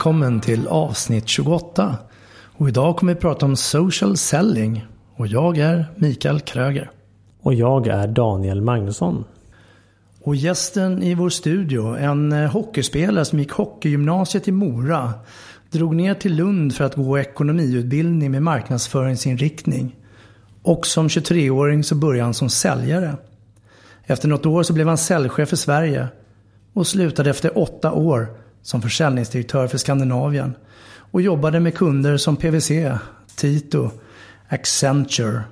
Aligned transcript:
Välkommen 0.00 0.40
till 0.40 0.66
avsnitt 0.66 1.28
28. 1.28 1.96
Och 2.56 2.68
idag 2.68 2.96
kommer 2.96 3.14
vi 3.14 3.20
prata 3.20 3.46
om 3.46 3.56
social 3.56 4.16
selling. 4.16 4.86
Och 5.16 5.26
jag 5.26 5.58
är 5.58 5.86
Mikael 5.96 6.40
Kröger. 6.40 6.90
Och 7.40 7.54
jag 7.54 7.86
är 7.86 8.06
Daniel 8.06 8.60
Magnusson. 8.60 9.24
Och 10.22 10.36
gästen 10.36 11.02
i 11.02 11.14
vår 11.14 11.28
studio, 11.28 11.96
en 11.96 12.32
eh, 12.32 12.50
hockeyspelare 12.50 13.24
som 13.24 13.38
gick 13.38 13.52
hockeygymnasiet 13.52 14.48
i 14.48 14.52
Mora, 14.52 15.12
drog 15.70 15.96
ner 15.96 16.14
till 16.14 16.36
Lund 16.36 16.74
för 16.74 16.84
att 16.84 16.94
gå 16.94 17.18
ekonomiutbildning 17.18 18.30
med 18.30 18.42
marknadsföringsinriktning. 18.42 19.96
Och 20.62 20.86
som 20.86 21.08
23-åring 21.08 21.84
så 21.84 21.94
började 21.94 22.24
han 22.24 22.34
som 22.34 22.48
säljare. 22.48 23.16
Efter 24.04 24.28
något 24.28 24.46
år 24.46 24.62
så 24.62 24.72
blev 24.72 24.88
han 24.88 24.98
säljchef 24.98 25.52
i 25.52 25.56
Sverige 25.56 26.08
och 26.72 26.86
slutade 26.86 27.30
efter 27.30 27.58
åtta 27.58 27.92
år 27.92 28.39
som 28.62 28.82
försäljningsdirektör 28.82 29.66
för 29.66 29.78
Skandinavien 29.78 30.54
och 31.10 31.22
jobbade 31.22 31.60
med 31.60 31.74
kunder 31.74 32.16
som 32.16 32.36
PWC, 32.36 32.98
Tito, 33.36 33.90
Accenture. 34.48 35.42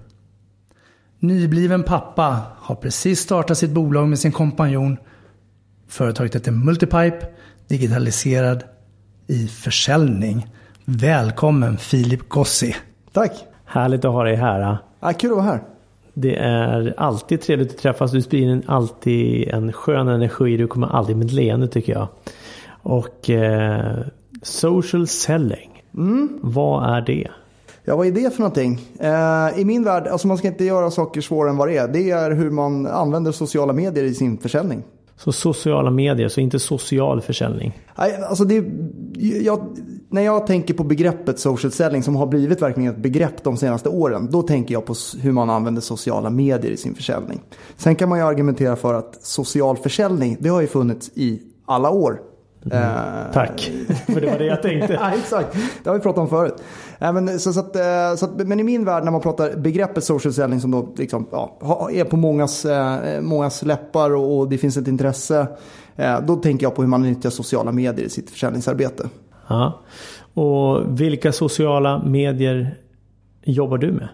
Nybliven 1.19 1.83
pappa 1.83 2.42
har 2.56 2.75
precis 2.75 3.20
startat 3.20 3.59
sitt 3.59 3.70
bolag 3.70 4.09
med 4.09 4.19
sin 4.19 4.33
kompanjon. 4.33 4.97
Företaget 5.89 6.34
heter 6.34 6.53
Multipipe, 6.53 7.27
digitaliserad 7.69 8.64
i 9.27 9.47
försäljning. 9.47 10.47
Välkommen 10.84 11.77
Filip 11.77 12.29
Gossi. 12.29 12.77
Tack! 13.12 13.33
Härligt 13.64 14.05
att 14.05 14.12
ha 14.12 14.25
dig 14.25 14.36
här. 14.36 14.79
Ja, 15.01 15.12
kul 15.12 15.31
att 15.31 15.36
vara 15.36 15.47
här. 15.47 15.62
Det 16.14 16.36
är 16.36 16.95
alltid 16.97 17.41
trevligt 17.41 17.70
att 17.70 17.79
träffas. 17.79 18.12
Du 18.12 18.23
sprider 18.23 18.62
alltid 18.67 19.48
en 19.48 19.73
skön 19.73 20.09
energi. 20.09 20.56
Du 20.56 20.67
kommer 20.67 20.86
alltid 20.86 21.17
med 21.17 21.27
ett 21.27 21.33
leende 21.33 21.69
tycker 21.69 21.92
jag. 21.92 22.08
Och 22.89 23.31
eh, 23.31 23.97
social 24.43 25.07
selling. 25.07 25.83
Mm. 25.95 26.39
Vad 26.43 26.97
är 26.97 27.01
det? 27.01 27.29
Ja, 27.85 27.97
vad 27.97 28.07
är 28.07 28.13
det 28.13 28.35
för 28.35 28.41
någonting? 28.41 28.81
Eh, 29.01 29.61
I 29.61 29.65
min 29.65 29.85
värld, 29.85 30.07
alltså 30.07 30.29
man 30.29 30.39
ska 30.39 30.49
inte 30.49 30.65
göra 30.65 30.91
saker 30.91 31.21
svårare 31.21 31.51
än 31.51 31.57
vad 31.57 31.69
det 31.69 31.77
är. 31.77 31.89
Det 31.89 32.11
är 32.11 32.31
hur 32.31 32.51
man 32.51 32.87
använder 32.87 33.33
sociala 33.33 33.73
medier 33.73 34.05
i 34.05 34.15
sin 34.15 34.39
försäljning. 34.39 34.83
Så 35.17 35.33
sociala 35.33 35.91
medier, 35.91 36.29
så 36.29 36.41
inte 36.41 36.59
social 36.59 37.21
försäljning? 37.21 37.79
Nej, 37.99 38.23
alltså 38.29 38.45
det, 38.45 38.65
jag, 39.43 39.61
när 40.09 40.23
jag 40.23 40.47
tänker 40.47 40.75
på 40.75 40.85
begreppet 40.85 41.39
social 41.39 41.73
selling 41.73 42.03
som 42.03 42.17
har 42.17 42.27
blivit 42.27 42.63
verkligen 42.63 42.91
ett 42.91 43.03
begrepp 43.03 43.45
de 43.45 43.57
senaste 43.57 43.89
åren. 43.89 44.29
Då 44.31 44.43
tänker 44.43 44.75
jag 44.75 44.87
på 44.87 44.95
hur 45.20 45.33
man 45.33 45.51
använder 45.51 45.83
sociala 45.83 46.31
medier 46.31 46.73
i 46.73 46.77
sin 46.77 46.95
försäljning. 46.95 47.41
Sen 47.77 47.95
kan 47.95 48.09
man 48.09 48.19
ju 48.19 48.25
argumentera 48.25 48.77
för 48.77 48.95
att 48.95 49.19
social 49.23 49.77
försäljning, 49.77 50.37
det 50.41 50.49
har 50.49 50.61
ju 50.61 50.67
funnits 50.67 51.11
i 51.15 51.43
alla 51.67 51.91
år. 51.91 52.20
Mm. 52.73 53.33
Tack, 53.33 53.73
för 54.06 54.20
det 54.20 54.30
var 54.30 54.39
det 54.39 54.45
jag 54.45 54.62
tänkte. 54.62 54.92
ja, 54.92 55.11
exakt, 55.14 55.56
det 55.83 55.90
har 55.90 55.96
vi 55.96 56.02
pratat 56.02 56.18
om 56.18 56.29
förut. 56.29 56.55
Äh, 56.98 57.12
men, 57.12 57.40
så, 57.40 57.52
så, 57.52 57.61
att, 57.61 57.77
eh, 57.77 58.17
så 58.17 58.24
att, 58.24 58.46
men 58.48 58.61
i 58.61 58.62
min 58.62 58.84
värld 58.84 59.05
när 59.05 59.11
man 59.11 59.20
pratar 59.20 59.56
begreppet 59.56 60.05
social 60.05 60.33
selling 60.33 60.61
som 60.61 60.70
då 60.70 60.95
liksom, 60.96 61.27
ja, 61.30 61.90
är 61.92 62.05
på 62.05 62.17
mångas, 62.17 62.64
eh, 62.64 63.20
mångas 63.20 63.62
läppar 63.62 64.14
och, 64.14 64.39
och, 64.39 64.48
det 64.48 64.58
finns 64.58 64.77
ett 64.77 64.89
intresse. 64.89 65.46
Eh, 65.96 66.20
då 66.20 66.36
tänker 66.36 66.67
jag 66.67 66.74
på 66.74 66.83
hur 66.83 66.89
man 66.89 67.02
nyttjar 67.02 67.30
sociala 67.30 67.73
medier 67.73 68.07
i 68.07 68.11
sitt 68.11 68.30
försäljningsarbete. 68.30 69.08
Ja. 69.48 69.80
Och 70.34 71.01
vilka 71.01 71.33
sociala 71.33 72.02
medier 72.05 72.74
jobbar 73.42 73.78
du 73.78 73.92
med? 73.92 74.08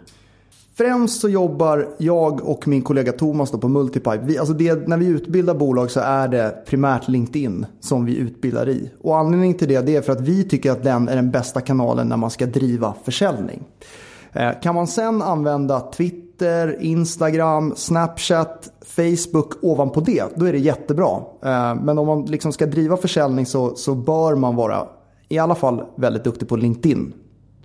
Främst 0.77 1.21
så 1.21 1.29
jobbar 1.29 1.89
jag 1.99 2.41
och 2.49 2.69
min 2.69 2.83
kollega 2.83 3.13
Thomas 3.13 3.51
på 3.51 3.69
Multipipe. 3.69 4.21
Vi, 4.23 4.39
alltså 4.39 4.55
det, 4.55 4.89
när 4.89 4.97
vi 4.97 5.07
utbildar 5.07 5.55
bolag 5.55 5.91
så 5.91 6.01
är 6.01 6.29
det 6.29 6.65
primärt 6.67 7.09
LinkedIn 7.09 7.67
som 7.81 8.05
vi 8.05 8.17
utbildar 8.17 8.69
i. 8.69 8.91
Och 9.01 9.19
anledningen 9.19 9.57
till 9.57 9.69
det, 9.69 9.81
det 9.81 9.97
är 9.97 10.03
för 10.03 10.13
att 10.13 10.21
vi 10.21 10.45
tycker 10.45 10.71
att 10.71 10.83
den 10.83 11.09
är 11.09 11.17
den 11.17 11.31
bästa 11.31 11.61
kanalen 11.61 12.09
när 12.09 12.17
man 12.17 12.31
ska 12.31 12.47
driva 12.47 12.95
försäljning. 13.05 13.65
Eh, 14.33 14.51
kan 14.63 14.75
man 14.75 14.87
sen 14.87 15.23
använda 15.23 15.81
Twitter, 15.81 16.77
Instagram, 16.81 17.73
Snapchat, 17.77 18.71
Facebook 18.85 19.53
ovanpå 19.63 20.01
det, 20.01 20.25
då 20.37 20.45
är 20.45 20.53
det 20.53 20.59
jättebra. 20.59 21.21
Eh, 21.45 21.75
men 21.75 21.99
om 21.99 22.07
man 22.07 22.25
liksom 22.25 22.53
ska 22.53 22.67
driva 22.67 22.97
försäljning 22.97 23.47
så, 23.47 23.75
så 23.75 23.95
bör 23.95 24.35
man 24.35 24.57
vara 24.57 24.87
i 25.29 25.39
alla 25.39 25.55
fall 25.55 25.85
väldigt 25.97 26.25
duktig 26.25 26.49
på 26.49 26.57
LinkedIn 26.57 27.13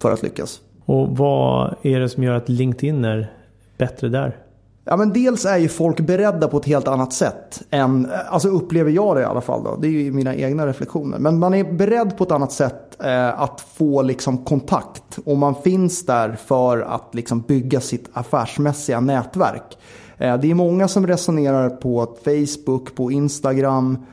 för 0.02 0.12
att 0.12 0.24
lyckas. 0.24 0.62
Och 0.90 1.18
vad 1.18 1.76
är 1.82 2.00
det 2.00 2.10
som 2.10 2.24
gör 2.24 2.34
att 2.34 2.50
LinkedIn 2.50 3.06
är 3.06 3.32
bättre 3.78 4.10
där? 4.10 4.38
Ja 4.84 4.98
men 4.98 5.14
dels 5.14 5.46
är 5.46 5.58
ju 5.58 5.68
folk 5.68 6.00
beredda 6.00 6.48
på 6.48 6.58
ett 6.58 6.66
helt 6.66 6.88
annat 6.88 7.14
sätt. 7.14 7.62
Än, 7.70 8.08
alltså 8.30 8.50
upplever 8.50 8.92
jag 8.92 9.16
det 9.16 9.22
i 9.22 9.26
alla 9.26 9.42
fall 9.42 9.64
då. 9.64 9.76
Det 9.76 9.88
är 9.88 9.92
ju 9.92 10.12
mina 10.12 10.36
egna 10.36 10.68
reflektioner. 10.68 11.20
Men 11.20 11.40
man 11.40 11.54
är 11.54 11.64
beredd 11.64 12.18
på 12.18 12.24
ett 12.24 12.32
annat 12.32 12.52
sätt 12.52 13.04
eh, 13.04 13.42
att 13.42 13.62
få 13.62 14.02
liksom 14.02 14.38
kontakt. 14.38 15.20
Och 15.26 15.38
man 15.38 15.56
finns 15.56 16.06
där 16.06 16.38
för 16.46 16.82
att 16.82 17.16
liksom 17.16 17.42
bygga 17.42 17.80
sitt 17.80 18.10
affärsmässiga 18.14 19.00
nätverk. 19.00 19.78
Eh, 20.18 20.38
det 20.38 20.52
är 20.52 20.56
många 20.56 20.88
som 20.88 21.08
resonerar 21.08 21.70
på 21.70 22.16
Facebook, 22.24 22.96
på 22.96 23.12
Instagram 23.12 24.06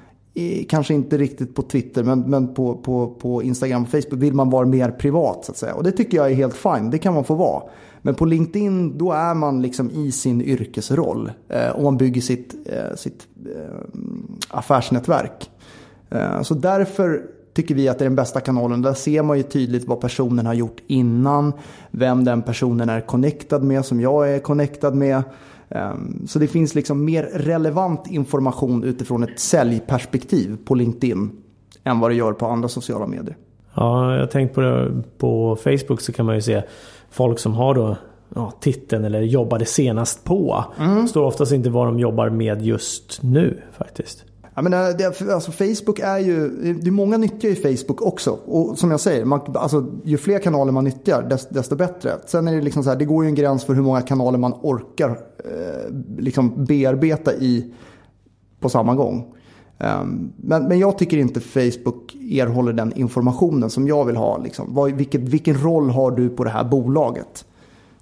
kanske 0.69 0.95
inte 0.95 1.19
riktigt 1.19 1.55
på 1.55 1.63
Twitter, 1.63 2.05
men, 2.05 2.21
men 2.21 2.55
på, 2.55 2.75
på, 2.75 3.07
på 3.07 3.43
Instagram 3.43 3.83
och 3.83 3.89
Facebook 3.89 4.23
vill 4.23 4.35
man 4.35 4.51
vara 4.51 4.67
mer 4.67 4.91
privat 4.91 5.45
så 5.45 5.53
att 5.53 5.59
säga. 5.59 5.75
Och 5.75 5.85
det 5.85 5.93
tycker 5.93 6.17
jag 6.17 6.31
är 6.31 6.35
helt 6.35 6.57
fine, 6.57 6.91
det 6.91 6.99
kan 6.99 7.15
man 7.15 7.25
få 7.25 7.35
vara. 7.35 7.63
Men 8.03 8.15
på 8.15 8.25
LinkedIn 8.25 8.99
då 8.99 9.13
är 9.13 9.35
man 9.35 9.63
liksom 9.63 9.91
i 9.91 10.13
sin 10.13 10.43
yrkesroll 10.43 11.31
eh, 11.49 11.69
och 11.69 11.83
man 11.83 11.97
bygger 11.97 12.21
sitt, 12.21 12.55
eh, 12.67 12.97
sitt 12.97 13.27
eh, 13.57 14.03
affärsnätverk. 14.49 15.51
Eh, 16.11 16.43
så 16.43 16.55
därför 16.55 17.23
tycker 17.55 17.75
vi 17.75 17.89
att 17.89 17.99
det 17.99 18.05
är 18.05 18.09
den 18.09 18.17
bästa 18.17 18.41
kanalen. 18.41 18.83
Där 18.83 18.95
ser 18.95 19.23
man 19.23 19.37
ju 19.37 19.43
tydligt 19.43 19.89
vad 19.89 20.01
personen 20.01 20.47
har 20.47 20.55
gjort 20.55 20.81
innan, 20.87 21.53
vem 21.91 22.25
den 22.25 22.43
personen 22.43 22.89
är 22.89 23.01
connectad 23.01 23.63
med 23.63 23.85
som 23.85 24.01
jag 24.01 24.35
är 24.35 24.39
connectad 24.39 24.95
med. 24.95 25.23
Ehm, 25.69 26.27
så 26.27 26.39
det 26.39 26.47
finns 26.47 26.75
liksom 26.75 27.05
mer 27.05 27.23
relevant 27.23 28.07
information 28.07 28.85
utifrån 28.85 29.23
ett 29.23 29.41
säljperspektiv 29.41 30.57
på 30.65 30.75
LinkedIn 30.75 31.31
än 31.85 32.01
vad 32.01 32.11
det 32.11 32.15
gör 32.15 32.33
på 32.33 32.47
andra 32.47 32.69
sociala 32.69 33.07
medier. 33.07 33.37
Ja, 33.75 34.13
jag 34.13 34.21
har 34.21 34.27
tänkt 34.27 34.55
på 34.55 34.61
det. 34.61 35.03
På 35.19 35.57
Facebook 35.57 36.01
så 36.01 36.13
kan 36.13 36.27
man 36.27 36.35
ju 36.35 36.43
se 36.43 36.63
folk 37.11 37.39
som 37.39 37.55
har 37.55 37.75
då 37.75 37.97
ja, 38.35 38.53
titeln 38.61 39.05
eller 39.05 39.21
jobbade 39.21 39.65
senast 39.65 40.25
på. 40.25 40.65
Mm. 40.79 41.09
Står 41.09 41.25
oftast 41.25 41.53
inte 41.53 41.71
vad 41.71 41.87
de 41.87 41.99
jobbar 41.99 42.31
med 42.31 42.63
just 42.63 43.23
nu 43.23 43.63
faktiskt. 43.73 44.25
Jag 44.57 44.63
menar, 44.63 44.89
eh, 44.89 44.97
det, 44.97 45.33
alltså 45.33 45.53
Facebook 45.53 45.99
är 45.99 46.19
ju, 46.19 46.49
det 46.75 46.87
är 46.87 46.91
många 46.91 47.17
nyttjar 47.17 47.49
ju 47.49 47.55
Facebook 47.55 48.03
också. 48.03 48.31
Och 48.31 48.79
som 48.79 48.91
jag 48.91 49.01
säger, 49.01 49.25
man, 49.25 49.41
alltså, 49.55 49.87
ju 50.05 50.19
fler 50.19 50.39
kanaler 50.39 50.73
man 50.73 50.85
nyttjar 50.85 51.23
desto, 51.23 51.55
desto 51.55 51.77
bättre. 51.77 52.13
Sen 52.27 52.49
är 52.49 52.55
det 52.55 52.61
liksom 52.61 52.85
så 52.85 52.91
här, 52.91 52.97
det 52.97 53.05
går 53.05 53.25
ju 53.25 53.29
en 53.29 53.35
gräns 53.35 53.65
för 53.65 53.75
hur 53.75 53.83
många 53.83 54.01
kanaler 54.01 54.39
man 54.39 54.53
orkar 54.63 55.11
eh, 55.45 55.95
liksom 56.19 56.65
bearbeta 56.65 57.35
i 57.35 57.73
på 58.61 58.69
samma 58.69 58.95
gång. 58.95 59.35
Um, 59.79 60.33
men, 60.37 60.69
men 60.69 60.79
jag 60.79 60.99
tycker 60.99 61.17
inte 61.17 61.41
Facebook 61.41 62.15
erhåller 62.15 62.73
den 62.73 62.93
informationen 62.93 63.71
som 63.71 63.89
jag 63.89 64.05
vill 64.05 64.17
ha. 64.17 64.39
Liksom. 64.39 64.75
Vad, 64.75 64.93
vilket, 64.93 65.21
vilken 65.21 65.63
roll 65.63 65.91
har 65.91 66.11
du 66.11 66.29
på 66.29 66.45
det 66.45 66.51
här 66.51 66.65
bolaget? 66.65 67.45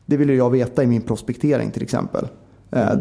Det 0.07 0.17
vill 0.17 0.29
jag 0.29 0.51
veta 0.51 0.83
i 0.83 0.87
min 0.87 1.03
prospektering 1.03 1.71
till 1.71 1.83
exempel. 1.83 2.29
Uh, 2.77 2.93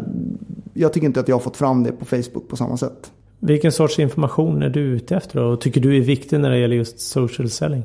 jag 0.72 0.92
tycker 0.92 1.06
inte 1.06 1.20
att 1.20 1.28
jag 1.28 1.36
har 1.36 1.40
fått 1.40 1.56
fram 1.56 1.82
det 1.82 1.92
på 1.92 2.04
Facebook 2.04 2.48
på 2.48 2.56
samma 2.56 2.76
sätt. 2.76 3.10
Vilken 3.46 3.72
sorts 3.72 3.98
information 3.98 4.62
är 4.62 4.68
du 4.68 4.80
ute 4.80 5.16
efter 5.16 5.44
och 5.44 5.60
tycker 5.60 5.80
du 5.80 5.96
är 5.96 6.00
viktig 6.00 6.40
när 6.40 6.50
det 6.50 6.58
gäller 6.58 6.76
just 6.76 7.00
social 7.00 7.50
selling? 7.50 7.84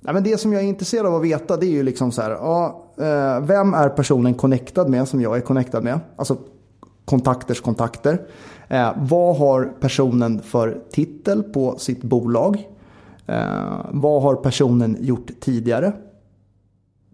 Ja, 0.00 0.12
men 0.12 0.24
det 0.24 0.40
som 0.40 0.52
jag 0.52 0.62
är 0.62 0.66
intresserad 0.66 1.06
av 1.06 1.14
att 1.14 1.22
veta 1.22 1.56
det 1.56 1.66
är 1.66 1.70
ju 1.70 1.82
liksom 1.82 2.12
så 2.12 2.22
här. 2.22 2.30
Ja, 2.30 2.84
eh, 2.98 3.46
vem 3.46 3.74
är 3.74 3.88
personen 3.88 4.34
connectad 4.34 4.88
med 4.88 5.08
som 5.08 5.20
jag 5.20 5.36
är 5.36 5.40
connectad 5.40 5.84
med? 5.84 6.00
Alltså 6.16 6.36
kontakters 7.04 7.60
kontakter. 7.60 8.20
Eh, 8.68 8.92
vad 8.96 9.36
har 9.36 9.72
personen 9.80 10.42
för 10.42 10.80
titel 10.90 11.42
på 11.42 11.78
sitt 11.78 12.02
bolag? 12.02 12.68
Eh, 13.26 13.86
vad 13.90 14.22
har 14.22 14.34
personen 14.34 14.96
gjort 15.00 15.30
tidigare? 15.40 15.92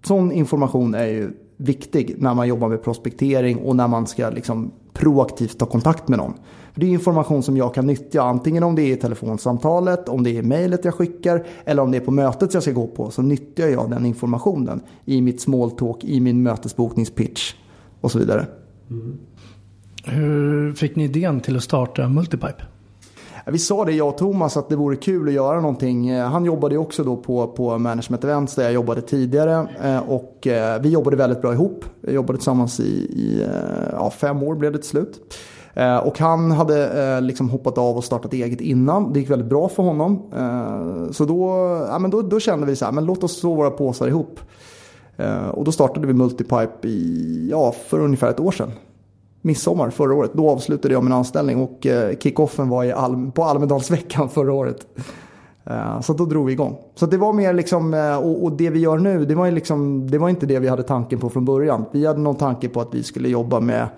Sån 0.05 0.32
information 0.32 0.94
är 0.94 1.06
ju 1.06 1.31
viktig 1.56 2.14
när 2.19 2.34
man 2.34 2.49
jobbar 2.49 2.69
med 2.69 2.82
prospektering 2.82 3.58
och 3.58 3.76
när 3.76 3.88
man 3.88 4.06
ska 4.06 4.31
liksom 4.31 4.70
proaktivt 4.93 5.58
ta 5.58 5.66
kontakt 5.66 6.08
med 6.08 6.19
någon 6.19 6.34
det 6.80 6.86
är 6.86 6.90
information 6.90 7.42
som 7.42 7.56
jag 7.56 7.74
kan 7.74 7.86
nyttja 7.86 8.22
antingen 8.22 8.62
om 8.62 8.74
det 8.74 8.82
är 8.82 8.92
i 8.92 8.96
telefonsamtalet, 8.96 10.08
om 10.08 10.22
det 10.22 10.38
är 10.38 10.42
mejlet 10.42 10.84
jag 10.84 10.94
skickar 10.94 11.46
eller 11.64 11.82
om 11.82 11.90
det 11.90 11.96
är 11.96 12.00
på 12.00 12.10
mötet 12.10 12.54
jag 12.54 12.62
ska 12.62 12.72
gå 12.72 12.86
på 12.86 13.10
så 13.10 13.22
nyttjar 13.22 13.68
jag 13.68 13.90
den 13.90 14.06
informationen 14.06 14.80
i 15.04 15.20
mitt 15.22 15.40
small 15.40 15.70
talk, 15.70 16.04
i 16.04 16.20
min 16.20 16.42
mötesbokningspitch 16.42 17.54
och 18.00 18.10
så 18.10 18.18
vidare. 18.18 18.46
Mm. 18.90 19.18
Hur 20.04 20.72
fick 20.72 20.96
ni 20.96 21.04
idén 21.04 21.40
till 21.40 21.56
att 21.56 21.62
starta 21.62 22.08
Multipipe? 22.08 22.62
Vi 23.46 23.58
sa 23.58 23.84
det 23.84 23.92
jag 23.92 24.08
och 24.08 24.18
Thomas 24.18 24.56
att 24.56 24.68
det 24.68 24.76
vore 24.76 24.96
kul 24.96 25.28
att 25.28 25.34
göra 25.34 25.60
någonting. 25.60 26.20
Han 26.20 26.44
jobbade 26.44 26.76
också 26.76 27.04
då 27.04 27.16
på, 27.16 27.46
på 27.46 27.78
Management 27.78 28.24
Events 28.24 28.54
där 28.54 28.62
jag 28.62 28.72
jobbade 28.72 29.00
tidigare. 29.00 29.68
Eh, 29.82 30.10
och 30.10 30.46
eh, 30.46 30.80
vi 30.80 30.88
jobbade 30.88 31.16
väldigt 31.16 31.42
bra 31.42 31.52
ihop. 31.52 31.84
Vi 32.00 32.12
jobbade 32.12 32.38
tillsammans 32.38 32.80
i, 32.80 32.82
i 32.82 33.42
eh, 33.42 33.88
ja, 33.92 34.10
fem 34.10 34.42
år 34.42 34.54
blev 34.54 34.72
det 34.72 34.78
till 34.78 34.88
slut. 34.88 35.34
Eh, 35.75 35.96
och 35.96 36.19
han 36.19 36.50
hade 36.50 37.05
eh, 37.05 37.22
liksom 37.22 37.50
hoppat 37.50 37.78
av 37.78 37.96
och 37.96 38.05
startat 38.05 38.32
eget 38.32 38.61
innan. 38.61 39.12
Det 39.12 39.20
gick 39.20 39.31
väldigt 39.31 39.49
bra 39.49 39.69
för 39.69 39.82
honom. 39.82 40.22
Eh, 40.37 41.12
så 41.12 41.25
då, 41.25 41.49
ja, 41.90 41.99
men 41.99 42.11
då, 42.11 42.22
då 42.22 42.40
kände 42.40 42.67
vi 42.67 42.76
så 42.76 42.84
här, 42.84 42.93
men 42.93 43.05
låt 43.05 43.25
oss 43.25 43.40
slå 43.40 43.55
våra 43.55 43.70
påsar 43.70 44.08
ihop. 44.08 44.40
Och 45.52 45.64
då 45.64 45.72
startade 45.72 46.06
vi 46.06 46.12
Multipipe 46.12 46.88
i, 46.88 47.49
ja, 47.50 47.75
för 47.87 48.00
ungefär 48.00 48.31
ett 48.31 48.40
år 48.40 48.50
sedan 48.50 48.70
midsommar 49.43 49.90
förra 49.90 50.14
året. 50.14 50.31
Då 50.34 50.50
avslutade 50.50 50.94
jag 50.94 51.05
min 51.05 51.12
anställning 51.12 51.62
och 51.62 51.87
eh, 51.87 52.16
kickoffen 52.16 52.69
var 52.69 52.84
i 52.84 52.93
Alm, 52.93 53.32
på 53.32 53.44
Almedalsveckan 53.44 54.28
förra 54.34 54.52
året. 54.52 54.87
Så 56.02 56.12
då 56.12 56.25
drog 56.25 56.46
vi 56.46 56.52
igång. 56.52 56.78
Så 56.94 57.06
det 57.06 57.16
var 57.16 57.32
mer 57.32 57.52
liksom, 57.52 57.94
och, 58.43 58.52
det 58.52 58.70
vi 58.70 58.78
gör 58.78 58.99
nu, 58.99 59.25
det 59.25 59.34
var, 59.34 59.50
liksom, 59.50 60.11
det 60.11 60.19
var 60.19 60.28
inte 60.28 60.46
det 60.46 60.58
vi 60.58 60.69
hade 60.69 60.82
tanken 60.82 61.19
på 61.19 61.28
från 61.31 61.44
början. 61.44 61.84
Vi 61.93 62.06
hade 62.06 62.20
någon 62.20 62.37
tanke 62.37 62.69
på 62.69 62.81
att 62.81 62.94
vi 62.94 63.02
skulle 63.02 63.28
jobba 63.28 63.61
med 63.61 63.88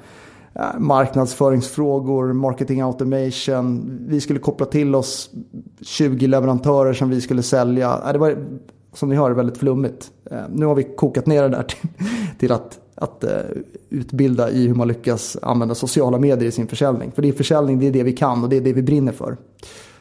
marknadsföringsfrågor, 0.78 2.32
marketing 2.32 2.80
automation. 2.80 3.98
Vi 4.08 4.20
skulle 4.20 4.38
koppla 4.38 4.66
till 4.66 4.94
oss 4.94 5.30
20 5.80 6.26
leverantörer 6.26 6.92
som 6.92 7.10
vi 7.10 7.20
skulle 7.20 7.42
sälja. 7.42 8.12
Det 8.12 8.18
var, 8.18 8.36
som 8.94 9.08
ni 9.08 9.16
hör, 9.16 9.30
väldigt 9.30 9.58
flummigt. 9.58 10.10
Eh, 10.30 10.38
nu 10.54 10.66
har 10.66 10.74
vi 10.74 10.82
kokat 10.82 11.26
ner 11.26 11.42
det 11.42 11.48
där 11.48 11.62
till, 11.62 11.88
till 12.38 12.52
att 12.52 12.78
att 12.94 13.24
eh, 13.24 13.40
utbilda 13.90 14.50
i 14.50 14.66
hur 14.66 14.74
man 14.74 14.88
lyckas 14.88 15.36
använda 15.42 15.74
sociala 15.74 16.18
medier 16.18 16.48
i 16.48 16.52
sin 16.52 16.66
försäljning. 16.66 17.12
För 17.12 17.22
det 17.22 17.28
är 17.28 17.32
försäljning, 17.32 17.78
det 17.78 17.86
är 17.86 17.92
det 17.92 18.02
vi 18.02 18.12
kan 18.12 18.42
och 18.42 18.48
det 18.48 18.56
är 18.56 18.60
det 18.60 18.72
vi 18.72 18.82
brinner 18.82 19.12
för. 19.12 19.36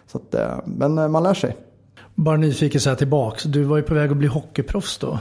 Så 0.07 0.17
att, 0.17 0.35
eh, 0.35 0.59
men 0.65 1.11
man 1.11 1.23
lär 1.23 1.33
sig. 1.33 1.57
Bara 2.15 2.37
nyfiken 2.37 2.81
så 2.81 2.89
här 2.89 2.95
tillbaks. 2.95 3.43
Du 3.43 3.63
var 3.63 3.77
ju 3.77 3.83
på 3.83 3.93
väg 3.93 4.11
att 4.11 4.17
bli 4.17 4.27
hockeyproffs 4.27 4.97
då. 4.97 5.19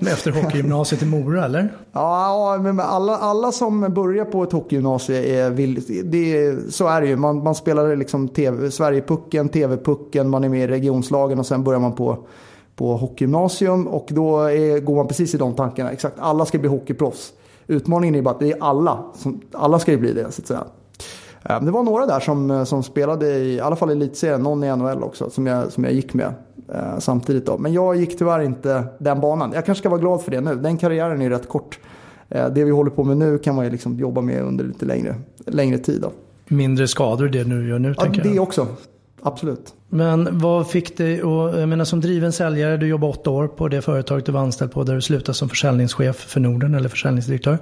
Efter 0.00 0.30
hockeygymnasiet 0.30 1.02
i 1.02 1.06
Mora 1.06 1.44
eller? 1.44 1.72
Ja, 1.92 2.58
men 2.62 2.80
alla, 2.80 3.16
alla 3.16 3.52
som 3.52 3.94
börjar 3.94 4.24
på 4.24 4.42
ett 4.42 4.52
hockeygymnasium 4.52 5.24
är 5.24 5.50
vill, 5.50 6.04
det, 6.04 6.54
så 6.74 6.88
är 6.88 7.00
det 7.00 7.06
ju. 7.06 7.16
Man, 7.16 7.42
man 7.42 7.54
spelar 7.54 7.96
liksom 7.96 8.28
TV, 8.28 8.70
Sverigepucken, 8.70 9.48
TV-pucken, 9.48 10.28
man 10.28 10.44
är 10.44 10.48
med 10.48 10.64
i 10.64 10.66
regionslagen 10.66 11.38
och 11.38 11.46
sen 11.46 11.64
börjar 11.64 11.80
man 11.80 11.92
på 11.92 12.26
på 12.76 12.96
hockeygymnasium 12.96 13.86
och 13.86 14.06
då 14.10 14.40
är, 14.40 14.80
går 14.80 14.96
man 14.96 15.08
precis 15.08 15.34
i 15.34 15.38
de 15.38 15.54
tankarna. 15.54 15.90
Exakt, 15.90 16.16
alla 16.18 16.46
ska 16.46 16.58
bli 16.58 16.68
hockeyproffs. 16.68 17.32
Utmaningen 17.66 18.14
är 18.14 18.22
bara 18.22 18.34
att 18.34 18.40
det 18.40 18.52
är 18.52 18.62
alla. 18.62 19.04
Som, 19.14 19.40
alla 19.52 19.78
ska 19.78 19.90
ju 19.92 19.98
bli 19.98 20.12
det 20.12 20.32
så 20.32 20.42
att 20.42 20.48
säga. 20.48 20.64
Eh, 21.48 21.60
det 21.60 21.70
var 21.70 21.82
några 21.82 22.06
där 22.06 22.20
som, 22.20 22.66
som 22.66 22.82
spelade 22.82 23.26
i, 23.26 23.54
i 23.54 23.60
alla 23.60 23.76
fall 23.76 23.90
i 23.90 23.92
elitserien, 23.92 24.42
någon 24.42 24.64
i 24.64 24.76
NHL 24.76 25.02
också, 25.02 25.30
som 25.30 25.46
jag, 25.46 25.72
som 25.72 25.84
jag 25.84 25.92
gick 25.92 26.14
med 26.14 26.34
eh, 26.74 26.98
samtidigt. 26.98 27.46
Då. 27.46 27.58
Men 27.58 27.72
jag 27.72 27.96
gick 27.96 28.18
tyvärr 28.18 28.40
inte 28.40 28.84
den 28.98 29.20
banan. 29.20 29.52
Jag 29.54 29.66
kanske 29.66 29.82
ska 29.82 29.88
vara 29.88 30.00
glad 30.00 30.22
för 30.22 30.30
det 30.30 30.40
nu. 30.40 30.54
Den 30.54 30.78
karriären 30.78 31.22
är 31.22 31.30
rätt 31.30 31.48
kort. 31.48 31.78
Eh, 32.28 32.48
det 32.48 32.64
vi 32.64 32.70
håller 32.70 32.90
på 32.90 33.04
med 33.04 33.16
nu 33.16 33.38
kan 33.38 33.54
man 33.54 33.64
ju 33.64 33.70
liksom 33.70 33.98
jobba 33.98 34.20
med 34.20 34.42
under 34.42 34.64
lite 34.64 34.84
längre, 34.84 35.14
längre 35.46 35.78
tid. 35.78 36.00
Då. 36.00 36.12
Mindre 36.48 36.88
skador 36.88 37.28
det 37.28 37.44
du 37.44 37.68
gör 37.68 37.78
nu 37.78 37.94
ja, 37.96 38.02
tänker 38.02 38.24
jag. 38.24 38.34
Det 38.34 38.40
också 38.40 38.66
absolut. 39.22 39.74
Men 39.88 40.38
vad 40.38 40.70
fick 40.70 40.96
dig, 40.96 41.22
och 41.22 41.60
jag 41.60 41.68
menar 41.68 41.84
som 41.84 42.00
driven 42.00 42.32
säljare, 42.32 42.76
du 42.76 42.86
jobbade 42.86 43.12
åtta 43.12 43.30
år 43.30 43.48
på 43.48 43.68
det 43.68 43.82
företaget 43.82 44.26
du 44.26 44.32
var 44.32 44.40
anställd 44.40 44.72
på 44.72 44.84
där 44.84 44.94
du 44.94 45.02
slutade 45.02 45.34
som 45.34 45.48
försäljningschef 45.48 46.16
för 46.16 46.40
Norden 46.40 46.74
eller 46.74 46.88
försäljningsdirektör. 46.88 47.58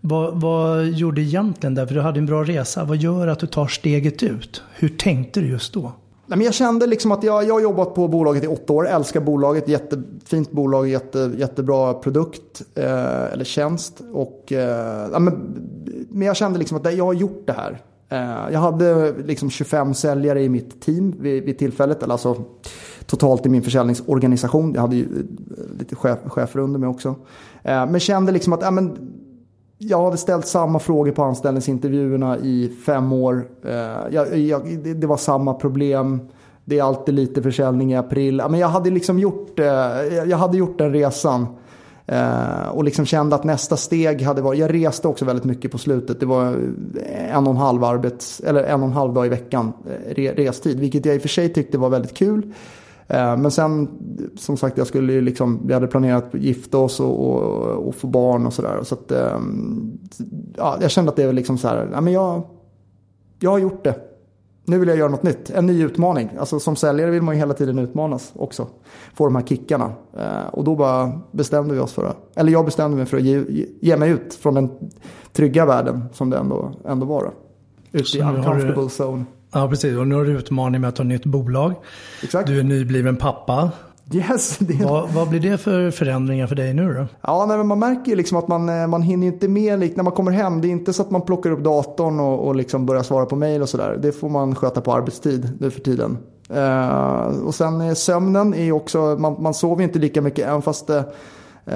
Vad, 0.00 0.40
vad 0.40 0.86
gjorde 0.86 1.20
egentligen 1.20 1.74
där? 1.74 1.86
För 1.86 1.94
du 1.94 2.00
hade 2.00 2.18
en 2.18 2.26
bra 2.26 2.44
resa. 2.44 2.84
Vad 2.84 2.96
gör 2.96 3.26
att 3.26 3.38
du 3.38 3.46
tar 3.46 3.66
steget 3.66 4.22
ut? 4.22 4.62
Hur 4.74 4.88
tänkte 4.88 5.40
du 5.40 5.48
just 5.48 5.74
då? 5.74 5.92
Nej, 6.26 6.36
men 6.36 6.44
jag 6.44 6.54
kände 6.54 6.86
liksom 6.86 7.12
att 7.12 7.22
jag, 7.22 7.44
jag 7.44 7.54
har 7.54 7.60
jobbat 7.60 7.94
på 7.94 8.08
bolaget 8.08 8.44
i 8.44 8.46
åtta 8.46 8.72
år, 8.72 8.88
älskar 8.88 9.20
bolaget, 9.20 9.68
jättefint 9.68 10.52
bolag, 10.52 10.88
jätte, 10.88 11.32
jättebra 11.36 11.94
produkt 11.94 12.62
eh, 12.74 13.32
eller 13.32 13.44
tjänst. 13.44 14.00
Och, 14.12 14.52
eh, 14.52 15.08
ja, 15.12 15.18
men, 15.18 15.34
men 16.08 16.26
jag 16.26 16.36
kände 16.36 16.58
liksom 16.58 16.76
att 16.76 16.96
jag 16.96 17.04
har 17.04 17.12
gjort 17.12 17.42
det 17.46 17.52
här. 17.52 17.82
Eh, 18.08 18.52
jag 18.52 18.60
hade 18.60 19.12
liksom 19.12 19.50
25 19.50 19.94
säljare 19.94 20.42
i 20.42 20.48
mitt 20.48 20.82
team 20.82 21.14
vid, 21.20 21.44
vid 21.44 21.58
tillfället. 21.58 22.02
Eller 22.02 22.12
alltså 22.12 22.44
totalt 23.06 23.46
i 23.46 23.48
min 23.48 23.62
försäljningsorganisation. 23.62 24.74
Jag 24.74 24.80
hade 24.80 24.96
ju 24.96 25.02
eh, 25.02 25.78
lite 25.78 25.96
chef, 25.96 26.18
chefer 26.26 26.60
under 26.60 26.78
mig 26.78 26.88
också. 26.88 27.14
Eh, 27.62 27.86
men 27.86 28.00
kände 28.00 28.32
liksom 28.32 28.52
att 28.52 28.62
ja, 28.62 28.70
men, 28.70 28.96
jag 29.82 30.04
hade 30.04 30.16
ställt 30.16 30.46
samma 30.46 30.78
frågor 30.78 31.12
på 31.12 31.22
anställningsintervjuerna 31.22 32.38
i 32.38 32.72
fem 32.86 33.12
år. 33.12 33.48
Eh, 33.64 33.72
jag, 34.10 34.38
jag, 34.38 34.78
det 34.96 35.06
var 35.06 35.16
samma 35.16 35.54
problem. 35.54 36.20
Det 36.64 36.78
är 36.78 36.82
alltid 36.82 37.14
lite 37.14 37.42
försäljning 37.42 37.92
i 37.92 37.96
april. 37.96 38.42
Men 38.50 38.60
jag 38.60 38.68
hade 38.68 38.90
liksom 38.90 39.18
gjort, 39.18 39.58
eh, 39.58 39.66
jag 40.26 40.36
hade 40.36 40.56
gjort 40.58 40.78
den 40.78 40.92
resan. 40.92 41.46
Eh, 42.06 42.68
och 42.72 42.84
liksom 42.84 43.06
kände 43.06 43.36
att 43.36 43.44
nästa 43.44 43.76
steg 43.76 44.22
hade 44.22 44.42
varit, 44.42 44.60
jag 44.60 44.74
reste 44.74 45.08
också 45.08 45.24
väldigt 45.24 45.44
mycket 45.44 45.72
på 45.72 45.78
slutet. 45.78 46.20
Det 46.20 46.26
var 46.26 46.56
en 47.32 47.46
och 47.46 47.50
en 47.50 47.56
halv, 47.56 47.84
arbets, 47.84 48.40
eller 48.40 48.64
en 48.64 48.80
och 48.80 48.88
en 48.88 48.94
halv 48.94 49.14
dag 49.14 49.26
i 49.26 49.28
veckan 49.28 49.72
eh, 50.16 50.34
restid. 50.34 50.80
Vilket 50.80 51.06
jag 51.06 51.14
i 51.14 51.18
och 51.18 51.22
för 51.22 51.28
sig 51.28 51.48
tyckte 51.48 51.78
var 51.78 51.88
väldigt 51.88 52.14
kul. 52.14 52.52
Eh, 53.10 53.36
men 53.36 53.50
sen, 53.50 53.88
som 54.36 54.56
sagt, 54.56 54.78
jag 54.78 54.86
skulle 54.86 55.20
liksom, 55.20 55.60
vi 55.66 55.74
hade 55.74 55.86
planerat 55.86 56.34
att 56.34 56.40
gifta 56.40 56.78
oss 56.78 57.00
och, 57.00 57.30
och, 57.30 57.88
och 57.88 57.94
få 57.94 58.06
barn 58.06 58.46
och 58.46 58.52
sådär. 58.52 58.80
Så 58.82 58.94
att, 58.94 59.10
eh, 59.12 59.40
ja, 60.56 60.78
jag 60.80 60.90
kände 60.90 61.10
att 61.10 61.16
det 61.16 61.26
var 61.26 61.32
liksom 61.32 61.58
så 61.58 61.68
här, 61.68 61.88
ja, 61.92 62.00
men 62.00 62.12
jag, 62.12 62.42
jag 63.38 63.50
har 63.50 63.58
gjort 63.58 63.84
det 63.84 64.10
nu 64.70 64.78
vill 64.78 64.88
jag 64.88 64.98
göra 64.98 65.08
något 65.08 65.22
nytt. 65.22 65.50
En 65.50 65.66
ny 65.66 65.84
utmaning. 65.84 66.30
Alltså 66.38 66.60
som 66.60 66.76
säljare 66.76 67.10
vill 67.10 67.22
man 67.22 67.34
ju 67.34 67.38
hela 67.38 67.54
tiden 67.54 67.78
utmanas 67.78 68.32
också. 68.36 68.66
Få 69.14 69.24
de 69.24 69.36
här 69.36 69.42
kickarna. 69.42 69.92
Eh, 70.16 70.46
och 70.52 70.64
då 70.64 70.76
bara 70.76 71.20
bestämde 71.30 71.74
vi 71.74 71.80
oss 71.80 71.92
för 71.92 72.02
det. 72.02 72.40
Eller 72.40 72.52
jag 72.52 72.64
bestämde 72.64 72.96
mig 72.96 73.06
för 73.06 73.16
att 73.16 73.22
ge, 73.22 73.44
ge 73.80 73.96
mig 73.96 74.10
ut 74.10 74.34
från 74.34 74.54
den 74.54 74.70
trygga 75.32 75.66
världen 75.66 76.04
som 76.12 76.30
det 76.30 76.36
ändå, 76.38 76.72
ändå 76.84 77.06
var. 77.06 77.30
Ut 77.92 78.14
i 78.14 78.20
uncomfortable 78.20 78.88
zone. 79.04 79.24
Ja, 79.52 79.68
precis. 79.68 79.96
Och 79.96 80.08
nu 80.08 80.14
har 80.14 80.24
du 80.24 80.30
utmaning 80.30 80.80
med 80.80 80.88
att 80.88 80.98
ha 80.98 81.04
nytt 81.04 81.24
bolag. 81.24 81.74
Exakt. 82.22 82.46
Du 82.46 82.60
är 82.60 82.64
nybliven 82.64 83.16
pappa. 83.16 83.70
Yes, 84.12 84.58
det... 84.58 84.84
vad, 84.84 85.10
vad, 85.10 85.28
blir 85.28 85.40
det 85.40 85.58
för 85.58 85.90
förändringar 85.90 86.46
för 86.46 86.54
dig 86.54 86.74
nu 86.74 86.94
då? 86.94 87.06
Ja, 87.20 87.46
nej, 87.48 87.56
men 87.58 87.66
man 87.66 87.78
märker 87.78 88.10
ju 88.10 88.16
liksom 88.16 88.38
att 88.38 88.48
man, 88.48 88.68
eh, 88.68 88.86
man 88.86 89.02
hinner 89.02 89.26
inte 89.26 89.48
med 89.48 89.78
när 89.96 90.02
man 90.02 90.12
kommer 90.12 90.32
hem. 90.32 90.60
Det 90.60 90.68
är 90.68 90.70
inte 90.70 90.92
så 90.92 91.02
att 91.02 91.10
man 91.10 91.22
plockar 91.22 91.50
upp 91.50 91.64
datorn 91.64 92.20
och, 92.20 92.46
och 92.46 92.56
liksom 92.56 92.86
börjar 92.86 93.02
svara 93.02 93.26
på 93.26 93.36
mail 93.36 93.62
och 93.62 93.68
sådär. 93.68 93.98
Det 94.02 94.12
får 94.12 94.28
man 94.28 94.54
sköta 94.54 94.80
på 94.80 94.92
arbetstid 94.92 95.52
nu 95.60 95.70
för 95.70 95.80
tiden. 95.80 96.18
Uh, 96.54 97.46
och 97.46 97.54
sen 97.54 97.96
sömnen 97.96 98.54
är 98.54 98.72
också, 98.72 99.16
man, 99.18 99.36
man 99.42 99.54
sover 99.54 99.84
inte 99.84 99.98
lika 99.98 100.22
mycket 100.22 100.48
även 100.48 100.62
fast 100.62 100.90
uh, 100.90 101.02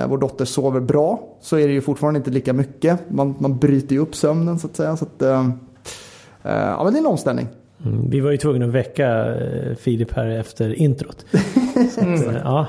vår 0.08 0.18
dotter 0.18 0.44
sover 0.44 0.80
bra. 0.80 1.20
Så 1.40 1.58
är 1.58 1.68
det 1.68 1.74
ju 1.74 1.80
fortfarande 1.80 2.18
inte 2.18 2.30
lika 2.30 2.52
mycket. 2.52 3.10
Man, 3.10 3.34
man 3.38 3.58
bryter 3.58 3.92
ju 3.92 3.98
upp 3.98 4.16
sömnen 4.16 4.58
så 4.58 4.66
att 4.66 4.76
säga. 4.76 4.96
Så 4.96 5.04
att, 5.04 5.22
uh, 5.22 5.50
ja, 6.42 6.84
men 6.84 6.92
det 6.92 6.98
är 6.98 7.00
en 7.00 7.06
omställning. 7.06 7.48
Mm, 7.84 8.10
vi 8.10 8.20
var 8.20 8.30
ju 8.30 8.36
tvungna 8.36 8.66
att 8.66 8.72
väcka 8.72 9.34
eh, 9.34 9.74
Filip 9.76 10.12
här 10.12 10.26
efter 10.26 10.74
introt. 10.74 11.26
mm. 11.98 12.36
ja. 12.44 12.66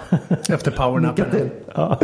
Efter 0.49 0.71
powernappen. 0.71 1.49
Ja. 1.75 1.99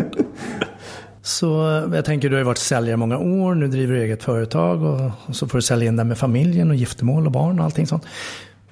Så 1.22 1.48
jag 1.94 2.06
tänker 2.06 2.30
du 2.30 2.36
har 2.36 2.44
varit 2.44 2.58
säljare 2.58 2.98
många 2.98 3.18
år, 3.18 3.56
nu 3.56 3.68
driver 3.68 3.94
du 3.94 4.02
eget 4.02 4.24
företag 4.24 4.84
och, 4.84 5.12
och 5.26 5.36
så 5.36 5.48
får 5.48 5.58
du 5.58 5.62
sälja 5.62 5.88
in 5.88 5.96
det 5.96 6.04
med 6.04 6.18
familjen 6.18 6.70
och 6.70 6.76
giftermål 6.76 7.26
och 7.26 7.32
barn 7.32 7.60
och 7.60 7.66
allting 7.66 7.88
sånt. 7.88 8.06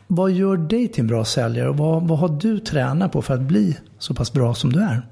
Vad 0.07 0.31
gör 0.31 0.57
dig 0.57 0.87
till 0.87 1.01
en 1.01 1.07
bra 1.07 1.25
säljare 1.25 1.69
och 1.69 1.77
vad, 1.77 2.07
vad 2.07 2.19
har 2.19 2.29
du 2.29 2.59
tränat 2.59 3.11
på 3.11 3.21
för 3.21 3.33
att 3.33 3.41
bli 3.41 3.77
så 3.99 4.13
pass 4.13 4.33
bra 4.33 4.53
som 4.53 4.73
du 4.73 4.79
är? 4.79 5.07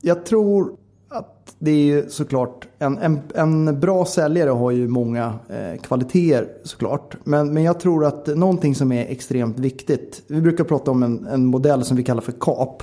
Jag 0.00 0.26
tror 0.26 0.70
att 1.08 1.56
det 1.58 1.70
är 1.70 1.84
ju 1.84 2.08
såklart, 2.08 2.68
en, 2.78 2.98
en, 2.98 3.20
en 3.34 3.80
bra 3.80 4.04
säljare 4.04 4.50
har 4.50 4.70
ju 4.70 4.88
många 4.88 5.38
eh, 5.48 5.80
kvaliteter 5.82 6.48
såklart. 6.64 7.16
Men, 7.24 7.54
men 7.54 7.62
jag 7.62 7.80
tror 7.80 8.04
att 8.04 8.26
någonting 8.26 8.74
som 8.74 8.92
är 8.92 9.06
extremt 9.06 9.58
viktigt, 9.58 10.22
vi 10.26 10.40
brukar 10.40 10.64
prata 10.64 10.90
om 10.90 11.02
en, 11.02 11.26
en 11.26 11.46
modell 11.46 11.84
som 11.84 11.96
vi 11.96 12.04
kallar 12.04 12.20
för 12.20 12.32
KAP. 12.32 12.82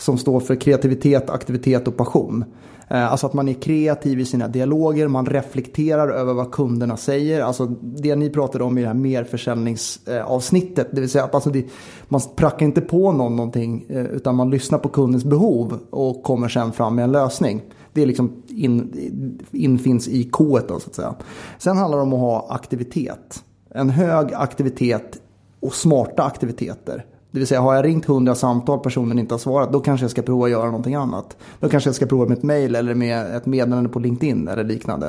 Som 0.00 0.18
står 0.18 0.40
för 0.40 0.54
kreativitet, 0.54 1.30
aktivitet 1.30 1.88
och 1.88 1.96
passion. 1.96 2.44
Eh, 2.90 3.12
alltså 3.12 3.26
att 3.26 3.32
man 3.32 3.48
är 3.48 3.54
kreativ 3.54 4.20
i 4.20 4.24
sina 4.24 4.48
dialoger, 4.48 5.08
man 5.08 5.26
reflekterar 5.26 6.08
över 6.08 6.34
vad 6.34 6.52
kunderna 6.52 6.96
säger. 6.96 7.42
Alltså 7.42 7.66
det 7.80 8.16
ni 8.16 8.30
pratade 8.30 8.64
om 8.64 8.78
i 8.78 8.80
det 8.80 8.86
här 8.86 8.94
merförsäljningsavsnittet. 8.94 10.88
Det 10.92 11.00
vill 11.00 11.10
säga 11.10 11.24
att 11.24 11.34
alltså 11.34 11.50
det, 11.50 11.66
man 12.08 12.20
prackar 12.36 12.66
inte 12.66 12.80
på 12.80 13.12
någon 13.12 13.36
någonting 13.36 13.86
eh, 13.88 14.04
utan 14.04 14.34
man 14.34 14.50
lyssnar 14.50 14.78
på 14.78 14.88
kundens 14.88 15.24
behov 15.24 15.78
och 15.90 16.22
kommer 16.22 16.48
sen 16.48 16.72
fram 16.72 16.94
med 16.94 17.04
en 17.04 17.12
lösning. 17.12 17.62
Det 17.92 18.02
är 18.02 18.06
liksom 18.06 18.42
in, 18.48 19.38
infinns 19.50 20.08
i 20.08 20.24
K 20.24 20.58
då 20.68 20.80
så 20.80 20.90
att 20.90 20.94
säga. 20.94 21.14
Sen 21.58 21.76
handlar 21.76 21.98
det 21.98 22.02
om 22.02 22.12
att 22.12 22.20
ha 22.20 22.46
aktivitet. 22.50 23.44
En 23.74 23.90
hög 23.90 24.32
aktivitet 24.34 25.20
och 25.60 25.74
smarta 25.74 26.22
aktiviteter. 26.22 27.04
Det 27.30 27.38
vill 27.38 27.46
säga 27.46 27.60
har 27.60 27.74
jag 27.74 27.84
ringt 27.84 28.08
100 28.08 28.34
samtal 28.34 28.78
personen 28.78 29.18
inte 29.18 29.34
har 29.34 29.38
svarat 29.38 29.72
då 29.72 29.80
kanske 29.80 30.04
jag 30.04 30.10
ska 30.10 30.22
prova 30.22 30.44
att 30.44 30.50
göra 30.50 30.66
någonting 30.66 30.94
annat. 30.94 31.36
Då 31.60 31.68
kanske 31.68 31.88
jag 31.88 31.94
ska 31.94 32.06
prova 32.06 32.26
med 32.26 32.38
ett 32.38 32.42
mail 32.42 32.74
eller 32.74 32.94
med 32.94 33.36
ett 33.36 33.46
meddelande 33.46 33.88
på 33.88 33.98
LinkedIn 33.98 34.48
eller 34.48 34.64
liknande. 34.64 35.06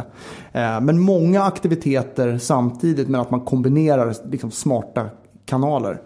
Eh, 0.51 0.82
men 0.82 1.00
många 1.00 1.44
aktiviteter 1.44 2.38
samtidigt 2.38 3.10
med 3.10 3.22
att 3.22 3.32
man 3.32 3.42
kombinerar 3.42 4.16
liksom 4.32 4.51
smarta 4.51 5.06
kanaler. 5.46 6.01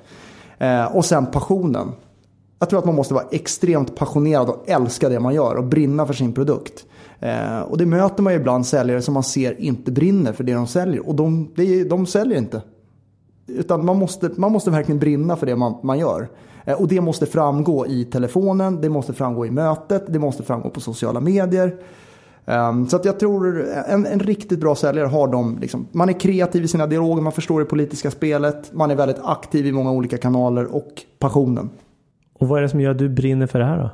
Eh, 0.57 0.95
och 0.95 1.05
sen 1.05 1.25
passionen. 1.25 1.91
Jag 2.59 2.69
tror 2.69 2.79
att 2.79 2.85
man 2.85 2.95
måste 2.95 3.13
vara 3.13 3.25
extremt 3.31 3.95
passionerad 3.95 4.49
och 4.49 4.63
älska 4.69 5.09
det 5.09 5.19
man 5.19 5.33
gör 5.33 5.55
och 5.55 5.63
brinna 5.63 6.05
för 6.05 6.13
sin 6.13 6.33
produkt. 6.33 6.85
Eh, 7.19 7.59
och 7.59 7.77
det 7.77 7.85
möter 7.85 8.23
man 8.23 8.33
ju 8.33 8.39
ibland 8.39 8.65
säljare 8.65 9.01
som 9.01 9.13
man 9.13 9.23
ser 9.23 9.61
inte 9.61 9.91
brinner 9.91 10.33
för 10.33 10.43
det 10.43 10.53
de 10.53 10.67
säljer. 10.67 11.07
Och 11.07 11.15
de, 11.15 11.49
de, 11.55 11.83
de 11.83 12.05
säljer 12.05 12.37
inte. 12.37 12.61
Utan 13.47 13.85
man 13.85 13.97
måste, 13.97 14.31
man 14.35 14.51
måste 14.51 14.71
verkligen 14.71 14.99
brinna 14.99 15.35
för 15.35 15.45
det 15.45 15.55
man, 15.55 15.75
man 15.83 15.99
gör. 15.99 16.27
Eh, 16.65 16.81
och 16.81 16.87
det 16.87 17.01
måste 17.01 17.25
framgå 17.25 17.87
i 17.87 18.05
telefonen, 18.05 18.81
det 18.81 18.89
måste 18.89 19.13
framgå 19.13 19.45
i 19.45 19.51
mötet, 19.51 20.03
det 20.07 20.19
måste 20.19 20.43
framgå 20.43 20.69
på 20.69 20.79
sociala 20.79 21.19
medier. 21.19 21.77
Um, 22.47 22.87
så 22.87 22.95
att 22.95 23.05
jag 23.05 23.19
tror 23.19 23.65
en, 23.87 24.05
en 24.05 24.19
riktigt 24.19 24.59
bra 24.59 24.75
säljare 24.75 25.07
har 25.07 25.27
de, 25.27 25.57
liksom, 25.61 25.87
man 25.91 26.09
är 26.09 26.13
kreativ 26.13 26.63
i 26.63 26.67
sina 26.67 26.87
dialoger, 26.87 27.21
man 27.21 27.31
förstår 27.31 27.59
det 27.59 27.65
politiska 27.65 28.11
spelet, 28.11 28.73
man 28.73 28.91
är 28.91 28.95
väldigt 28.95 29.19
aktiv 29.23 29.65
i 29.65 29.71
många 29.71 29.91
olika 29.91 30.17
kanaler 30.17 30.75
och 30.75 31.03
passionen. 31.19 31.69
Och 32.39 32.47
vad 32.47 32.57
är 32.57 32.61
det 32.61 32.69
som 32.69 32.81
gör 32.81 32.91
att 32.91 32.97
du 32.97 33.09
brinner 33.09 33.47
för 33.47 33.59
det 33.59 33.65
här 33.65 33.77
då? 33.77 33.89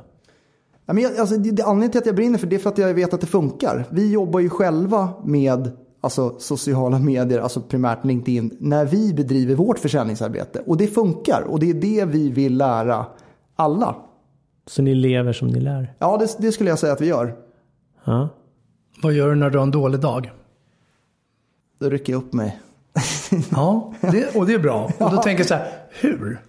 Ja, 0.86 0.92
men 0.92 1.02
jag, 1.02 1.16
alltså, 1.16 1.36
det, 1.36 1.50
det, 1.50 1.62
anledningen 1.62 1.90
till 1.90 1.98
att 1.98 2.06
jag 2.06 2.14
brinner 2.14 2.38
för 2.38 2.46
det 2.46 2.56
är 2.56 2.60
för 2.60 2.70
att 2.70 2.78
jag 2.78 2.94
vet 2.94 3.14
att 3.14 3.20
det 3.20 3.26
funkar. 3.26 3.84
Vi 3.90 4.12
jobbar 4.12 4.40
ju 4.40 4.48
själva 4.48 5.08
med 5.24 5.70
alltså 6.02 6.38
sociala 6.38 6.98
medier, 6.98 7.38
alltså 7.38 7.60
primärt 7.60 8.04
LinkedIn, 8.04 8.56
när 8.60 8.84
vi 8.84 9.14
bedriver 9.14 9.54
vårt 9.54 9.78
försäljningsarbete. 9.78 10.62
Och 10.66 10.76
det 10.76 10.86
funkar 10.86 11.42
och 11.42 11.60
det 11.60 11.70
är 11.70 11.74
det 11.74 12.04
vi 12.04 12.30
vill 12.30 12.56
lära 12.56 13.06
alla. 13.56 13.96
Så 14.66 14.82
ni 14.82 14.94
lever 14.94 15.32
som 15.32 15.48
ni 15.48 15.60
lär? 15.60 15.94
Ja, 15.98 16.16
det, 16.16 16.36
det 16.38 16.52
skulle 16.52 16.70
jag 16.70 16.78
säga 16.78 16.92
att 16.92 17.00
vi 17.00 17.06
gör. 17.06 17.34
Ja. 18.04 18.28
Vad 19.02 19.12
gör 19.12 19.28
du 19.28 19.34
när 19.34 19.50
du 19.50 19.58
har 19.58 19.62
en 19.62 19.70
dålig 19.70 20.00
dag? 20.00 20.32
Då 21.80 21.88
rycker 21.88 22.12
jag 22.12 22.22
upp 22.22 22.32
mig. 22.32 22.60
ja, 23.50 23.94
det, 24.00 24.36
och 24.36 24.46
det 24.46 24.54
är 24.54 24.58
bra. 24.58 24.84
Och 24.98 25.10
då 25.10 25.16
tänker 25.16 25.40
jag 25.40 25.48
så 25.48 25.54
här, 25.54 25.72
hur? 26.00 26.40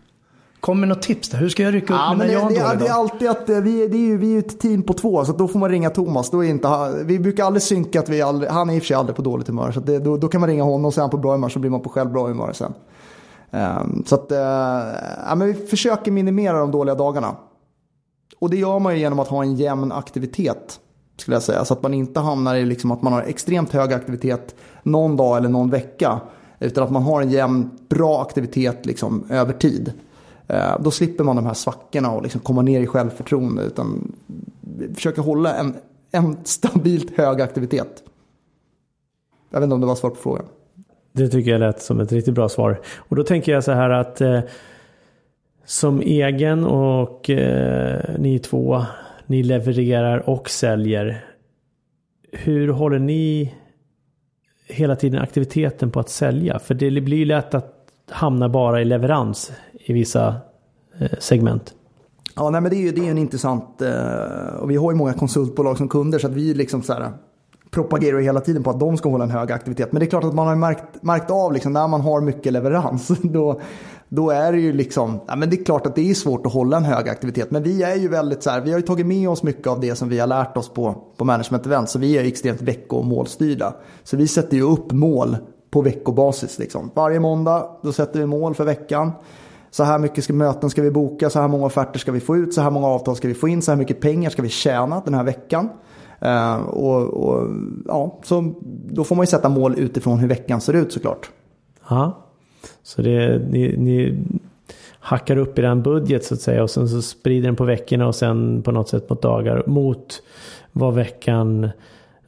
Kom 0.64 0.80
med 0.80 0.90
något 0.90 1.02
tips 1.02 1.30
där. 1.30 1.38
Hur 1.38 1.50
ska 1.50 1.64
jag 1.64 1.74
rycka 1.74 1.94
upp 1.94 2.00
ja, 2.00 2.14
mig 2.14 2.28
när 2.28 2.34
jag 2.34 2.42
har 2.42 2.50
en 2.50 2.54
det, 2.54 2.60
dålig 2.60 2.80
det, 2.80 2.80
dag? 2.80 2.88
det 2.88 2.92
är 2.92 2.94
alltid 2.94 3.30
att 3.30 3.50
eh, 3.50 3.60
vi, 3.60 3.88
det 3.88 3.98
är 3.98 4.00
ju, 4.00 4.18
vi 4.18 4.36
är 4.36 4.40
ett 4.40 4.60
team 4.60 4.84
på 4.84 4.94
två, 4.94 5.26
så 5.26 5.32
då 5.32 5.48
får 5.48 5.60
man 5.60 5.70
ringa 5.70 5.90
Thomas. 5.90 6.30
Då 6.30 6.46
är 6.46 6.50
inte, 6.50 6.92
vi 7.06 7.20
brukar 7.20 7.46
aldrig 7.46 7.64
synka 7.64 8.00
att 8.00 8.10
vi 8.10 8.22
aldrig, 8.22 8.52
han 8.52 8.70
är 8.70 8.74
i 8.74 8.78
och 8.78 8.82
för 8.82 8.88
sig 8.88 8.96
aldrig 8.96 9.16
på 9.16 9.22
dåligt 9.22 9.48
humör. 9.48 9.72
Så 9.72 9.80
det, 9.80 10.00
då, 10.00 10.18
då 10.18 10.28
kan 10.28 10.42
man 10.42 10.50
ringa 10.50 10.64
honom 10.64 10.86
och 10.86 10.94
så 10.94 11.00
är 11.00 11.02
han 11.02 11.10
på 11.10 11.18
bra 11.18 11.32
humör 11.32 11.50
så 11.50 11.60
blir 11.60 11.70
man 11.70 11.82
på 11.82 11.90
själv 11.90 12.12
bra 12.12 12.28
humör 12.28 12.54
sen. 12.54 12.74
Um, 13.52 14.04
så 14.08 14.16
att, 14.16 14.32
uh, 14.32 14.38
ja, 15.28 15.36
men 15.36 15.48
vi 15.48 15.54
försöker 15.54 16.12
minimera 16.12 16.60
de 16.60 16.72
dåliga 16.72 16.96
dagarna. 16.96 17.36
Och 18.40 18.50
det 18.50 18.58
gör 18.58 18.80
man 18.80 18.94
ju 18.94 19.00
genom 19.00 19.20
att 19.20 19.28
ha 19.28 19.44
en 19.44 19.56
jämn 19.56 19.92
aktivitet. 19.92 20.80
Skulle 21.18 21.36
jag 21.36 21.44
säga. 21.44 21.66
Så 21.66 21.74
att 21.74 21.84
man 21.84 21.94
inte 21.94 22.20
hamnar 22.20 22.56
i 22.56 22.66
liksom 22.66 22.92
att 22.92 23.02
man 23.02 23.14
har 23.14 23.22
extremt 23.22 23.74
hög 23.74 23.94
aktivitet 23.94 24.56
någon 24.84 25.18
dag 25.18 25.38
eller 25.38 25.50
någon 25.50 25.70
vecka. 25.70 26.22
Utan 26.60 26.84
att 26.84 26.92
man 26.92 27.04
har 27.04 27.22
en 27.22 27.30
jämn, 27.30 27.70
bra 27.90 28.22
aktivitet 28.22 28.86
liksom, 28.86 29.24
över 29.30 29.54
tid. 29.54 29.94
Eh, 30.54 30.78
då 30.80 30.92
slipper 30.92 31.24
man 31.24 31.36
de 31.36 31.46
här 31.46 31.54
svackorna 31.54 32.12
och 32.12 32.24
liksom 32.24 32.42
komma 32.42 32.62
ner 32.62 32.82
i 32.82 32.88
självförtroende. 32.88 33.64
Utan 33.64 34.16
försöka 34.96 35.22
hålla 35.22 35.56
en, 35.56 35.76
en 36.12 36.38
stabilt 36.44 37.18
hög 37.18 37.42
aktivitet. 37.42 38.04
Jag 39.50 39.60
vet 39.60 39.64
inte 39.64 39.74
om 39.74 39.82
det 39.82 39.88
var 39.88 39.96
svar 39.96 40.10
på 40.10 40.16
frågan. 40.16 40.46
Det 41.12 41.28
tycker 41.28 41.52
jag 41.52 41.60
lät 41.60 41.82
som 41.82 42.00
ett 42.00 42.12
riktigt 42.12 42.34
bra 42.34 42.50
svar. 42.50 42.82
Och 42.96 43.16
då 43.16 43.24
tänker 43.24 43.52
jag 43.52 43.64
så 43.64 43.72
här 43.72 43.90
att 43.90 44.22
eh, 44.22 44.40
som 45.66 46.02
egen 46.02 46.66
och 46.66 47.30
eh, 47.30 48.02
ni 48.20 48.40
två, 48.40 48.86
ni 49.26 49.44
levererar 49.44 50.30
och 50.30 50.50
säljer. 50.50 51.26
Hur 52.32 52.68
håller 52.68 53.00
ni 53.00 53.54
hela 54.68 54.96
tiden 54.96 55.22
aktiviteten 55.22 55.92
på 55.92 56.00
att 56.00 56.10
sälja? 56.10 56.60
För 56.60 56.74
det 56.74 57.02
blir 57.02 57.18
ju 57.18 57.26
lätt 57.26 57.54
att 57.54 57.73
Hamnar 58.10 58.50
bara 58.50 58.82
i 58.82 58.86
leverans 58.86 59.52
i 59.74 59.94
vissa 59.94 60.36
eh, 61.00 61.12
segment. 61.20 61.74
Ja, 62.36 62.50
nej, 62.50 62.62
men 62.62 62.72
det 62.72 62.78
är 62.78 62.82
ju 62.82 62.92
det 62.92 63.08
är 63.08 63.12
en 63.12 63.18
intressant, 63.18 63.82
eh, 63.82 64.56
och 64.60 64.72
vi 64.72 64.76
har 64.76 64.92
ju 64.92 64.98
många 64.98 65.14
konsultbolag 65.14 65.78
som 65.78 65.90
kunder 65.90 66.20
så 66.20 66.28
att 66.28 66.34
vi 66.34 66.54
liksom 66.54 66.82
så 66.82 66.94
här, 66.94 67.12
propagerar 67.74 68.20
hela 68.20 68.40
tiden 68.40 68.64
på 68.64 68.70
att 68.70 68.80
de 68.80 68.98
ska 68.98 69.10
hålla 69.10 69.24
en 69.24 69.32
hög 69.32 69.52
aktivitet. 69.52 69.92
Men 69.92 70.00
det 70.00 70.06
är 70.06 70.10
klart 70.10 70.24
att 70.24 70.34
man 70.34 70.48
har 70.48 70.56
märkt, 70.56 71.04
märkt 71.04 71.32
av 71.32 71.54
liksom, 71.54 71.74
när 71.74 71.88
man 71.88 72.02
har 72.02 72.22
mycket 72.22 72.54
leverans. 72.54 73.08
Då, 73.22 73.62
då 74.10 74.30
är 74.30 74.52
det 74.52 74.60
ju 74.60 74.74
liksom, 74.74 75.20
ja, 75.28 75.36
men 75.36 75.50
det 75.50 75.60
är 75.60 75.66
klart 75.66 75.86
att 75.86 75.96
det 75.96 76.10
är 76.10 76.14
svårt 76.14 76.46
att 76.46 76.54
hålla 76.54 76.78
en 76.78 76.84
hög 76.84 77.10
aktivitet. 77.10 77.52
Men 77.52 77.64
vi 77.64 77.84
är 77.84 77.96
ju 77.96 78.08
väldigt 78.08 78.44
så 78.44 78.50
här, 78.50 78.62
vi 78.62 78.72
har 78.72 78.80
ju 78.80 78.86
tagit 78.86 79.06
med 79.06 79.30
oss 79.30 79.44
mycket 79.44 79.68
av 79.68 79.80
det 79.80 79.96
som 79.96 80.10
vi 80.10 80.20
har 80.20 80.28
lärt 80.28 80.58
oss 80.58 80.70
på, 80.70 80.96
på 81.18 81.26
management 81.26 81.66
event. 81.66 81.90
Så 81.90 82.00
vi 82.00 82.18
är 82.18 82.22
ju 82.22 82.28
extremt 82.28 82.62
vecko 82.62 82.96
och 82.96 83.06
målstyrda. 83.06 83.74
Så 84.04 84.18
vi 84.18 84.28
sätter 84.28 84.58
ju 84.58 84.64
upp 84.64 84.92
mål 84.92 85.38
på 85.74 85.82
veckobasis. 85.82 86.60
Liksom. 86.60 86.92
Varje 86.94 87.20
måndag 87.20 87.68
då 87.82 87.92
sätter 87.92 88.20
vi 88.20 88.26
mål 88.26 88.56
för 88.56 88.66
veckan. 88.66 89.12
Så 89.72 89.84
här 89.84 90.00
mycket 90.00 90.24
ska, 90.24 90.34
möten 90.34 90.70
ska 90.70 90.82
vi 90.82 90.92
boka, 90.92 91.30
så 91.30 91.40
här 91.40 91.48
många 91.48 91.66
offerter 91.66 92.00
ska 92.00 92.12
vi 92.12 92.20
få 92.20 92.38
ut, 92.38 92.54
så 92.54 92.62
här 92.62 92.72
många 92.72 92.88
avtal 92.88 93.16
ska 93.16 93.28
vi 93.28 93.34
få 93.34 93.48
in, 93.48 93.62
så 93.62 93.72
här 93.72 93.78
mycket 93.78 94.02
pengar 94.02 94.30
ska 94.30 94.42
vi 94.42 94.50
tjäna 94.50 95.02
den 95.06 95.14
här 95.14 95.24
veckan. 95.24 95.70
Uh, 96.26 96.56
och, 96.56 97.02
och, 97.02 97.50
ja, 97.86 98.20
så 98.24 98.54
då 98.88 99.04
får 99.04 99.16
man 99.16 99.24
ju 99.24 99.28
sätta 99.28 99.50
mål 99.50 99.80
utifrån 99.80 100.20
hur 100.20 100.28
veckan 100.28 100.62
ser 100.62 100.74
ut 100.74 100.94
såklart. 100.94 101.30
Ja, 101.90 102.26
så 102.84 103.02
det, 103.02 103.42
ni, 103.50 103.78
ni 103.78 104.24
hackar 105.00 105.38
upp 105.38 105.60
i 105.60 105.62
den 105.62 105.84
budget 105.84 106.26
så 106.26 106.34
att 106.34 106.42
säga 106.42 106.64
och 106.64 106.70
sen 106.70 106.90
så 106.90 107.02
sprider 107.02 107.48
den 107.48 107.56
på 107.56 107.64
veckorna 107.64 108.08
och 108.08 108.16
sen 108.16 108.62
på 108.62 108.72
något 108.72 108.90
sätt 108.90 109.10
mot 109.10 109.22
dagar 109.22 109.64
mot 109.68 110.24
vad 110.72 110.94
veckan 110.94 111.70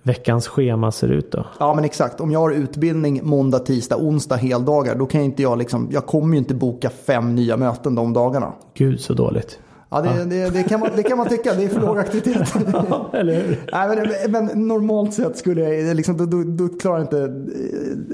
veckans 0.06 0.48
schema 0.48 0.92
ser 0.92 1.08
ut 1.08 1.32
då? 1.32 1.46
Ja 1.60 1.74
men 1.74 1.84
exakt. 1.84 2.22
Om 2.22 2.32
jag 2.32 2.40
har 2.40 2.52
utbildning 2.52 3.20
måndag, 3.24 3.60
tisdag, 3.60 3.98
onsdag 3.98 4.36
heldagar 4.36 4.96
då 4.96 5.06
kan 5.06 5.22
inte 5.22 5.42
jag 5.42 5.58
liksom, 5.58 5.90
jag 5.92 6.06
kommer 6.06 6.34
ju 6.34 6.38
inte 6.38 6.56
boka 6.56 6.90
fem 6.90 7.36
nya 7.36 7.58
möten 7.58 7.96
de 7.96 8.14
dagarna. 8.14 8.54
Gud 8.74 9.00
så 9.00 9.14
dåligt. 9.14 9.60
Ja, 9.90 10.02
det, 10.02 10.18
ja. 10.18 10.26
Det, 10.26 10.50
det, 10.50 10.64
kan 10.64 10.80
man, 10.80 10.90
det 10.96 11.04
kan 11.04 11.18
man 11.18 11.30
tycka. 11.30 11.54
Det 11.54 11.64
är 11.64 11.68
för 11.68 11.82
låg 11.82 11.98
aktivitet. 11.98 12.54
Eller 13.14 13.34
hur? 13.34 13.60
Nej, 13.72 14.16
men, 14.28 14.32
men, 14.32 14.68
normalt 14.68 15.14
sett 15.14 15.38
skulle 15.38 15.62
jag, 15.62 15.96
liksom, 15.96 16.18
då, 16.18 16.26
då, 16.26 16.44
då 16.44 16.80
klarar 16.80 17.02
inte, 17.02 17.46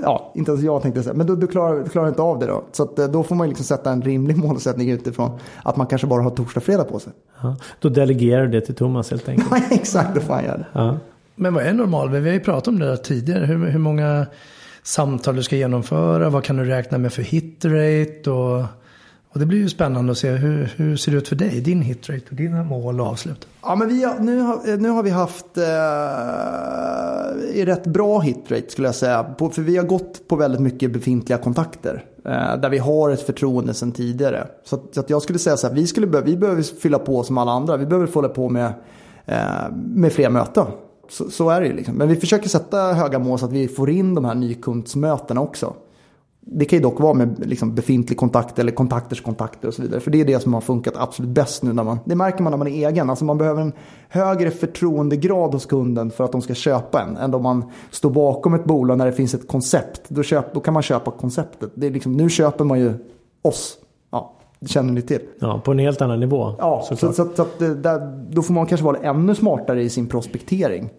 ja, 0.03 0.31
inte 0.35 0.51
ens 0.51 0.63
jag 0.63 0.81
tänkte 0.81 1.03
säga, 1.03 1.13
men 1.13 1.27
då, 1.27 1.35
då 1.35 1.47
klarar, 1.47 1.83
klarar 1.83 2.07
inte 2.07 2.21
av 2.21 2.39
det 2.39 2.45
då. 2.45 2.63
Så 2.71 2.83
att, 2.83 2.95
då 2.95 3.23
får 3.23 3.35
man 3.35 3.49
liksom 3.49 3.65
sätta 3.65 3.91
en 3.91 4.01
rimlig 4.01 4.37
målsättning 4.37 4.89
utifrån 4.89 5.39
att 5.63 5.77
man 5.77 5.87
kanske 5.87 6.07
bara 6.07 6.21
har 6.21 6.29
torsdag, 6.29 6.61
fredag 6.61 6.83
på 6.83 6.99
sig. 6.99 7.13
Ja, 7.41 7.55
då 7.79 7.89
delegerar 7.89 8.45
du 8.45 8.51
det 8.59 8.65
till 8.65 8.75
Thomas 8.75 9.11
helt 9.11 9.29
enkelt. 9.29 9.47
Ja, 9.51 9.57
exakt, 9.75 10.15
då 10.15 10.21
får 10.21 10.33
han 10.33 10.43
göra 10.43 10.57
det. 10.57 10.67
Ja. 10.73 10.97
Men 11.35 11.53
vad 11.53 11.63
är 11.63 11.73
normal? 11.73 12.09
Vi 12.09 12.17
har 12.17 12.33
ju 12.33 12.39
pratat 12.39 12.67
om 12.67 12.79
det 12.79 12.85
där 12.85 12.95
tidigare. 12.95 13.45
Hur, 13.45 13.67
hur 13.67 13.79
många 13.79 14.25
samtal 14.83 15.35
du 15.35 15.43
ska 15.43 15.55
genomföra? 15.55 16.29
Vad 16.29 16.43
kan 16.43 16.57
du 16.57 16.65
räkna 16.65 16.97
med 16.97 17.13
för 17.13 17.21
hitrate? 17.21 18.31
Och, 18.31 18.65
och 19.29 19.39
det 19.39 19.45
blir 19.45 19.59
ju 19.59 19.69
spännande 19.69 20.11
att 20.11 20.17
se 20.17 20.29
hur, 20.31 20.73
hur 20.75 20.97
ser 20.97 21.11
det 21.11 21.17
ut 21.17 21.27
för 21.27 21.35
dig? 21.35 21.61
Din 21.61 21.81
hitrate 21.81 22.21
och 22.29 22.35
dina 22.35 22.63
mål 22.63 23.01
och 23.01 23.07
avslut. 23.07 23.47
Ja, 23.61 23.75
men 23.75 23.87
vi 23.87 24.03
har, 24.03 24.19
nu, 24.19 24.39
har, 24.39 24.77
nu 24.77 24.89
har 24.89 25.03
vi 25.03 25.09
haft 25.09 25.57
eh, 25.57 25.63
rätt 27.65 27.83
bra 27.83 28.19
hitrate 28.19 28.69
skulle 28.69 28.87
jag 28.87 28.95
säga. 28.95 29.23
På, 29.23 29.49
för 29.49 29.61
vi 29.61 29.77
har 29.77 29.85
gått 29.85 30.27
på 30.27 30.35
väldigt 30.35 30.61
mycket 30.61 30.91
befintliga 30.91 31.37
kontakter. 31.37 32.05
Eh, 32.25 32.57
där 32.57 32.69
vi 32.69 32.77
har 32.77 33.09
ett 33.09 33.21
förtroende 33.21 33.73
sedan 33.73 33.91
tidigare. 33.91 34.47
Så, 34.63 34.75
att, 34.75 34.81
så 34.91 34.99
att 34.99 35.09
jag 35.09 35.21
skulle 35.21 35.39
säga 35.39 35.57
så 35.57 35.67
här, 35.67 35.73
vi, 35.73 35.87
skulle, 35.87 36.21
vi 36.21 36.37
behöver 36.37 36.61
fylla 36.61 36.99
på 36.99 37.23
som 37.23 37.37
alla 37.37 37.51
andra. 37.51 37.77
Vi 37.77 37.85
behöver 37.85 38.07
få 38.07 38.29
på 38.29 38.49
med, 38.49 38.73
eh, 39.25 39.71
med 39.75 40.13
fler 40.13 40.29
möten 40.29 40.65
så, 41.11 41.29
så 41.29 41.49
är 41.49 41.61
det 41.61 41.67
ju 41.67 41.73
liksom. 41.73 41.95
Men 41.95 42.07
vi 42.07 42.15
försöker 42.15 42.49
sätta 42.49 42.93
höga 42.93 43.19
mål 43.19 43.39
så 43.39 43.45
att 43.45 43.51
vi 43.51 43.67
får 43.67 43.89
in 43.89 44.15
de 44.15 44.25
här 44.25 44.35
nykundsmötena 44.35 45.41
också. 45.41 45.73
Det 46.39 46.65
kan 46.65 46.79
ju 46.79 46.83
dock 46.83 46.99
vara 46.99 47.13
med 47.13 47.47
liksom 47.47 47.75
befintlig 47.75 48.17
kontakt 48.17 48.59
eller 48.59 48.71
kontakters 48.71 49.21
kontakter 49.21 49.67
och 49.67 49.73
så 49.73 49.81
vidare. 49.81 49.99
För 49.99 50.11
det 50.11 50.21
är 50.21 50.25
det 50.25 50.39
som 50.39 50.53
har 50.53 50.61
funkat 50.61 50.93
absolut 50.97 51.31
bäst 51.31 51.63
nu 51.63 51.73
när 51.73 51.83
man, 51.83 51.99
det 52.05 52.15
märker 52.15 52.43
man 52.43 52.51
när 52.51 52.57
man 52.57 52.67
är 52.67 52.89
egen. 52.89 53.09
Alltså 53.09 53.25
man 53.25 53.37
behöver 53.37 53.61
en 53.61 53.73
högre 54.09 54.51
förtroendegrad 54.51 55.53
hos 55.53 55.65
kunden 55.65 56.11
för 56.11 56.23
att 56.23 56.31
de 56.31 56.41
ska 56.41 56.53
köpa 56.53 57.01
en. 57.01 57.17
Än 57.17 57.33
om 57.33 57.43
man 57.43 57.63
står 57.91 58.09
bakom 58.09 58.53
ett 58.53 58.65
bolag 58.65 58.97
när 58.97 59.05
det 59.05 59.11
finns 59.11 59.33
ett 59.33 59.47
koncept. 59.47 60.01
Då, 60.07 60.23
köp, 60.23 60.53
då 60.53 60.59
kan 60.59 60.73
man 60.73 60.83
köpa 60.83 61.11
konceptet. 61.11 61.71
Det 61.75 61.87
är 61.87 61.91
liksom, 61.91 62.13
nu 62.13 62.29
köper 62.29 62.65
man 62.65 62.79
ju 62.79 62.93
oss. 63.41 63.77
Ja, 64.11 64.33
det 64.59 64.67
känner 64.67 64.93
ni 64.93 65.01
till. 65.01 65.21
Ja, 65.39 65.61
på 65.65 65.71
en 65.71 65.79
helt 65.79 66.01
annan 66.01 66.19
nivå. 66.19 66.55
Ja, 66.59 66.85
så, 66.89 66.95
så, 66.95 67.13
så, 67.13 67.27
så 67.35 67.41
att 67.41 67.59
det, 67.59 67.75
där, 67.75 68.25
då 68.29 68.41
får 68.41 68.53
man 68.53 68.65
kanske 68.65 68.85
vara 68.85 68.97
ännu 68.97 69.35
smartare 69.35 69.83
i 69.83 69.89
sin 69.89 70.07
prospektering. 70.07 70.89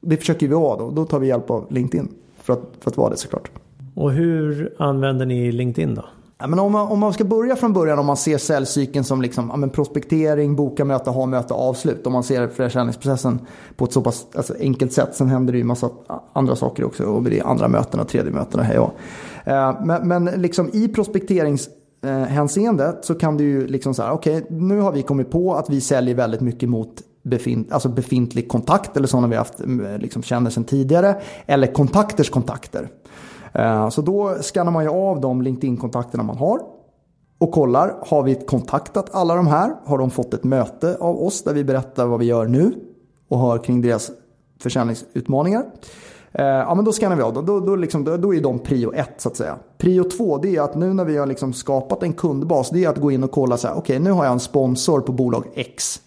Det 0.00 0.16
försöker 0.16 0.48
vi 0.48 0.54
vara 0.54 0.78
då. 0.78 0.90
Då 0.90 1.04
tar 1.04 1.18
vi 1.18 1.26
hjälp 1.26 1.50
av 1.50 1.66
LinkedIn. 1.70 2.08
För 2.36 2.52
att, 2.52 2.60
för 2.80 2.90
att 2.90 2.96
vara 2.96 3.10
det 3.10 3.16
såklart. 3.16 3.50
Och 3.94 4.12
hur 4.12 4.74
använder 4.78 5.26
ni 5.26 5.52
LinkedIn 5.52 5.94
då? 5.94 6.04
Ja, 6.38 6.46
men 6.46 6.58
om, 6.58 6.72
man, 6.72 6.88
om 6.88 6.98
man 6.98 7.12
ska 7.12 7.24
börja 7.24 7.56
från 7.56 7.72
början, 7.72 7.98
om 7.98 8.06
man 8.06 8.16
ser 8.16 8.38
säljcykeln 8.38 9.04
som 9.04 9.22
liksom, 9.22 9.48
ja, 9.50 9.56
men 9.56 9.70
prospektering, 9.70 10.56
boka 10.56 10.84
möte, 10.84 11.10
ha 11.10 11.26
möte, 11.26 11.54
avslut. 11.54 12.06
Om 12.06 12.12
man 12.12 12.22
ser 12.22 12.48
försäljningsprocessen 12.48 13.40
på 13.76 13.84
ett 13.84 13.92
så 13.92 14.02
pass 14.02 14.26
alltså, 14.34 14.54
enkelt 14.60 14.92
sätt. 14.92 15.08
Sen 15.12 15.28
händer 15.28 15.52
det 15.52 15.58
ju 15.58 15.64
massa 15.64 15.90
andra 16.32 16.56
saker 16.56 16.84
också. 16.84 17.04
Och 17.04 17.22
det 17.22 17.38
är 17.38 17.44
andra 17.44 17.68
möten 17.68 18.00
och 18.00 18.08
tredje 18.08 18.32
möten 18.32 18.60
och 18.60 18.66
hej 18.66 18.78
och. 18.78 18.92
Eh, 19.44 19.84
men, 19.84 20.08
men 20.08 20.24
liksom 20.24 20.70
i 20.72 20.88
prospekteringshänseende 20.88 22.96
så 23.02 23.14
kan 23.14 23.36
du 23.36 23.44
ju 23.44 23.66
liksom 23.66 23.94
så 23.94 24.02
här, 24.02 24.12
okej, 24.12 24.36
okay, 24.36 24.58
nu 24.58 24.80
har 24.80 24.92
vi 24.92 25.02
kommit 25.02 25.30
på 25.30 25.54
att 25.54 25.70
vi 25.70 25.80
säljer 25.80 26.14
väldigt 26.14 26.40
mycket 26.40 26.68
mot 26.68 27.02
befint, 27.22 27.72
alltså 27.72 27.88
befintlig 27.88 28.48
kontakt 28.48 28.96
eller 28.96 29.06
sådana 29.06 29.28
vi 29.28 29.36
haft, 29.36 29.54
liksom 29.98 30.22
känner 30.22 30.50
sedan 30.50 30.64
tidigare. 30.64 31.20
Eller 31.46 31.66
kontakters 31.66 32.30
kontakter. 32.30 32.88
Eh, 33.52 33.88
så 33.88 34.02
då 34.02 34.36
skannar 34.42 34.72
man 34.72 34.84
ju 34.84 34.90
av 34.90 35.20
de 35.20 35.42
LinkedIn-kontakterna 35.42 36.22
man 36.22 36.36
har 36.36 36.60
och 37.38 37.52
kollar, 37.52 37.94
har 38.06 38.22
vi 38.22 38.34
kontaktat 38.34 39.14
alla 39.14 39.34
de 39.34 39.46
här? 39.46 39.74
Har 39.84 39.98
de 39.98 40.10
fått 40.10 40.34
ett 40.34 40.44
möte 40.44 40.96
av 41.00 41.22
oss 41.22 41.44
där 41.44 41.54
vi 41.54 41.64
berättar 41.64 42.06
vad 42.06 42.20
vi 42.20 42.26
gör 42.26 42.46
nu 42.46 42.72
och 43.28 43.38
har 43.38 43.58
kring 43.58 43.82
deras 43.82 44.10
försäljningsutmaningar? 44.62 45.64
Eh, 46.32 46.44
ja 46.44 46.74
men 46.74 46.84
då 46.84 46.92
skannar 46.92 47.16
vi 47.16 47.22
av 47.22 47.34
dem, 47.34 47.46
då, 47.46 47.60
då, 47.60 47.76
liksom, 47.76 48.04
då, 48.04 48.16
då 48.16 48.34
är 48.34 48.40
de 48.40 48.58
prio 48.58 48.92
ett 48.92 49.14
så 49.16 49.28
att 49.28 49.36
säga. 49.36 49.56
Prio 49.78 50.04
två 50.04 50.38
det 50.38 50.56
är 50.56 50.62
att 50.62 50.74
nu 50.74 50.94
när 50.94 51.04
vi 51.04 51.16
har 51.16 51.26
liksom 51.26 51.52
skapat 51.52 52.02
en 52.02 52.12
kundbas 52.12 52.70
det 52.70 52.84
är 52.84 52.88
att 52.88 52.98
gå 52.98 53.10
in 53.10 53.24
och 53.24 53.30
kolla 53.30 53.56
så 53.56 53.68
här, 53.68 53.74
okej 53.74 53.96
okay, 53.96 53.98
nu 53.98 54.10
har 54.10 54.24
jag 54.24 54.32
en 54.32 54.40
sponsor 54.40 55.00
på 55.00 55.12
bolag 55.12 55.44
X. 55.54 56.00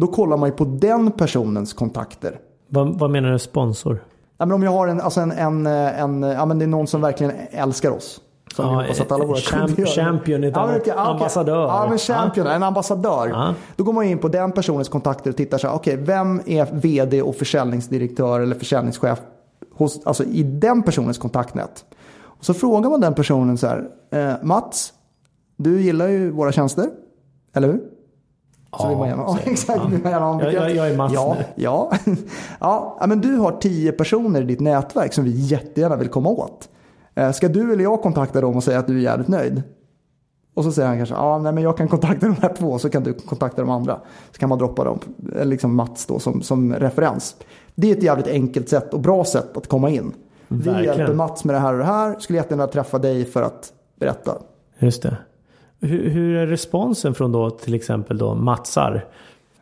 Då 0.00 0.06
kollar 0.06 0.36
man 0.36 0.48
ju 0.48 0.54
på 0.54 0.64
den 0.64 1.10
personens 1.10 1.72
kontakter. 1.72 2.38
Vad, 2.68 2.98
vad 2.98 3.10
menar 3.10 3.32
du 3.32 3.38
sponsor? 3.38 4.04
Ja, 4.38 4.46
men 4.46 4.52
om 4.52 4.62
jag 4.62 4.70
har 4.70 4.88
en, 4.88 5.00
alltså 5.00 5.20
en, 5.20 5.32
en, 5.32 5.66
en, 5.66 6.22
ja, 6.22 6.46
men 6.46 6.58
det 6.58 6.64
är 6.64 6.66
någon 6.66 6.86
som 6.86 7.00
verkligen 7.00 7.32
älskar 7.50 7.90
oss. 7.90 8.20
Som 8.54 8.64
ja, 8.64 8.84
att 9.00 9.12
alla 9.12 9.24
våra 9.24 9.36
champ, 9.36 9.88
champion, 9.88 10.44
utan 10.44 10.70
ja, 10.70 10.76
okay, 10.76 10.94
ambassadör. 10.96 11.66
Ja, 11.66 11.86
men 11.88 11.98
champion, 11.98 12.46
ja. 12.46 12.52
en 12.52 12.62
ambassadör. 12.62 13.28
Ja. 13.28 13.54
Då 13.76 13.84
går 13.84 13.92
man 13.92 14.04
in 14.04 14.18
på 14.18 14.28
den 14.28 14.52
personens 14.52 14.88
kontakter 14.88 15.30
och 15.30 15.36
tittar 15.36 15.58
så 15.58 15.66
här, 15.66 15.74
okej, 15.74 15.94
okay, 15.94 16.06
vem 16.06 16.40
är 16.46 16.68
vd 16.72 17.22
och 17.22 17.36
försäljningsdirektör 17.36 18.40
eller 18.40 18.54
försäljningschef 18.54 19.18
hos, 19.74 20.06
alltså 20.06 20.24
i 20.24 20.42
den 20.42 20.82
personens 20.82 21.18
kontaktnät? 21.18 21.84
Och 22.22 22.44
så 22.44 22.54
frågar 22.54 22.90
man 22.90 23.00
den 23.00 23.14
personen 23.14 23.58
så 23.58 23.66
här, 23.66 23.88
eh, 24.10 24.32
Mats, 24.42 24.92
du 25.56 25.80
gillar 25.82 26.08
ju 26.08 26.30
våra 26.30 26.52
tjänster, 26.52 26.86
eller 27.54 27.68
hur? 27.68 27.95
Så 28.78 28.88
vill 28.88 28.98
man 28.98 29.08
gärna, 29.08 29.22
ja, 29.22 29.38
exakt, 29.44 29.80
ja. 29.82 29.88
Vill 29.88 30.02
man 30.02 30.12
gärna 30.12 30.42
jag, 30.42 30.52
jag, 30.52 30.76
jag 30.76 30.90
är 30.90 30.96
Mats 30.96 31.12
ja, 31.14 31.36
nu. 31.38 31.44
Ja. 31.54 31.92
ja, 32.60 33.04
men 33.08 33.20
du 33.20 33.36
har 33.36 33.52
tio 33.52 33.92
personer 33.92 34.40
i 34.40 34.44
ditt 34.44 34.60
nätverk 34.60 35.12
som 35.12 35.24
vi 35.24 35.30
jättegärna 35.30 35.96
vill 35.96 36.08
komma 36.08 36.28
åt. 36.28 36.68
Eh, 37.14 37.32
ska 37.32 37.48
du 37.48 37.72
eller 37.72 37.82
jag 37.82 38.02
kontakta 38.02 38.40
dem 38.40 38.56
och 38.56 38.64
säga 38.64 38.78
att 38.78 38.86
du 38.86 38.96
är 38.96 39.02
jävligt 39.02 39.28
nöjd? 39.28 39.62
Och 40.54 40.64
så 40.64 40.72
säger 40.72 40.88
han 40.88 40.96
kanske, 40.96 41.14
ja 41.14 41.38
nej 41.38 41.52
men 41.52 41.62
jag 41.62 41.76
kan 41.76 41.88
kontakta 41.88 42.26
de 42.26 42.36
här 42.42 42.54
två 42.54 42.78
så 42.78 42.90
kan 42.90 43.02
du 43.02 43.12
kontakta 43.12 43.62
de 43.62 43.70
andra. 43.70 44.00
Så 44.30 44.38
kan 44.38 44.48
man 44.48 44.58
droppa 44.58 44.84
dem, 44.84 44.98
liksom 45.42 45.76
Mats 45.76 46.06
då 46.06 46.18
som, 46.18 46.42
som 46.42 46.74
referens. 46.74 47.36
Det 47.74 47.90
är 47.90 47.96
ett 47.96 48.02
jävligt 48.02 48.28
enkelt 48.28 48.68
sätt 48.68 48.94
och 48.94 49.00
bra 49.00 49.24
sätt 49.24 49.56
att 49.56 49.66
komma 49.66 49.90
in. 49.90 50.12
Verkligen. 50.48 50.80
Vi 50.80 50.86
hjälper 50.86 51.14
Mats 51.14 51.44
med 51.44 51.54
det 51.54 51.58
här 51.58 51.72
och 51.72 51.78
det 51.78 51.84
här, 51.84 52.18
skulle 52.18 52.38
jättegärna 52.38 52.66
träffa 52.66 52.98
dig 52.98 53.24
för 53.24 53.42
att 53.42 53.72
berätta. 54.00 54.38
Just 54.78 55.02
det. 55.02 55.16
Hur, 55.80 56.10
hur 56.10 56.36
är 56.36 56.46
responsen 56.46 57.14
från 57.14 57.32
då 57.32 57.50
till 57.50 57.74
exempel 57.74 58.18
då 58.18 58.34
Matsar? 58.34 59.04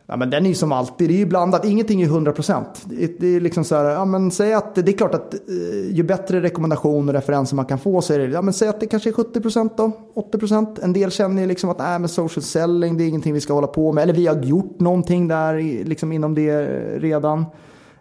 Ja, 0.07 0.17
men 0.17 0.29
den 0.29 0.45
är 0.45 0.49
ju 0.49 0.55
som 0.55 0.71
alltid, 0.71 1.09
det 1.09 1.13
är 1.13 1.17
ju 1.17 1.25
blandat, 1.25 1.65
ingenting 1.65 2.01
är 2.01 2.07
100%. 2.07 2.63
Det, 2.83 3.19
det 3.19 3.27
är 3.27 3.39
liksom 3.39 3.63
så 3.63 3.75
här, 3.75 3.85
ja 3.85 4.05
men 4.05 4.31
säg 4.31 4.53
att, 4.53 4.75
det 4.75 4.91
är 4.91 4.97
klart 4.97 5.13
att 5.13 5.33
eh, 5.33 5.95
ju 5.95 6.03
bättre 6.03 6.41
rekommendation 6.41 7.09
och 7.09 7.15
referenser 7.15 7.55
man 7.55 7.65
kan 7.65 7.79
få 7.79 8.01
så 8.01 8.13
är 8.13 8.19
det, 8.19 8.25
ja 8.25 8.41
men 8.41 8.53
säg 8.53 8.67
att 8.67 8.79
det 8.79 8.87
kanske 8.87 9.09
är 9.09 9.13
70% 9.13 9.69
då, 9.77 9.91
80%. 10.15 10.79
En 10.83 10.93
del 10.93 11.11
känner 11.11 11.41
ju 11.41 11.47
liksom 11.47 11.69
att, 11.69 11.77
nej 11.77 11.99
men 11.99 12.09
social 12.09 12.43
selling, 12.43 12.97
det 12.97 13.03
är 13.03 13.07
ingenting 13.07 13.33
vi 13.33 13.41
ska 13.41 13.53
hålla 13.53 13.67
på 13.67 13.91
med. 13.91 14.01
Eller 14.01 14.13
vi 14.13 14.27
har 14.27 14.43
gjort 14.43 14.79
någonting 14.79 15.27
där, 15.27 15.83
liksom 15.83 16.11
inom 16.11 16.35
det 16.35 16.67
redan. 16.97 17.45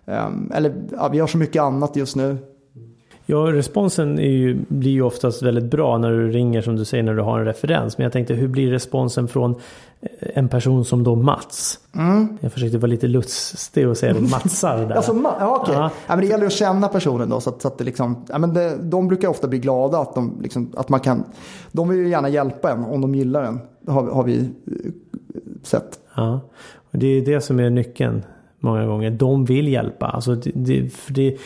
Ehm, 0.06 0.52
eller 0.54 0.74
ja, 0.90 1.08
vi 1.08 1.18
har 1.18 1.26
så 1.26 1.38
mycket 1.38 1.62
annat 1.62 1.96
just 1.96 2.16
nu. 2.16 2.36
Ja, 3.26 3.36
responsen 3.36 4.18
ju, 4.18 4.64
blir 4.68 4.90
ju 4.90 5.02
oftast 5.02 5.42
väldigt 5.42 5.64
bra 5.64 5.98
när 5.98 6.10
du 6.10 6.30
ringer 6.30 6.62
som 6.62 6.76
du 6.76 6.84
säger 6.84 7.02
när 7.02 7.14
du 7.14 7.22
har 7.22 7.38
en 7.38 7.44
referens. 7.44 7.98
Men 7.98 8.02
jag 8.02 8.12
tänkte 8.12 8.34
hur 8.34 8.48
blir 8.48 8.70
responsen 8.70 9.28
från 9.28 9.54
eh, 10.00 10.08
en 10.34 10.48
person 10.48 10.84
som 10.84 11.04
då 11.04 11.14
Mats? 11.14 11.80
Mm. 11.94 12.38
Jag 12.40 12.52
försökte 12.52 12.78
vara 12.78 12.86
lite 12.86 13.06
lustig 13.06 13.88
och 13.88 13.96
säga 13.96 14.14
Matsar 14.20 14.86
där. 14.86 14.94
alltså, 14.94 15.12
ja, 15.40 15.60
okay. 15.60 15.74
ja. 15.74 15.90
ja, 16.06 16.16
men 16.16 16.20
det 16.20 16.26
gäller 16.26 16.46
att 16.46 16.52
känna 16.52 16.88
personen 16.88 17.28
då. 17.28 17.40
Så 17.40 17.50
att, 17.50 17.62
så 17.62 17.68
att 17.68 17.78
det 17.78 17.84
liksom, 17.84 18.24
ja, 18.28 18.38
men 18.38 18.54
det, 18.54 18.76
de 18.82 19.08
brukar 19.08 19.28
ofta 19.28 19.48
bli 19.48 19.58
glada 19.58 19.98
att, 19.98 20.14
de, 20.14 20.38
liksom, 20.42 20.72
att 20.76 20.88
man 20.88 21.00
kan. 21.00 21.24
De 21.72 21.88
vill 21.88 21.98
ju 21.98 22.08
gärna 22.08 22.28
hjälpa 22.28 22.72
en 22.72 22.84
om 22.84 23.00
de 23.00 23.14
gillar 23.14 23.42
en. 23.42 23.60
Det 23.80 23.92
har, 23.92 24.10
har 24.10 24.24
vi 24.24 24.38
eh, 24.38 24.74
sett. 25.62 25.98
Ja, 26.16 26.40
och 26.92 26.98
det 26.98 27.06
är 27.06 27.24
det 27.24 27.40
som 27.40 27.60
är 27.60 27.70
nyckeln 27.70 28.22
många 28.58 28.86
gånger. 28.86 29.10
De 29.10 29.44
vill 29.44 29.68
hjälpa. 29.68 30.06
Alltså 30.06 30.34
det, 30.34 30.50
det, 30.54 30.94
för 30.94 31.12
det, 31.12 31.36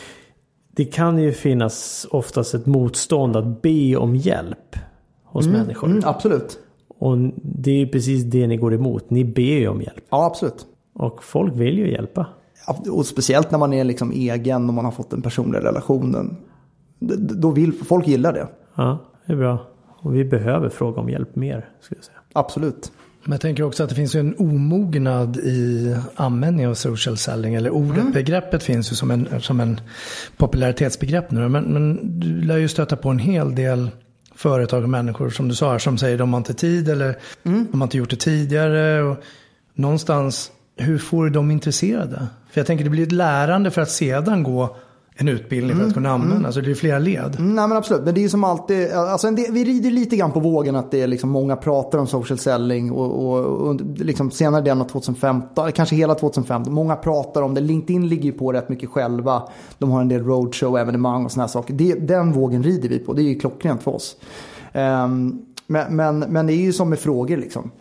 det 0.75 0.85
kan 0.85 1.19
ju 1.19 1.31
finnas 1.31 2.07
oftast 2.11 2.53
ett 2.53 2.65
motstånd 2.65 3.35
att 3.35 3.61
be 3.61 3.95
om 3.95 4.15
hjälp 4.15 4.75
hos 5.23 5.45
mm, 5.45 5.61
människor. 5.61 5.87
Mm, 5.87 6.03
absolut. 6.05 6.59
Och 6.87 7.17
det 7.43 7.71
är 7.71 7.75
ju 7.75 7.87
precis 7.87 8.23
det 8.23 8.47
ni 8.47 8.57
går 8.57 8.73
emot. 8.73 9.09
Ni 9.09 9.25
ber 9.25 9.41
ju 9.41 9.67
om 9.67 9.81
hjälp. 9.81 10.03
Ja, 10.09 10.25
absolut. 10.25 10.65
Och 10.93 11.23
folk 11.23 11.53
vill 11.55 11.77
ju 11.77 11.91
hjälpa. 11.91 12.25
Och 12.91 13.05
speciellt 13.05 13.51
när 13.51 13.59
man 13.59 13.73
är 13.73 13.83
liksom 13.83 14.11
egen 14.11 14.67
och 14.69 14.73
man 14.73 14.85
har 14.85 14.91
fått 14.91 15.09
den 15.09 15.21
personliga 15.21 15.61
relationen. 15.61 16.37
Då 17.39 17.51
vill 17.51 17.73
folk 17.73 18.07
gillar 18.07 18.33
det. 18.33 18.47
Ja, 18.75 18.97
det 19.25 19.33
är 19.33 19.37
bra. 19.37 19.67
Och 20.01 20.15
vi 20.15 20.25
behöver 20.25 20.69
fråga 20.69 21.01
om 21.01 21.09
hjälp 21.09 21.35
mer, 21.35 21.69
skulle 21.81 21.97
jag 21.97 22.05
säga. 22.05 22.17
Absolut. 22.33 22.91
Men 23.23 23.31
jag 23.31 23.41
tänker 23.41 23.63
också 23.63 23.83
att 23.83 23.89
det 23.89 23.95
finns 23.95 24.15
en 24.15 24.35
omognad 24.37 25.37
i 25.37 25.95
användningen 26.15 26.69
av 26.69 26.75
social 26.75 27.17
selling. 27.17 27.55
Eller 27.55 27.69
ordet, 27.69 28.01
mm. 28.01 28.11
begreppet 28.11 28.63
finns 28.63 28.91
ju 28.91 28.95
som 28.95 29.11
en, 29.11 29.41
som 29.41 29.59
en 29.59 29.81
popularitetsbegrepp 30.37 31.31
nu. 31.31 31.49
Men, 31.49 31.63
men 31.63 31.99
du 32.19 32.41
lär 32.41 32.57
ju 32.57 32.67
stöta 32.67 32.95
på 32.95 33.09
en 33.09 33.19
hel 33.19 33.55
del 33.55 33.89
företag 34.35 34.83
och 34.83 34.89
människor 34.89 35.29
som 35.29 35.47
du 35.47 35.55
sa 35.55 35.71
här, 35.71 35.79
som 35.79 35.97
säger 35.97 36.17
de 36.17 36.33
har 36.33 36.37
inte 36.37 36.53
tid 36.53 36.89
eller 36.89 37.17
mm. 37.43 37.67
de 37.71 37.81
har 37.81 37.85
inte 37.85 37.97
gjort 37.97 38.09
det 38.09 38.15
tidigare. 38.15 39.03
Och 39.03 39.17
någonstans, 39.73 40.51
hur 40.77 40.97
får 40.97 41.23
du 41.23 41.29
dem 41.29 41.51
intresserade? 41.51 42.27
För 42.51 42.59
jag 42.59 42.67
tänker 42.67 42.83
det 42.83 42.89
blir 42.89 43.03
ett 43.03 43.11
lärande 43.11 43.71
för 43.71 43.81
att 43.81 43.91
sedan 43.91 44.43
gå 44.43 44.75
en 45.21 45.27
utbildning 45.27 45.75
för 45.75 45.83
att 45.83 45.85
mm, 45.85 45.93
kunna 45.93 46.09
använda. 46.09 46.35
Mm. 46.35 46.45
Alltså 46.45 46.61
det 46.61 46.71
är 46.71 46.75
flera 46.75 46.99
led. 46.99 47.35
Mm, 47.39 47.55
nej 47.55 47.67
men 47.67 47.77
absolut, 47.77 48.03
men 48.03 48.13
det 48.15 48.23
är 48.23 48.29
som 48.29 48.43
alltid, 48.43 48.91
alltså 48.91 49.31
del, 49.31 49.51
vi 49.51 49.63
rider 49.63 49.91
lite 49.91 50.15
grann 50.15 50.31
på 50.31 50.39
vågen 50.39 50.75
att 50.75 50.91
det 50.91 51.01
är 51.01 51.07
liksom 51.07 51.29
många 51.29 51.55
pratar 51.55 51.99
om 51.99 52.07
social 52.07 52.37
selling 52.37 52.91
och, 52.91 53.25
och, 53.25 53.67
och 53.67 53.81
liksom 53.81 54.31
senare 54.31 54.61
delen 54.61 54.81
av 54.81 54.85
2015, 54.85 55.71
kanske 55.71 55.95
hela 55.95 56.15
2015, 56.15 56.73
många 56.73 56.95
pratar 56.95 57.41
om 57.41 57.53
det. 57.53 57.61
LinkedIn 57.61 58.07
ligger 58.07 58.23
ju 58.23 58.31
på 58.31 58.53
rätt 58.53 58.69
mycket 58.69 58.89
själva. 58.89 59.43
De 59.77 59.91
har 59.91 60.01
en 60.01 60.07
del 60.07 60.23
roadshow-evenemang 60.23 61.25
och 61.25 61.31
sådana 61.31 61.47
saker. 61.47 61.73
Det, 61.73 61.93
den 61.93 62.31
vågen 62.31 62.63
rider 62.63 62.89
vi 62.89 62.99
på, 62.99 63.13
det 63.13 63.21
är 63.21 63.29
ju 63.29 63.39
klockrent 63.39 63.83
för 63.83 63.95
oss. 63.95 64.15
Um, 64.73 65.45
men, 65.67 65.95
men, 65.95 66.19
men 66.19 66.47
det 66.47 66.53
är 66.53 66.61
ju 66.61 66.73
som 66.73 66.89
med 66.89 66.99
frågor 66.99 67.37
liksom. 67.37 67.71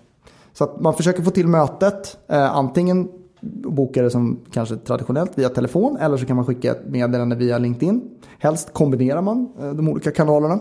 Så 0.53 0.65
att 0.65 0.81
man 0.81 0.95
försöker 0.95 1.23
få 1.23 1.31
till 1.31 1.49
mötet, 1.49 2.17
eh, 2.29 2.57
antingen 2.57 3.09
boka 3.41 4.03
det 4.03 4.11
som 4.11 4.41
kanske 4.53 4.77
traditionellt 4.77 5.39
via 5.39 5.49
telefon 5.49 5.97
eller 5.97 6.17
så 6.17 6.27
kan 6.27 6.37
man 6.37 6.45
skicka 6.45 6.71
ett 6.71 6.89
meddelande 6.89 7.37
via 7.37 7.59
LinkedIn. 7.59 8.03
Helst 8.39 8.73
kombinerar 8.73 9.23
man 9.23 9.53
eh, 9.61 9.71
de 9.71 9.89
olika 9.89 10.11
kanalerna. 10.11 10.59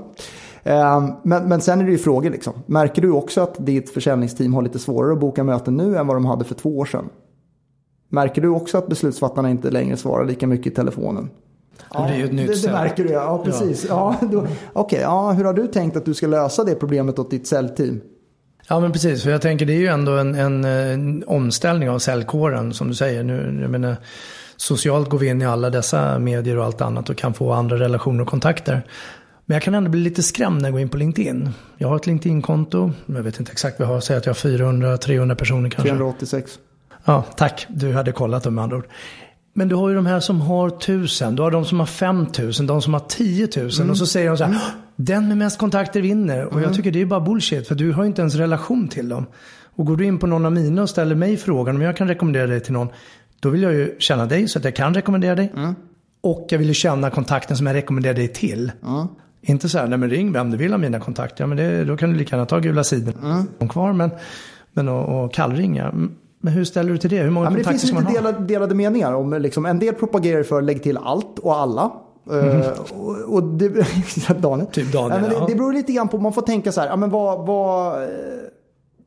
Eh, 0.64 1.10
men, 1.24 1.50
men 1.50 1.62
sen 1.62 1.82
är 1.82 1.86
det 1.86 1.92
ju 1.92 1.98
frågor 1.98 2.30
liksom. 2.30 2.54
Märker 2.66 3.02
du 3.02 3.12
också 3.12 3.42
att 3.42 3.66
ditt 3.66 3.90
försäljningsteam 3.90 4.54
har 4.54 4.62
lite 4.62 4.80
svårare 4.80 5.14
att 5.14 5.20
boka 5.20 5.44
möten 5.44 5.78
nu 5.78 5.98
än 5.98 6.08
vad 6.08 6.16
de 6.16 6.26
hade 6.26 6.46
för 6.46 6.56
två 6.56 6.78
år 6.78 6.86
sedan? 6.86 7.10
Märker 8.10 8.42
du 8.42 8.48
också 8.48 8.78
att 8.78 8.88
beslutsfattarna 8.88 9.50
inte 9.50 9.72
längre 9.72 9.98
svarar 9.98 10.26
lika 10.26 10.48
mycket 10.48 10.74
i 10.74 10.76
telefonen? 10.76 11.30
Ja, 11.94 12.00
det 12.00 12.14
är 12.14 12.18
ju 12.18 12.26
ett 12.26 12.34
nytt 12.34 12.48
det, 12.48 12.68
det 12.68 12.74
märker 12.74 13.04
du 13.04 13.10
ja, 13.10 13.42
precis. 13.46 13.86
Ja. 13.90 14.16
Ja, 14.22 14.28
Okej, 14.28 14.48
okay, 14.74 15.00
ja, 15.00 15.32
hur 15.32 15.44
har 15.44 15.54
du 15.54 15.68
tänkt 15.68 15.98
att 15.98 16.06
du 16.06 16.14
ska 16.14 16.28
lösa 16.28 16.64
det 16.64 16.76
problemet 16.76 17.20
åt 17.20 17.32
ditt 17.32 17.48
säljteam? 17.48 18.02
Ja 18.70 18.80
men 18.80 18.92
precis, 18.92 19.24
för 19.24 19.32
jag 19.32 19.42
tänker 19.42 19.66
det 19.66 19.74
är 19.74 19.80
ju 19.80 19.88
ändå 19.88 20.12
en, 20.12 20.36
en, 20.36 20.66
en 20.66 21.24
omställning 21.28 21.90
av 21.90 22.00
säljkåren 22.00 22.74
som 22.74 22.88
du 22.88 22.96
säger. 22.96 23.24
Nu, 23.24 23.60
jag 23.62 23.72
menar, 23.72 23.96
socialt 24.58 25.10
går 25.10 25.18
vi 25.18 25.28
in 25.28 25.42
i 25.42 25.46
alla 25.46 25.70
dessa 25.70 26.20
medier 26.20 26.58
och 26.58 26.66
allt 26.66 26.82
annat 26.82 27.10
och 27.10 27.18
kan 27.18 27.34
få 27.34 27.54
andra 27.54 27.80
relationer 27.80 28.22
och 28.22 28.28
kontakter. 28.28 28.84
Men 29.46 29.56
jag 29.56 29.64
kan 29.64 29.76
ändå 29.76 29.90
bli 29.90 30.00
lite 30.00 30.24
skrämd 30.24 30.62
när 30.62 30.70
jag 30.70 30.74
går 30.74 30.82
in 30.82 30.90
på 30.90 30.98
LinkedIn. 30.98 31.50
Jag 31.78 31.88
har 31.88 31.96
ett 31.96 32.08
LinkedIn-konto, 32.08 32.92
jag 33.06 33.24
vet 33.24 33.40
inte 33.40 33.52
exakt 33.52 33.80
vad 33.80 33.88
jag 33.88 33.94
har, 33.94 34.02
säg 34.02 34.18
att 34.18 34.26
jag 34.26 34.34
har 34.34 34.50
400-300 34.50 35.36
personer 35.36 35.70
kanske. 35.70 35.90
386. 35.90 36.60
Ja, 37.06 37.24
tack. 37.36 37.66
Du 37.70 37.94
hade 37.94 38.12
kollat 38.12 38.44
dem 38.44 38.56
med 38.56 38.64
andra 38.64 38.78
ord. 38.78 38.88
Men 39.54 39.68
du 39.68 39.76
har 39.76 39.90
ju 39.90 39.96
de 39.96 40.06
här 40.06 40.20
som 40.20 40.42
har 40.42 40.70
tusen, 40.70 41.36
du 41.36 41.42
har 41.42 41.52
de 41.52 41.66
som 41.66 41.80
har 41.80 41.88
5000, 41.88 42.68
de 42.68 42.82
som 42.82 42.94
har 42.94 43.02
10 43.10 43.48
000 43.56 43.72
mm. 43.78 43.90
och 43.90 43.98
så 43.98 44.06
säger 44.06 44.28
de 44.30 44.38
så 44.38 44.44
här, 44.44 44.60
den 44.98 45.28
med 45.28 45.38
mest 45.38 45.60
kontakter 45.60 46.02
vinner. 46.02 46.46
Och 46.46 46.52
mm. 46.52 46.64
jag 46.64 46.74
tycker 46.74 46.92
det 46.92 47.02
är 47.02 47.06
bara 47.06 47.22
bullshit 47.22 47.68
för 47.68 47.76
du 47.76 47.92
har 47.92 48.06
inte 48.06 48.22
ens 48.22 48.36
relation 48.36 48.88
till 48.88 49.10
dem. 49.10 49.26
Och 49.76 49.86
går 49.86 49.98
du 49.98 50.06
in 50.06 50.20
på 50.20 50.28
någon 50.28 50.46
av 50.46 50.52
mina 50.52 50.82
och 50.82 50.90
ställer 50.90 51.16
mig 51.16 51.38
frågan 51.38 51.76
om 51.76 51.82
jag 51.82 51.98
kan 51.98 52.08
rekommendera 52.08 52.48
dig 52.48 52.60
till 52.60 52.74
någon, 52.74 52.88
då 53.40 53.50
vill 53.50 53.62
jag 53.62 53.74
ju 53.74 53.96
känna 54.00 54.26
dig 54.26 54.48
så 54.48 54.60
att 54.60 54.66
jag 54.66 54.76
kan 54.76 54.94
rekommendera 54.94 55.36
dig. 55.36 55.52
Mm. 55.56 55.76
Och 56.22 56.48
jag 56.50 56.60
vill 56.60 56.68
ju 56.68 56.74
känna 56.74 57.10
kontakten 57.10 57.58
som 57.58 57.68
jag 57.68 57.74
rekommenderar 57.74 58.14
dig 58.14 58.28
till. 58.28 58.72
Inte 59.42 59.70
så 59.70 59.78
här, 59.78 59.88
nej 59.88 59.98
men 59.98 60.10
ring 60.10 60.32
vem 60.32 60.52
du 60.52 60.58
vill 60.58 60.74
av 60.74 60.80
mina 60.80 61.00
kontakter. 61.00 61.44
Ja 61.44 61.48
men 61.48 61.58
det, 61.58 61.86
då 61.86 61.98
kan 61.98 62.10
du 62.10 62.18
lika 62.18 62.36
gärna 62.36 62.46
ta 62.46 62.60
gula 62.60 62.84
sidorna 62.84 63.46
mm. 63.60 63.70
kvar. 63.70 63.94
Men, 63.94 64.12
men 64.74 64.90
och, 64.90 65.24
och 65.24 65.34
kallringa. 65.34 65.94
Men 66.40 66.54
hur 66.54 66.64
ställer 66.64 66.92
du 66.92 66.98
till 66.98 67.10
det? 67.10 67.22
Hur 67.22 67.30
många 67.30 67.46
ja, 67.46 67.50
kontakter 67.50 67.74
Det 67.74 67.80
finns 67.80 68.00
lite 68.00 68.14
delade, 68.14 68.46
delade 68.46 68.76
meningar. 68.76 69.14
Om, 69.14 69.34
liksom, 69.34 69.66
en 69.66 69.80
del 69.80 69.94
propagerar 69.94 70.44
för 70.44 70.58
att 70.58 70.64
lägga 70.64 70.80
till 70.80 70.98
allt 70.98 71.40
och 71.40 71.56
alla. 71.56 71.92
Mm. 72.30 72.62
Uh, 72.62 72.68
och, 72.98 73.34
och 73.34 73.44
det, 73.44 73.70
Daniel. 74.42 74.68
Typ 74.68 74.94
Daniel, 74.94 75.32
ja, 75.34 75.40
det, 75.40 75.46
det 75.48 75.56
beror 75.56 75.74
lite 75.74 75.94
grann 75.94 76.08
på, 76.08 76.18
man 76.18 76.34
får 76.34 76.42
tänka 76.42 76.72
så 76.72 76.82
här, 76.82 76.88
ja, 76.88 76.96
men 76.96 77.10
vad, 77.10 77.48
vad, 77.48 78.08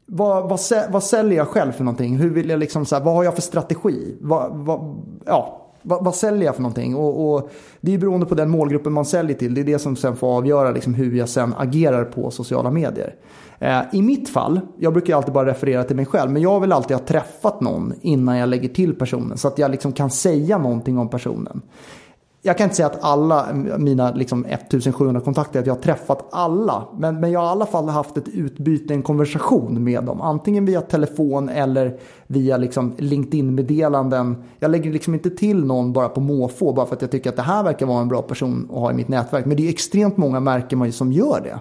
vad, 0.07 0.49
vad, 0.49 0.61
vad 0.91 1.05
säljer 1.05 1.39
jag 1.39 1.49
själv 1.49 1.73
för 1.73 1.85
någonting? 1.85 2.17
Hur 2.17 2.31
vill 2.31 2.51
jag 2.51 2.59
liksom, 2.59 2.87
så 2.87 2.97
här, 2.97 3.03
vad 3.03 3.15
har 3.15 3.25
jag 3.25 3.35
för 3.35 3.43
strategi? 3.43 4.17
Vad, 4.21 4.51
vad, 4.53 5.03
ja, 5.27 5.71
vad, 5.83 6.05
vad, 6.05 6.15
säljer 6.15 6.45
jag 6.45 6.55
för 6.55 6.63
någonting? 6.63 6.97
Och, 6.97 7.35
och, 7.35 7.51
det 7.81 7.95
är 7.95 7.99
beroende 7.99 8.27
på 8.27 8.35
den 8.35 8.51
målgruppen 8.51 8.93
man 8.93 9.05
säljer 9.05 9.37
till. 9.37 9.55
Det 9.55 9.61
är 9.61 9.65
det 9.65 9.79
som 9.79 9.97
sen 9.97 10.17
får 10.17 10.37
avgöra 10.37 10.71
liksom 10.71 10.95
hur 10.95 11.17
jag 11.17 11.29
sen 11.29 11.55
agerar 11.59 12.05
på 12.05 12.31
sociala 12.31 12.71
medier. 12.71 13.15
Eh, 13.59 13.81
I 13.93 14.03
mitt 14.03 14.29
fall, 14.29 14.61
jag 14.79 14.93
brukar 14.93 15.17
alltid 15.17 15.35
bara 15.35 15.47
referera 15.47 15.85
till 15.85 15.97
mig 15.97 16.07
själv, 16.07 16.31
men 16.31 16.43
jag 16.43 16.61
vill 16.61 16.73
alltid 16.73 16.97
ha 16.97 17.05
träffat 17.05 17.61
någon 17.61 17.95
innan 18.01 18.37
jag 18.37 18.49
lägger 18.49 18.69
till 18.69 18.95
personen. 18.95 19.39
Så 19.39 19.49
att 19.49 19.59
jag 19.59 19.71
liksom 19.71 19.93
kan 19.93 20.11
säga 20.11 20.59
någonting 20.59 20.99
om 20.99 21.09
personen 21.09 21.63
jag 22.43 22.59
kan 22.59 22.65
inte 22.65 22.77
säga 22.77 22.87
att 22.87 23.05
alla 23.05 23.47
mina 23.79 24.11
liksom 24.11 24.45
1700 24.45 25.21
kontakter, 25.21 25.61
att 25.61 25.67
jag 25.67 25.75
har 25.75 25.81
träffat 25.83 26.29
alla. 26.31 26.89
Men, 26.99 27.21
men 27.21 27.31
jag 27.31 27.41
har 27.41 27.47
i 27.47 27.51
alla 27.51 27.67
fall 27.67 27.89
haft 27.89 28.17
ett 28.17 28.29
utbyte, 28.29 28.95
en 28.95 29.03
konversation 29.03 29.85
med 29.85 30.05
dem. 30.05 30.21
Antingen 30.21 30.65
via 30.67 30.81
telefon 30.81 31.49
eller 31.49 31.99
via 32.27 32.57
liksom 32.57 32.95
LinkedIn-meddelanden. 32.99 34.43
Jag 34.59 34.71
lägger 34.71 34.93
liksom 34.93 35.15
inte 35.15 35.31
till 35.31 35.65
någon 35.65 35.93
bara 35.93 36.09
på 36.09 36.21
måfå, 36.21 36.73
bara 36.73 36.87
för 36.87 36.97
att 36.97 37.03
jag 37.03 37.11
tycker 37.11 37.31
att 37.31 37.37
det 37.37 37.43
här 37.43 37.63
verkar 37.63 37.87
vara 37.87 38.01
en 38.01 38.09
bra 38.09 38.23
person 38.23 38.69
att 38.71 38.79
ha 38.79 38.91
i 38.91 38.95
mitt 38.95 39.09
nätverk. 39.09 39.45
Men 39.45 39.57
det 39.57 39.67
är 39.67 39.71
extremt 39.71 40.17
många 40.17 40.41
märken 40.41 40.93
som 40.93 41.13
gör 41.13 41.41
det. 41.45 41.61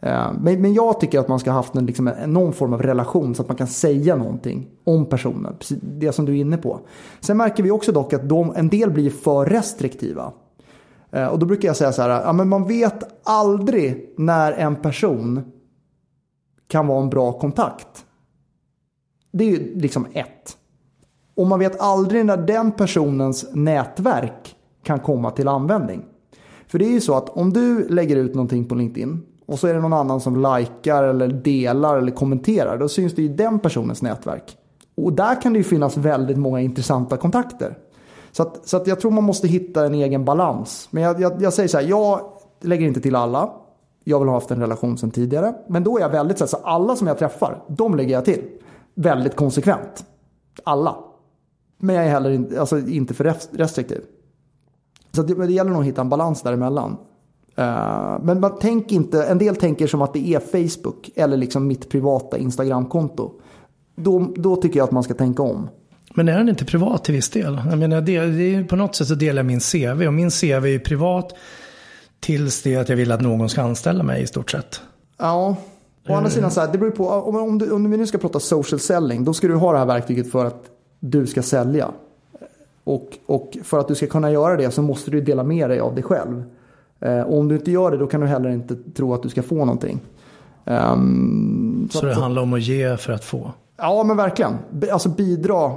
Eh, 0.00 0.32
men, 0.40 0.62
men 0.62 0.74
jag 0.74 1.00
tycker 1.00 1.18
att 1.18 1.28
man 1.28 1.40
ska 1.40 1.50
ha 1.50 1.58
haft 1.58 1.74
en, 1.74 1.86
liksom, 1.86 2.10
någon 2.26 2.52
form 2.52 2.72
av 2.72 2.82
relation 2.82 3.34
så 3.34 3.42
att 3.42 3.48
man 3.48 3.56
kan 3.56 3.66
säga 3.66 4.16
någonting 4.16 4.68
om 4.84 5.06
personen. 5.06 5.56
Det 5.82 6.12
som 6.12 6.24
du 6.24 6.32
är 6.32 6.40
inne 6.40 6.56
på. 6.56 6.80
Sen 7.20 7.36
märker 7.36 7.62
vi 7.62 7.70
också 7.70 7.92
dock 7.92 8.12
att 8.12 8.28
de, 8.28 8.52
en 8.56 8.68
del 8.68 8.90
blir 8.90 9.10
för 9.10 9.46
restriktiva. 9.46 10.32
Eh, 11.10 11.26
och 11.26 11.38
då 11.38 11.46
brukar 11.46 11.68
jag 11.68 11.76
säga 11.76 11.92
så 11.92 12.02
här, 12.02 12.22
ja, 12.22 12.32
men 12.32 12.48
man 12.48 12.68
vet 12.68 13.28
aldrig 13.28 14.14
när 14.16 14.52
en 14.52 14.76
person 14.76 15.52
kan 16.68 16.86
vara 16.86 17.02
en 17.02 17.10
bra 17.10 17.32
kontakt. 17.32 18.04
Det 19.32 19.44
är 19.44 19.48
ju 19.48 19.80
liksom 19.80 20.06
ett. 20.12 20.56
Och 21.34 21.46
man 21.46 21.58
vet 21.58 21.80
aldrig 21.80 22.26
när 22.26 22.36
den 22.36 22.72
personens 22.72 23.46
nätverk 23.52 24.56
kan 24.82 25.00
komma 25.00 25.30
till 25.30 25.48
användning. 25.48 26.04
För 26.66 26.78
det 26.78 26.84
är 26.84 26.90
ju 26.90 27.00
så 27.00 27.14
att 27.14 27.28
om 27.28 27.52
du 27.52 27.88
lägger 27.88 28.16
ut 28.16 28.34
någonting 28.34 28.64
på 28.64 28.74
LinkedIn 28.74 29.22
och 29.50 29.58
så 29.58 29.66
är 29.66 29.74
det 29.74 29.80
någon 29.80 29.92
annan 29.92 30.20
som 30.20 30.36
likar 30.36 31.02
eller 31.02 31.28
delar 31.28 31.98
eller 31.98 32.12
kommenterar. 32.12 32.78
Då 32.78 32.88
syns 32.88 33.14
det 33.14 33.22
i 33.22 33.28
den 33.28 33.58
personens 33.58 34.02
nätverk. 34.02 34.56
Och 34.96 35.12
där 35.12 35.42
kan 35.42 35.52
det 35.52 35.58
ju 35.58 35.64
finnas 35.64 35.96
väldigt 35.96 36.38
många 36.38 36.60
intressanta 36.60 37.16
kontakter. 37.16 37.78
Så, 38.32 38.42
att, 38.42 38.68
så 38.68 38.76
att 38.76 38.86
jag 38.86 39.00
tror 39.00 39.10
man 39.10 39.24
måste 39.24 39.48
hitta 39.48 39.86
en 39.86 39.94
egen 39.94 40.24
balans. 40.24 40.88
Men 40.90 41.02
jag, 41.02 41.20
jag, 41.20 41.42
jag 41.42 41.52
säger 41.52 41.68
så 41.68 41.78
här, 41.78 41.84
jag 41.84 42.20
lägger 42.60 42.86
inte 42.86 43.00
till 43.00 43.16
alla. 43.16 43.50
Jag 44.04 44.18
vill 44.18 44.28
ha 44.28 44.36
haft 44.36 44.50
en 44.50 44.60
relation 44.60 44.98
sedan 44.98 45.10
tidigare. 45.10 45.54
Men 45.68 45.84
då 45.84 45.98
är 45.98 46.00
jag 46.00 46.10
väldigt 46.10 46.38
så, 46.38 46.44
här, 46.44 46.48
så 46.48 46.56
alla 46.56 46.96
som 46.96 47.06
jag 47.06 47.18
träffar, 47.18 47.62
de 47.68 47.94
lägger 47.94 48.12
jag 48.12 48.24
till. 48.24 48.42
Väldigt 48.94 49.36
konsekvent. 49.36 50.04
Alla. 50.64 50.96
Men 51.78 51.96
jag 51.96 52.04
är 52.04 52.10
heller 52.10 52.30
inte, 52.30 52.60
alltså, 52.60 52.78
inte 52.78 53.14
för 53.14 53.24
restriktiv. 53.56 54.00
Så 55.12 55.22
det, 55.22 55.46
det 55.46 55.52
gäller 55.52 55.70
nog 55.70 55.80
att 55.80 55.86
hitta 55.86 56.00
en 56.00 56.08
balans 56.08 56.42
däremellan. 56.42 56.96
Uh, 57.60 58.18
men 58.22 58.40
man 58.40 58.58
tänk 58.60 58.92
inte, 58.92 59.24
en 59.24 59.38
del 59.38 59.56
tänker 59.56 59.86
som 59.86 60.02
att 60.02 60.14
det 60.14 60.34
är 60.34 60.40
Facebook 60.40 61.10
eller 61.14 61.36
liksom 61.36 61.66
mitt 61.66 61.88
privata 61.88 62.38
Instagramkonto. 62.38 63.32
Då, 63.96 64.32
då 64.36 64.56
tycker 64.56 64.78
jag 64.78 64.84
att 64.84 64.90
man 64.90 65.02
ska 65.02 65.14
tänka 65.14 65.42
om. 65.42 65.68
Men 66.14 66.28
är 66.28 66.38
den 66.38 66.48
inte 66.48 66.64
privat 66.64 67.04
till 67.04 67.14
viss 67.14 67.30
del? 67.30 67.60
Jag 67.70 67.78
menar, 67.78 68.00
det, 68.00 68.20
det 68.20 68.54
är, 68.54 68.64
på 68.64 68.76
något 68.76 68.96
sätt 68.96 69.08
så 69.08 69.14
delar 69.14 69.38
jag 69.38 69.46
min 69.46 69.60
CV 69.60 70.06
och 70.06 70.14
min 70.14 70.30
CV 70.30 70.44
är 70.44 70.66
ju 70.66 70.80
privat 70.80 71.34
tills 72.20 72.62
det 72.62 72.76
att 72.76 72.88
jag 72.88 72.96
vill 72.96 73.12
att 73.12 73.20
någon 73.20 73.48
ska 73.48 73.62
anställa 73.62 74.02
mig 74.02 74.22
i 74.22 74.26
stort 74.26 74.50
sett. 74.50 74.80
Ja, 75.18 75.56
å 76.08 76.14
andra 76.14 76.30
sidan 76.30 76.50
så 76.50 76.60
här, 76.60 76.72
det 76.72 76.78
beror 76.78 76.90
på, 76.90 77.08
om, 77.08 77.36
om, 77.36 77.58
du, 77.58 77.70
om 77.70 77.90
vi 77.90 77.96
nu 77.96 78.06
ska 78.06 78.18
prata 78.18 78.40
social 78.40 78.80
selling, 78.80 79.24
då 79.24 79.34
ska 79.34 79.48
du 79.48 79.54
ha 79.54 79.72
det 79.72 79.78
här 79.78 79.86
verktyget 79.86 80.30
för 80.30 80.44
att 80.44 80.64
du 81.00 81.26
ska 81.26 81.42
sälja. 81.42 81.90
Och, 82.84 83.18
och 83.26 83.56
för 83.62 83.78
att 83.78 83.88
du 83.88 83.94
ska 83.94 84.06
kunna 84.06 84.30
göra 84.30 84.56
det 84.56 84.70
så 84.70 84.82
måste 84.82 85.10
du 85.10 85.20
dela 85.20 85.44
med 85.44 85.70
dig 85.70 85.80
av 85.80 85.94
dig 85.94 86.04
själv. 86.04 86.44
Eh, 87.00 87.20
och 87.20 87.38
om 87.38 87.48
du 87.48 87.54
inte 87.54 87.70
gör 87.70 87.90
det 87.90 87.96
då 87.96 88.06
kan 88.06 88.20
du 88.20 88.26
heller 88.26 88.50
inte 88.50 88.76
tro 88.76 89.14
att 89.14 89.22
du 89.22 89.28
ska 89.28 89.42
få 89.42 89.54
någonting. 89.54 90.00
Um, 90.64 91.88
så, 91.92 91.98
så 91.98 92.06
det 92.06 92.14
handlar 92.14 92.42
om 92.42 92.52
att 92.52 92.62
ge 92.62 92.96
för 92.96 93.12
att 93.12 93.24
få? 93.24 93.52
Ja 93.76 94.04
men 94.04 94.16
verkligen. 94.16 94.56
Alltså 94.92 95.08
bidra 95.08 95.72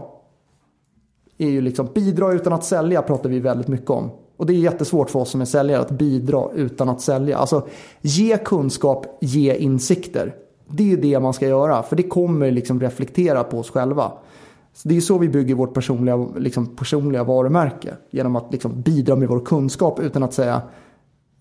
är 1.37 1.49
ju 1.49 1.61
liksom, 1.61 1.89
bidra 1.93 2.33
utan 2.33 2.53
att 2.53 2.63
sälja 2.63 3.01
pratar 3.01 3.29
vi 3.29 3.39
väldigt 3.39 3.67
mycket 3.67 3.89
om. 3.89 4.09
Och 4.37 4.45
det 4.45 4.53
är 4.53 4.57
jättesvårt 4.57 5.09
för 5.09 5.19
oss 5.19 5.29
som 5.29 5.41
är 5.41 5.45
säljare 5.45 5.81
att 5.81 5.91
bidra 5.91 6.43
utan 6.55 6.89
att 6.89 7.01
sälja. 7.01 7.37
Alltså 7.37 7.67
ge 8.01 8.37
kunskap, 8.37 9.17
ge 9.21 9.55
insikter. 9.55 10.35
Det 10.67 10.83
är 10.83 10.87
ju 10.87 10.97
det 10.97 11.19
man 11.19 11.33
ska 11.33 11.47
göra. 11.47 11.83
För 11.83 11.95
det 11.95 12.03
kommer 12.03 12.51
liksom 12.51 12.79
reflektera 12.79 13.43
på 13.43 13.59
oss 13.59 13.69
själva. 13.69 14.11
Så 14.73 14.87
det 14.87 14.97
är 14.97 15.01
så 15.01 15.17
vi 15.17 15.29
bygger 15.29 15.55
vårt 15.55 15.73
personliga, 15.73 16.27
liksom, 16.37 16.75
personliga 16.75 17.23
varumärke. 17.23 17.93
Genom 18.11 18.35
att 18.35 18.51
liksom 18.51 18.81
bidra 18.81 19.15
med 19.15 19.29
vår 19.29 19.39
kunskap 19.39 19.99
utan 19.99 20.23
att 20.23 20.33
säga 20.33 20.61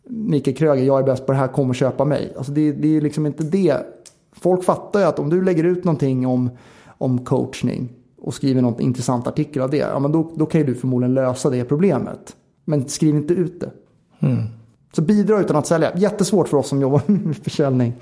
Mikael 0.08 0.56
Kröger, 0.56 0.84
jag 0.84 0.98
är 0.98 1.02
bäst 1.02 1.26
på 1.26 1.32
det 1.32 1.38
här, 1.38 1.48
kom 1.48 1.68
och 1.68 1.74
köpa 1.74 2.04
mig. 2.04 2.32
Alltså 2.36 2.52
det, 2.52 2.72
det 2.72 2.96
är 2.96 3.00
liksom 3.00 3.26
inte 3.26 3.44
det. 3.44 3.76
Folk 4.32 4.64
fattar 4.64 5.00
ju 5.00 5.06
att 5.06 5.18
om 5.18 5.30
du 5.30 5.44
lägger 5.44 5.64
ut 5.64 5.84
någonting 5.84 6.26
om, 6.26 6.50
om 6.98 7.24
coachning 7.24 7.92
och 8.18 8.34
skriver 8.34 8.62
någon 8.62 8.80
intressant 8.80 9.26
artikel 9.26 9.62
av 9.62 9.70
det, 9.70 9.76
ja, 9.76 9.98
men 9.98 10.12
då, 10.12 10.32
då 10.34 10.46
kan 10.46 10.60
ju 10.60 10.66
du 10.66 10.74
förmodligen 10.74 11.14
lösa 11.14 11.50
det 11.50 11.64
problemet. 11.64 12.36
Men 12.64 12.88
skriv 12.88 13.16
inte 13.16 13.34
ut 13.34 13.60
det. 13.60 13.70
Mm. 14.26 14.42
Så 14.92 15.02
bidra 15.02 15.40
utan 15.40 15.56
att 15.56 15.66
sälja. 15.66 15.96
Jättesvårt 15.96 16.48
för 16.48 16.56
oss 16.56 16.68
som 16.68 16.80
jobbar 16.80 17.02
med 17.06 17.36
försäljning. 17.36 17.92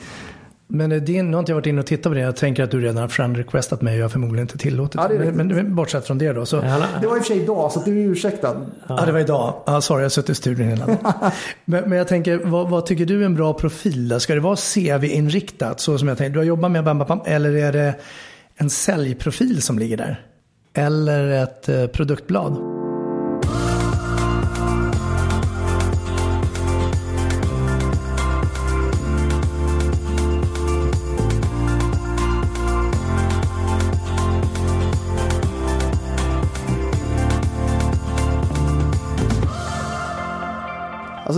Men 0.72 1.04
din, 1.04 1.30
nu 1.30 1.36
har 1.36 1.38
inte 1.40 1.52
jag 1.52 1.56
varit 1.56 1.66
inne 1.66 1.80
och 1.80 1.86
tittat 1.86 2.10
på 2.10 2.14
det. 2.14 2.20
Jag 2.20 2.36
tänker 2.36 2.62
att 2.62 2.70
du 2.70 2.80
redan 2.80 2.96
har 2.96 3.08
friend 3.08 3.36
requestat 3.36 3.82
mig 3.82 3.92
och 3.94 3.98
jag 3.98 4.04
har 4.04 4.08
förmodligen 4.08 4.44
inte 4.44 4.58
tillåtit. 4.58 4.94
Ja, 4.94 5.08
det 5.08 5.32
men, 5.32 5.48
men, 5.48 5.74
bortsett 5.74 6.06
från 6.06 6.18
det 6.18 6.32
då. 6.32 6.46
Så... 6.46 6.60
Det 6.60 7.06
var 7.06 7.16
i 7.16 7.20
och 7.20 7.24
för 7.24 7.34
sig 7.34 7.42
idag 7.42 7.72
så 7.72 7.80
du 7.80 8.00
är 8.00 8.04
ursäktad. 8.04 8.66
Ja. 8.88 8.96
ja, 8.98 9.06
det 9.06 9.12
var 9.12 9.20
idag. 9.20 9.54
Ja, 9.66 9.80
sorry, 9.80 10.00
jag 10.00 10.04
har 10.04 10.10
suttit 10.10 10.30
i 10.30 10.34
studion 10.34 10.68
hela 10.68 10.86
men, 11.64 11.88
men 11.88 11.98
jag 11.98 12.08
tänker, 12.08 12.40
vad, 12.44 12.68
vad, 12.68 12.86
tycker 12.86 13.06
du 13.06 13.20
är 13.20 13.26
en 13.26 13.34
bra 13.34 13.54
profil? 13.54 14.20
Ska 14.20 14.34
det 14.34 14.40
vara 14.40 14.56
CV-inriktat? 14.56 15.80
Så 15.80 15.98
som 15.98 16.08
jag 16.08 16.18
tänker, 16.18 16.32
du 16.32 16.38
har 16.38 16.44
jobbat 16.44 16.70
med 16.70 16.84
Bam, 16.84 16.98
Bam, 16.98 17.20
Eller 17.24 17.56
är 17.56 17.72
det 17.72 17.94
en 18.56 18.70
säljprofil 18.70 19.62
som 19.62 19.78
ligger 19.78 19.96
där? 19.96 20.24
Eller 20.74 21.42
ett 21.42 21.68
eh, 21.68 21.86
produktblad? 21.86 22.79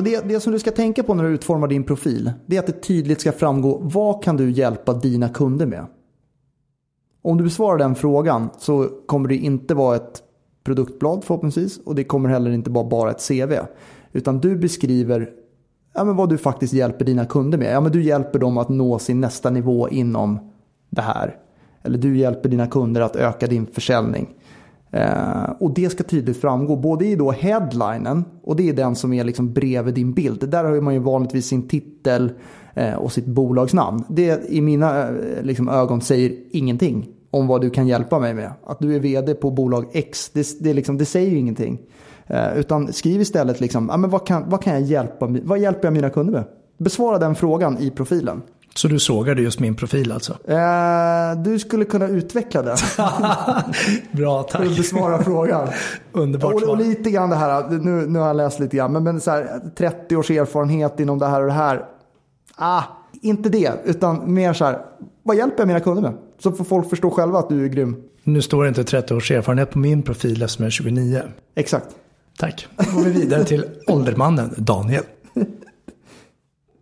Alltså 0.03 0.27
det, 0.27 0.35
det 0.35 0.41
som 0.41 0.53
du 0.53 0.59
ska 0.59 0.71
tänka 0.71 1.03
på 1.03 1.15
när 1.15 1.25
du 1.25 1.31
utformar 1.31 1.69
din 1.69 1.85
profil, 1.85 2.33
det 2.47 2.57
är 2.57 2.61
att 2.61 2.67
det 2.67 2.83
tydligt 2.83 3.21
ska 3.21 3.33
framgå 3.33 3.79
vad 3.83 4.23
kan 4.23 4.37
du 4.37 4.51
hjälpa 4.51 4.95
dina 4.95 5.29
kunder 5.29 5.67
med? 5.67 5.87
Om 7.23 7.37
du 7.37 7.45
besvarar 7.45 7.79
den 7.79 7.95
frågan 7.95 8.51
så 8.59 8.89
kommer 9.07 9.29
det 9.29 9.37
inte 9.37 9.75
vara 9.75 9.97
ett 9.97 10.23
produktblad 10.65 11.25
förhoppningsvis 11.25 11.79
och 11.85 11.95
det 11.95 12.05
kommer 12.05 12.29
heller 12.29 12.51
inte 12.51 12.71
vara 12.71 12.85
bara 12.85 13.11
ett 13.11 13.29
CV. 13.29 13.53
Utan 14.13 14.41
du 14.41 14.57
beskriver 14.57 15.31
ja, 15.95 16.05
men 16.05 16.17
vad 16.17 16.29
du 16.29 16.39
faktiskt 16.39 16.73
hjälper 16.73 17.05
dina 17.05 17.27
kunder 17.27 17.59
med. 17.59 17.73
Ja, 17.73 17.81
men 17.81 17.93
du 17.93 18.03
hjälper 18.03 18.39
dem 18.39 18.59
att 18.59 18.69
nå 18.69 18.99
sin 18.99 19.21
nästa 19.21 19.51
nivå 19.51 19.89
inom 19.89 20.51
det 20.91 21.03
här. 21.03 21.37
Eller 21.83 21.99
du 21.99 22.17
hjälper 22.17 22.49
dina 22.49 22.67
kunder 22.67 23.01
att 23.01 23.17
öka 23.17 23.47
din 23.47 23.67
försäljning. 23.67 24.35
Eh, 24.93 25.51
och 25.59 25.75
det 25.75 25.91
ska 25.91 26.05
tydligt 26.05 26.41
framgå, 26.41 26.77
både 26.77 27.07
i 27.07 27.17
då 27.17 27.31
headlinen 27.31 28.25
och 28.43 28.57
det 28.57 28.69
är 28.69 28.73
den 28.73 28.95
som 28.95 29.13
är 29.13 29.25
liksom 29.25 29.53
bredvid 29.53 29.95
din 29.95 30.13
bild. 30.13 30.49
Där 30.49 30.65
har 30.65 30.81
man 30.81 30.95
ju 30.95 31.01
vanligtvis 31.01 31.47
sin 31.47 31.69
titel 31.69 32.33
eh, 32.75 32.95
och 32.95 33.13
sitt 33.13 33.27
bolagsnamn. 33.27 34.05
Det 34.09 34.51
i 34.51 34.61
mina 34.61 35.09
eh, 35.09 35.43
liksom, 35.43 35.69
ögon 35.69 36.01
säger 36.01 36.37
ingenting 36.51 37.09
om 37.31 37.47
vad 37.47 37.61
du 37.61 37.71
kan 37.71 37.87
hjälpa 37.87 38.19
mig 38.19 38.35
med. 38.35 38.53
Att 38.67 38.79
du 38.79 38.97
är 38.97 39.01
vd 39.01 39.35
på 39.35 39.51
bolag 39.51 39.87
X, 39.93 40.31
det, 40.33 40.47
det, 40.61 40.75
liksom, 40.75 40.99
det 40.99 41.05
säger 41.05 41.31
ju 41.31 41.39
ingenting. 41.39 41.79
Eh, 42.27 42.59
utan 42.59 42.93
skriv 42.93 43.21
istället 43.21 43.61
liksom, 43.61 43.91
ah, 43.91 43.97
men 43.97 44.11
vad, 44.11 44.27
kan, 44.27 44.51
vad 44.51 44.63
kan 44.63 44.73
jag 44.73 44.83
hjälpa, 44.83 45.27
vad 45.43 45.59
hjälper 45.59 45.87
jag 45.87 45.93
mina 45.93 46.11
kunder 46.11 46.33
med? 46.33 46.45
Besvara 46.79 47.19
den 47.19 47.35
frågan 47.35 47.79
i 47.79 47.91
profilen. 47.91 48.43
Så 48.75 48.89
du 48.89 48.99
sågade 48.99 49.43
just 49.43 49.61
min 49.61 49.75
profil 49.75 50.13
alltså? 50.13 50.33
Eh, 50.33 51.43
du 51.45 51.59
skulle 51.59 51.85
kunna 51.85 52.09
utveckla 52.09 52.63
det. 52.63 52.77
Bra, 54.13 54.43
tack. 54.43 54.63
För 54.63 54.71
att 54.71 54.77
besvara 54.77 55.23
frågan. 55.23 55.69
Underbart 56.13 56.55
och, 56.55 56.69
och 56.69 56.77
lite 56.77 57.11
grann 57.11 57.31
det 57.31 57.37
här, 57.37 57.71
nu, 57.71 58.07
nu 58.07 58.19
har 58.19 58.27
jag 58.27 58.37
läst 58.37 58.61
lite 58.61 58.77
grann, 58.77 58.93
men, 58.93 59.05
men 59.05 59.21
så 59.21 59.31
här, 59.31 59.61
30 59.77 60.17
års 60.17 60.31
erfarenhet 60.31 61.01
inom 61.01 61.19
det 61.19 61.27
här 61.27 61.41
och 61.41 61.47
det 61.47 61.53
här. 61.53 61.85
Ah, 62.57 62.83
inte 63.23 63.49
det, 63.49 63.73
utan 63.85 64.35
mer 64.35 64.53
så 64.53 64.65
här, 64.65 64.79
vad 65.23 65.37
hjälper 65.37 65.59
jag 65.59 65.67
mina 65.67 65.81
kunder 65.81 66.03
med? 66.03 66.13
Så 66.39 66.53
får 66.53 66.65
folk 66.65 66.91
förstå 66.91 67.11
själva 67.11 67.39
att 67.39 67.49
du 67.49 67.65
är 67.65 67.69
grym. 67.69 67.97
Nu 68.25 68.43
står 68.43 68.63
det 68.63 68.69
inte 68.69 68.85
30 68.85 69.15
års 69.15 69.31
erfarenhet 69.31 69.71
på 69.71 69.79
min 69.79 70.03
profil 70.03 70.43
eftersom 70.43 70.63
jag 70.63 70.67
är 70.67 70.71
29. 70.71 71.23
Exakt. 71.55 71.87
Tack. 72.39 72.67
Då 72.77 72.97
går 72.97 73.05
vi 73.05 73.11
vidare 73.11 73.45
till 73.45 73.65
åldermannen 73.87 74.55
Daniel. 74.57 75.03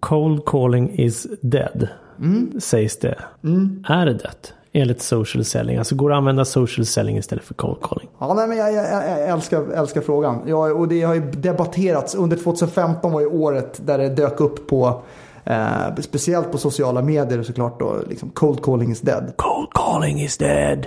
Cold 0.01 0.45
calling 0.45 0.99
is 0.99 1.27
dead. 1.41 1.89
Mm. 2.19 2.61
Sägs 2.61 2.99
det. 2.99 3.19
Mm. 3.45 3.85
Är 3.89 4.07
det 4.07 4.13
dött? 4.13 4.55
Enligt 4.73 5.03
social 5.03 5.45
selling. 5.45 5.77
Alltså 5.77 5.95
går 5.95 6.11
det 6.11 6.15
att 6.15 6.19
använda 6.19 6.45
social 6.45 6.87
selling 6.87 7.17
istället 7.17 7.45
för 7.45 7.55
cold 7.55 7.77
calling? 7.83 8.09
Ja, 8.19 8.35
nej, 8.35 8.49
men 8.49 8.59
jag, 8.59 8.73
jag, 8.73 8.85
jag 8.85 9.29
älskar, 9.29 9.73
älskar 9.73 10.01
frågan. 10.01 10.43
Jag, 10.47 10.81
och 10.81 10.89
det 10.89 11.03
har 11.03 11.15
ju 11.15 11.21
debatterats. 11.21 12.15
Under 12.15 12.37
2015 12.37 13.13
var 13.13 13.21
ju 13.21 13.27
året 13.27 13.81
där 13.87 13.99
det 13.99 14.09
dök 14.09 14.41
upp 14.41 14.69
på 14.69 15.03
Eh, 15.45 15.95
speciellt 16.01 16.53
på 16.53 16.59
sociala 16.59 17.03
medier 17.03 17.43
såklart 17.43 17.81
då, 17.81 17.97
liksom 18.09 18.31
cold 18.31 18.63
calling 18.63 18.93
is 18.93 19.01
dead. 19.01 19.33
Cold 19.37 19.69
calling 19.75 20.23
is 20.23 20.39
dead. 20.39 20.87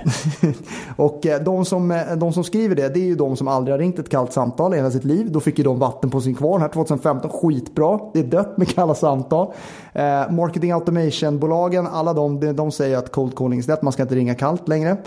och 0.95 1.25
eh, 1.25 1.43
de, 1.43 1.65
som, 1.65 1.91
eh, 1.91 2.15
de 2.17 2.33
som 2.33 2.43
skriver 2.43 2.75
det, 2.75 2.89
det 2.93 2.99
är 2.99 3.05
ju 3.05 3.15
de 3.15 3.37
som 3.37 3.47
aldrig 3.47 3.73
har 3.73 3.79
ringt 3.79 3.99
ett 3.99 4.09
kallt 4.09 4.33
samtal 4.33 4.73
i 4.73 4.77
hela 4.77 4.91
sitt 4.91 5.03
liv. 5.03 5.31
Då 5.31 5.39
fick 5.39 5.57
ju 5.57 5.63
de 5.63 5.79
vatten 5.79 6.09
på 6.09 6.21
sin 6.21 6.35
kvarn 6.35 6.61
här 6.61 6.69
2015, 6.69 7.31
skitbra. 7.31 7.99
Det 8.13 8.19
är 8.19 8.23
dött 8.23 8.57
med 8.57 8.67
kalla 8.67 8.95
samtal. 8.95 9.53
Eh, 9.93 10.31
marketing 10.31 10.71
automation-bolagen, 10.71 11.87
alla 11.87 12.13
de, 12.13 12.55
de, 12.55 12.71
säger 12.71 12.97
att 12.97 13.11
cold 13.11 13.35
calling 13.35 13.59
is 13.59 13.65
dead, 13.65 13.79
man 13.81 13.93
ska 13.93 14.03
inte 14.03 14.15
ringa 14.15 14.35
kallt 14.35 14.67
längre. 14.67 14.97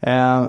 Eh, 0.00 0.44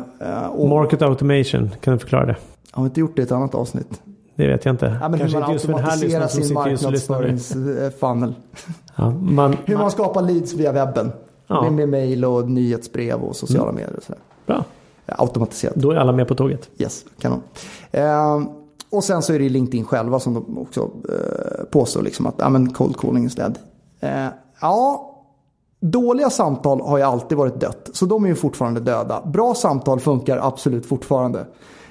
och, 0.52 0.70
Market 0.70 1.02
automation, 1.02 1.72
kan 1.82 1.94
du 1.94 2.00
förklara 2.00 2.26
det? 2.26 2.36
Har 2.72 2.84
vi 2.84 2.88
inte 2.88 3.00
gjort 3.00 3.16
det 3.16 3.22
i 3.22 3.26
ett 3.26 3.32
annat 3.32 3.56
avsnitt? 3.56 4.02
Det 4.36 4.48
vet 4.48 4.66
jag 4.66 4.74
inte. 4.74 4.98
Ja, 5.02 5.10
men 5.10 5.20
Kanske 5.20 5.38
hur 5.38 5.44
man 5.44 5.52
automatiserar 5.52 6.28
sin 6.28 6.54
marknadsföringsfunnel. 6.54 8.34
Ja, 8.96 9.10
man, 9.10 9.58
hur 9.66 9.78
man 9.78 9.92
skapar 9.92 10.22
leads 10.22 10.54
via 10.54 10.72
webben. 10.72 11.12
Ja. 11.48 11.62
Med, 11.62 11.74
med 11.74 11.90
mail 11.90 12.26
och 12.26 12.50
nyhetsbrev 12.50 13.22
och 13.22 13.36
sociala 13.36 13.70
mm. 13.70 13.76
medier. 13.76 13.98
Och 13.98 14.04
sådär. 14.04 14.22
Bra. 14.46 14.64
Automatiserat. 15.06 15.76
Då 15.76 15.92
är 15.92 15.96
alla 15.96 16.12
med 16.12 16.28
på 16.28 16.36
tåget. 16.36 16.70
Yes, 16.78 17.06
kanon. 17.20 17.42
Eh, 17.92 18.42
och 18.90 19.04
sen 19.04 19.22
så 19.22 19.34
är 19.34 19.40
det 19.40 19.50
LinkedIn 19.50 19.86
själva 19.86 20.20
som 20.20 20.34
de 20.34 20.58
också 20.58 20.82
eh, 21.10 21.64
påstår 21.64 22.02
liksom 22.02 22.26
att 22.26 22.36
ja, 22.38 22.50
men 22.50 22.74
cold 22.74 22.98
calling 22.98 23.26
is 23.26 23.36
dead. 23.36 23.60
Eh, 24.00 24.28
ja, 24.62 25.08
Dåliga 25.84 26.30
samtal 26.30 26.82
har 26.82 26.98
ju 26.98 27.04
alltid 27.04 27.38
varit 27.38 27.60
dött, 27.60 27.90
så 27.94 28.06
de 28.06 28.24
är 28.24 28.30
ju 28.30 28.36
fortfarande 28.36 28.80
döda. 28.80 29.22
Bra 29.26 29.54
samtal 29.54 30.00
funkar 30.00 30.38
absolut 30.38 30.86
fortfarande. 30.86 31.46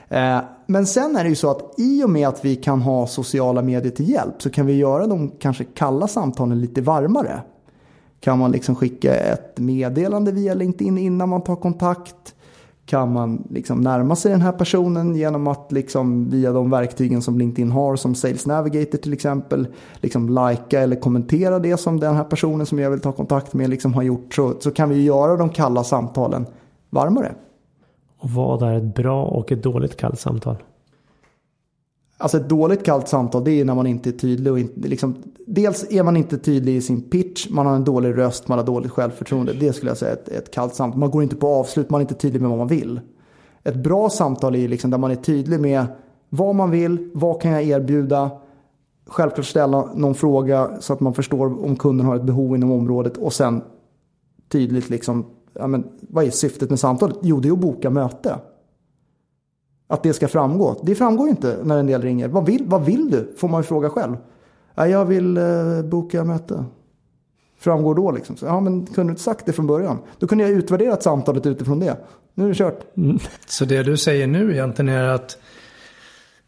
Eh, 0.09 0.39
men 0.71 0.87
sen 0.87 1.17
är 1.17 1.23
det 1.23 1.29
ju 1.29 1.37
så 1.37 1.51
att 1.51 1.75
i 1.77 2.05
och 2.05 2.11
med 2.11 2.29
att 2.29 2.45
vi 2.45 2.57
kan 2.57 2.83
ha 2.83 3.07
sociala 3.07 3.63
medier 3.63 3.93
till 3.93 4.09
hjälp 4.09 4.43
så 4.43 4.51
kan 4.51 4.67
vi 4.67 4.73
göra 4.73 5.07
de 5.07 5.31
kanske 5.31 5.65
kalla 5.65 6.09
samtalen 6.09 6.61
lite 6.61 6.81
varmare. 6.81 7.43
Kan 8.21 8.39
man 8.39 8.53
liksom 8.53 8.75
skicka 8.75 9.15
ett 9.15 9.59
meddelande 9.59 10.33
via 10.33 10.55
LinkedIn 10.55 10.99
innan 10.99 11.29
man 11.29 11.43
tar 11.43 11.57
kontakt? 11.57 12.35
Kan 12.87 13.13
man 13.13 13.47
liksom 13.51 13.81
närma 13.81 14.17
sig 14.17 14.31
den 14.33 14.41
här 14.41 14.53
personen 14.53 15.17
genom 15.17 15.47
att 15.47 15.73
liksom 15.73 16.31
via 16.31 16.53
de 16.53 16.71
verktygen 16.71 17.23
som 17.23 17.39
LinkedIn 17.39 17.71
har 17.71 17.97
som 17.97 18.15
Sales 18.15 18.47
Navigator 18.47 18.99
till 18.99 19.13
exempel 19.13 19.69
liksom 20.01 20.29
likea 20.29 20.81
eller 20.81 20.97
kommentera 20.97 21.59
det 21.59 21.77
som 21.77 22.01
den 22.01 22.17
här 22.17 22.25
personen 22.25 22.67
som 22.67 22.79
jag 22.79 22.91
vill 22.91 23.01
ta 23.01 23.13
kontakt 23.13 23.55
med 23.55 23.71
liksom 23.71 23.95
har 23.95 24.03
gjort 24.03 24.35
så, 24.35 24.55
så 24.61 24.71
kan 24.71 24.89
vi 24.89 25.03
göra 25.03 25.37
de 25.37 25.49
kalla 25.49 25.85
samtalen 25.85 26.47
varmare. 26.91 27.35
Och 28.21 28.31
vad 28.31 28.63
är 28.63 28.75
ett 28.75 28.95
bra 28.95 29.25
och 29.25 29.53
ett 29.53 29.63
dåligt 29.63 29.97
kallt 29.97 30.21
samtal? 30.21 30.57
Alltså 32.19 32.37
ett 32.37 32.49
dåligt 32.49 32.85
kallt 32.85 33.09
samtal 33.09 33.45
det 33.45 33.61
är 33.61 33.65
när 33.65 33.75
man 33.75 33.87
inte 33.87 34.11
är 34.11 34.13
tydlig. 34.13 34.53
Och 34.53 34.59
inte, 34.59 34.89
liksom, 34.89 35.17
dels 35.47 35.87
är 35.91 36.03
man 36.03 36.17
inte 36.17 36.39
tydlig 36.39 36.77
i 36.77 36.81
sin 36.81 37.03
pitch, 37.03 37.49
man 37.51 37.67
har 37.67 37.77
en 37.77 37.85
dålig 37.85 38.19
röst, 38.19 38.49
man 38.49 38.59
har 38.59 38.67
dåligt 38.67 38.93
självförtroende. 38.93 39.53
Det 39.53 39.73
skulle 39.73 39.91
jag 39.91 39.99
säga 39.99 40.13
är 40.13 40.17
ett, 40.17 40.29
ett 40.29 40.51
kallt 40.51 40.75
samtal. 40.75 41.01
Man 41.01 41.11
går 41.11 41.23
inte 41.23 41.37
på 41.37 41.49
avslut, 41.49 41.91
man 41.91 42.01
är 42.01 42.03
inte 42.03 42.15
tydlig 42.15 42.41
med 42.41 42.51
vad 42.51 42.59
man 42.59 42.69
vill. 42.69 43.01
Ett 43.63 43.77
bra 43.77 44.11
samtal 44.11 44.57
är 44.57 44.69
liksom 44.69 44.91
där 44.91 44.99
man 44.99 45.11
är 45.11 45.17
tydlig 45.17 45.61
med 45.61 45.87
vad 46.29 46.55
man 46.55 46.71
vill, 46.71 47.11
vad 47.15 47.43
kan 47.43 47.51
jag 47.51 47.63
erbjuda. 47.63 48.31
Självklart 49.07 49.47
ställa 49.47 49.95
någon 49.95 50.15
fråga 50.15 50.71
så 50.81 50.93
att 50.93 51.01
man 51.01 51.15
förstår 51.15 51.65
om 51.65 51.77
kunden 51.77 52.07
har 52.07 52.17
ett 52.17 52.23
behov 52.23 52.57
inom 52.57 52.73
området 52.73 53.17
och 53.17 53.33
sen 53.33 53.63
tydligt 54.49 54.91
liksom 54.91 55.27
ja, 55.55 55.67
men, 55.67 55.85
vad 56.01 56.25
är 56.25 56.31
syftet 56.31 56.71
med 56.71 56.81
samtalet? 56.81 57.17
Jo, 57.23 57.41
det 57.41 57.49
är 57.49 57.53
att 57.53 57.59
boka 57.59 57.91
möte. 57.91 58.39
Att 59.87 60.03
det 60.03 60.13
ska 60.13 60.29
framgå. 60.29 60.81
Det 60.83 60.95
framgår 60.95 61.27
ju 61.27 61.31
inte 61.31 61.59
när 61.65 61.79
en 61.79 61.87
del 61.87 62.03
ringer. 62.03 62.29
Vad 62.29 62.47
vill, 62.47 62.65
vad 62.67 62.85
vill 62.85 63.11
du? 63.11 63.35
Får 63.37 63.49
man 63.49 63.61
ju 63.61 63.65
fråga 63.65 63.91
själv. 63.91 64.17
Ja, 64.75 64.87
jag 64.87 65.05
vill 65.05 65.37
eh, 65.37 65.83
boka 65.85 66.25
möte. 66.25 66.65
Framgår 67.59 67.95
då 67.95 68.11
liksom. 68.11 68.37
Så, 68.37 68.47
ja, 68.47 68.61
men 68.61 68.87
kunde 68.87 69.09
du 69.09 69.11
inte 69.11 69.23
sagt 69.23 69.47
det 69.47 69.53
från 69.53 69.67
början? 69.67 69.99
Då 70.19 70.27
kunde 70.27 70.45
jag 70.45 70.53
utvärderat 70.53 71.03
samtalet 71.03 71.47
utifrån 71.47 71.81
det. 71.81 71.97
Nu 72.35 72.45
är 72.45 72.49
det 72.49 72.55
kört. 72.55 72.97
Mm. 72.97 73.19
Så 73.47 73.65
det 73.65 73.83
du 73.83 73.97
säger 73.97 74.27
nu 74.27 74.53
egentligen 74.53 74.89
är 74.89 75.09
att 75.09 75.39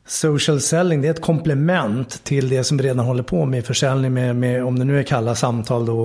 Social 0.07 0.61
selling 0.61 1.03
det 1.03 1.09
är 1.09 1.11
ett 1.11 1.21
komplement 1.21 2.25
till 2.25 2.49
det 2.49 2.65
som 2.65 2.77
vi 2.77 2.85
redan 2.85 3.07
håller 3.07 3.23
på 3.23 3.45
med 3.45 3.59
i 3.59 3.63
försäljning 3.63 4.13
med, 4.13 4.37
med, 4.37 4.65
om 4.65 4.79
det 4.79 4.85
nu 4.85 4.99
är 4.99 5.03
kalla 5.03 5.35
samtal 5.35 5.87
då, 5.87 6.01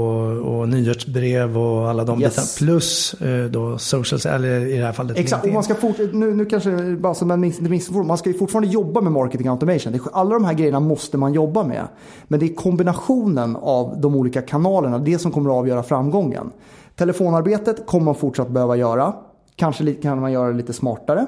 och 0.45 0.69
nyhetsbrev 0.69 1.57
och 1.57 1.89
alla 1.89 2.03
de 2.03 2.21
yes. 2.21 2.29
bitarna. 2.29 2.47
Plus 2.57 3.13
eh, 3.13 3.45
då 3.45 3.77
social 3.77 4.35
eller 4.35 4.65
i 4.65 4.77
det 4.77 4.85
här 4.85 4.93
fallet 4.93 5.17
Exakt, 5.17 5.45
och 5.45 5.53
man 5.53 5.63
ska 5.63 5.75
fort, 5.75 5.97
nu, 6.13 6.35
nu 6.35 6.45
kanske 6.45 6.95
bara 6.95 7.13
som 7.13 7.31
en 7.31 7.41
missförstånd, 7.41 8.07
man 8.07 8.17
ska 8.17 8.29
ju 8.29 8.37
fortfarande 8.37 8.69
jobba 8.69 9.01
med 9.01 9.11
marketing 9.11 9.47
automation. 9.47 9.99
Alla 10.13 10.33
de 10.33 10.45
här 10.45 10.53
grejerna 10.53 10.79
måste 10.79 11.17
man 11.17 11.33
jobba 11.33 11.63
med. 11.63 11.87
Men 12.27 12.39
det 12.39 12.45
är 12.45 12.55
kombinationen 12.55 13.55
av 13.55 14.01
de 14.01 14.15
olika 14.15 14.41
kanalerna, 14.41 14.99
det 14.99 15.19
som 15.19 15.31
kommer 15.31 15.49
att 15.49 15.55
avgöra 15.55 15.83
framgången. 15.83 16.51
Telefonarbetet 16.95 17.85
kommer 17.85 18.05
man 18.05 18.15
fortsatt 18.15 18.49
behöva 18.49 18.75
göra. 18.75 19.13
Kanske 19.55 19.93
kan 19.93 20.21
man 20.21 20.31
göra 20.31 20.47
det 20.47 20.57
lite 20.57 20.73
smartare. 20.73 21.25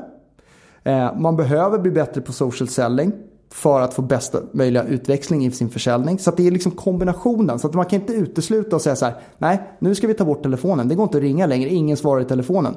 Eh, 0.83 1.19
man 1.19 1.35
behöver 1.35 1.79
bli 1.79 1.91
bättre 1.91 2.21
på 2.21 2.33
social 2.33 2.67
selling 2.67 3.11
för 3.51 3.81
att 3.81 3.93
få 3.93 4.01
bästa 4.01 4.39
möjliga 4.51 4.83
utväxling 4.83 5.45
i 5.45 5.51
sin 5.51 5.69
försäljning. 5.69 6.19
Så 6.19 6.31
det 6.31 6.47
är 6.47 6.51
liksom 6.51 6.71
kombinationen. 6.71 7.59
Så 7.59 7.67
att 7.67 7.73
man 7.73 7.85
kan 7.85 7.99
inte 7.99 8.13
utesluta 8.13 8.75
och 8.75 8.81
säga 8.81 8.95
så 8.95 9.05
här, 9.05 9.15
nej 9.37 9.61
nu 9.79 9.95
ska 9.95 10.07
vi 10.07 10.13
ta 10.13 10.25
bort 10.25 10.43
telefonen. 10.43 10.87
Det 10.87 10.95
går 10.95 11.03
inte 11.03 11.17
att 11.17 11.23
ringa 11.23 11.45
längre, 11.45 11.69
ingen 11.69 11.97
svarar 11.97 12.21
i 12.21 12.25
telefonen 12.25 12.75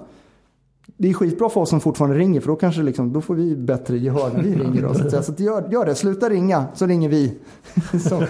det 1.02 1.10
är 1.10 1.14
skitbra 1.14 1.48
för 1.48 1.60
oss 1.60 1.70
som 1.70 1.80
fortfarande 1.80 2.16
ringer 2.16 2.40
för 2.40 2.48
då 2.48 2.56
kanske 2.56 2.82
liksom, 2.82 3.12
då 3.12 3.20
får 3.20 3.34
vi 3.34 3.56
bättre 3.56 3.98
gehör 3.98 4.30
när 4.34 4.42
vi 4.42 4.54
ringer. 4.64 4.82
Då, 4.82 4.94
så 4.94 5.04
att 5.04 5.10
säga. 5.10 5.22
så 5.22 5.32
att 5.32 5.40
gör, 5.40 5.68
gör 5.72 5.86
det, 5.86 5.94
sluta 5.94 6.30
ringa 6.30 6.64
så 6.74 6.86
ringer 6.86 7.08
vi 7.08 7.38
som, 7.90 8.26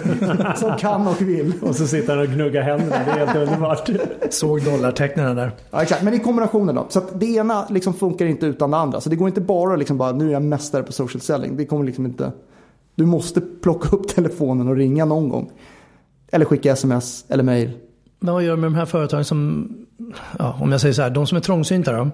som 0.55 0.77
kan 0.79 1.07
och 1.07 1.21
vill. 1.21 1.53
Och 1.61 1.75
så 1.75 1.87
sitter 1.87 2.15
han 2.15 2.25
och 2.25 2.33
gnuggar 2.33 2.61
händerna, 2.61 2.95
det 3.05 3.11
är 3.11 3.25
helt 3.25 3.35
underbart. 3.35 3.89
Såg 4.29 4.63
dollartecknen 4.63 5.35
där. 5.35 5.51
Ja 5.71 5.81
exakt, 5.81 6.03
men 6.03 6.13
i 6.13 6.19
kombinationen 6.19 6.75
då. 6.75 6.85
Så 6.89 6.99
att 6.99 7.19
det 7.19 7.25
ena 7.25 7.67
liksom 7.69 7.93
funkar 7.93 8.25
inte 8.25 8.45
utan 8.45 8.71
det 8.71 8.77
andra. 8.77 9.01
Så 9.01 9.09
det 9.09 9.15
går 9.15 9.27
inte 9.27 9.41
bara 9.41 9.75
liksom 9.75 9.97
bara, 9.97 10.11
nu 10.11 10.27
är 10.27 10.33
jag 10.33 10.41
mästare 10.41 10.83
på 10.83 10.91
social 10.91 11.21
selling. 11.21 11.57
Det 11.57 11.65
kommer 11.65 11.85
liksom 11.85 12.05
inte, 12.05 12.31
du 12.95 13.05
måste 13.05 13.41
plocka 13.41 13.95
upp 13.95 14.07
telefonen 14.07 14.67
och 14.67 14.75
ringa 14.75 15.05
någon 15.05 15.29
gång. 15.29 15.51
Eller 16.31 16.45
skicka 16.45 16.71
sms 16.71 17.25
eller 17.29 17.43
mail. 17.43 17.71
Men 18.19 18.33
vad 18.33 18.43
gör 18.43 18.55
med 18.55 18.71
de 18.71 18.75
här 18.75 18.85
företagen 18.85 19.25
som, 19.25 19.69
ja, 20.39 20.57
om 20.61 20.71
jag 20.71 20.81
säger 20.81 20.93
så 20.93 21.01
här, 21.01 21.09
de 21.09 21.27
som 21.27 21.37
är 21.37 21.41
trångsynta 21.41 21.91
då? 21.91 22.09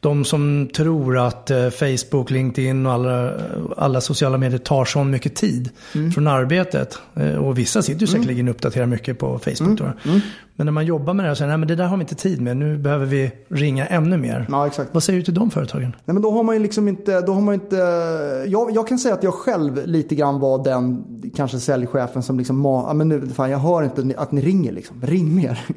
De 0.00 0.24
som 0.24 0.68
tror 0.76 1.18
att 1.18 1.50
eh, 1.50 1.68
Facebook, 1.70 2.30
LinkedIn 2.30 2.86
och 2.86 2.92
alla, 2.92 3.32
alla 3.76 4.00
sociala 4.00 4.38
medier 4.38 4.58
tar 4.58 4.84
så 4.84 5.04
mycket 5.04 5.34
tid 5.34 5.70
mm. 5.94 6.10
från 6.12 6.26
arbetet. 6.26 6.98
Eh, 7.14 7.34
och 7.34 7.58
vissa 7.58 7.82
sitter 7.82 8.06
ju 8.06 8.10
mm. 8.10 8.20
säkerligen 8.22 8.40
mm. 8.40 8.50
och 8.50 8.54
uppdaterar 8.54 8.86
mycket 8.86 9.18
på 9.18 9.38
Facebook. 9.38 9.80
Mm. 9.80 9.92
Mm. 10.04 10.20
Men 10.58 10.64
när 10.64 10.72
man 10.72 10.86
jobbar 10.86 11.14
med 11.14 11.24
det 11.24 11.28
här 11.28 11.34
så 11.34 11.38
säger 11.38 11.48
nej 11.48 11.58
men 11.58 11.68
det 11.68 11.74
där 11.74 11.86
har 11.86 11.96
vi 11.96 12.00
inte 12.00 12.14
tid 12.14 12.40
med. 12.40 12.56
Nu 12.56 12.78
behöver 12.78 13.06
vi 13.06 13.30
ringa 13.48 13.86
ännu 13.86 14.16
mer. 14.16 14.46
Ja, 14.50 14.66
exakt. 14.66 14.90
Vad 14.92 15.02
säger 15.02 15.18
du 15.18 15.24
till 15.24 15.34
de 15.34 15.50
företagen? 15.50 15.96
Nej 16.04 16.14
men 16.14 16.22
då 16.22 16.30
har 16.30 16.42
man 16.42 16.54
ju 16.54 16.62
liksom 16.62 16.88
inte, 16.88 17.20
då 17.20 17.32
har 17.32 17.40
man 17.40 17.54
inte, 17.54 17.76
jag, 18.46 18.70
jag 18.70 18.88
kan 18.88 18.98
säga 18.98 19.14
att 19.14 19.22
jag 19.22 19.34
själv 19.34 19.86
lite 19.86 20.14
grann 20.14 20.40
var 20.40 20.64
den, 20.64 21.04
kanske 21.36 21.60
säljchefen 21.60 22.22
som 22.22 22.38
liksom, 22.38 22.64
ja 22.64 22.92
men 22.92 23.08
nu, 23.08 23.28
fan 23.28 23.50
jag 23.50 23.58
hör 23.58 23.82
inte 23.82 24.14
att 24.16 24.32
ni 24.32 24.40
ringer 24.40 24.72
liksom, 24.72 25.02
ring 25.02 25.34
mer. 25.34 25.60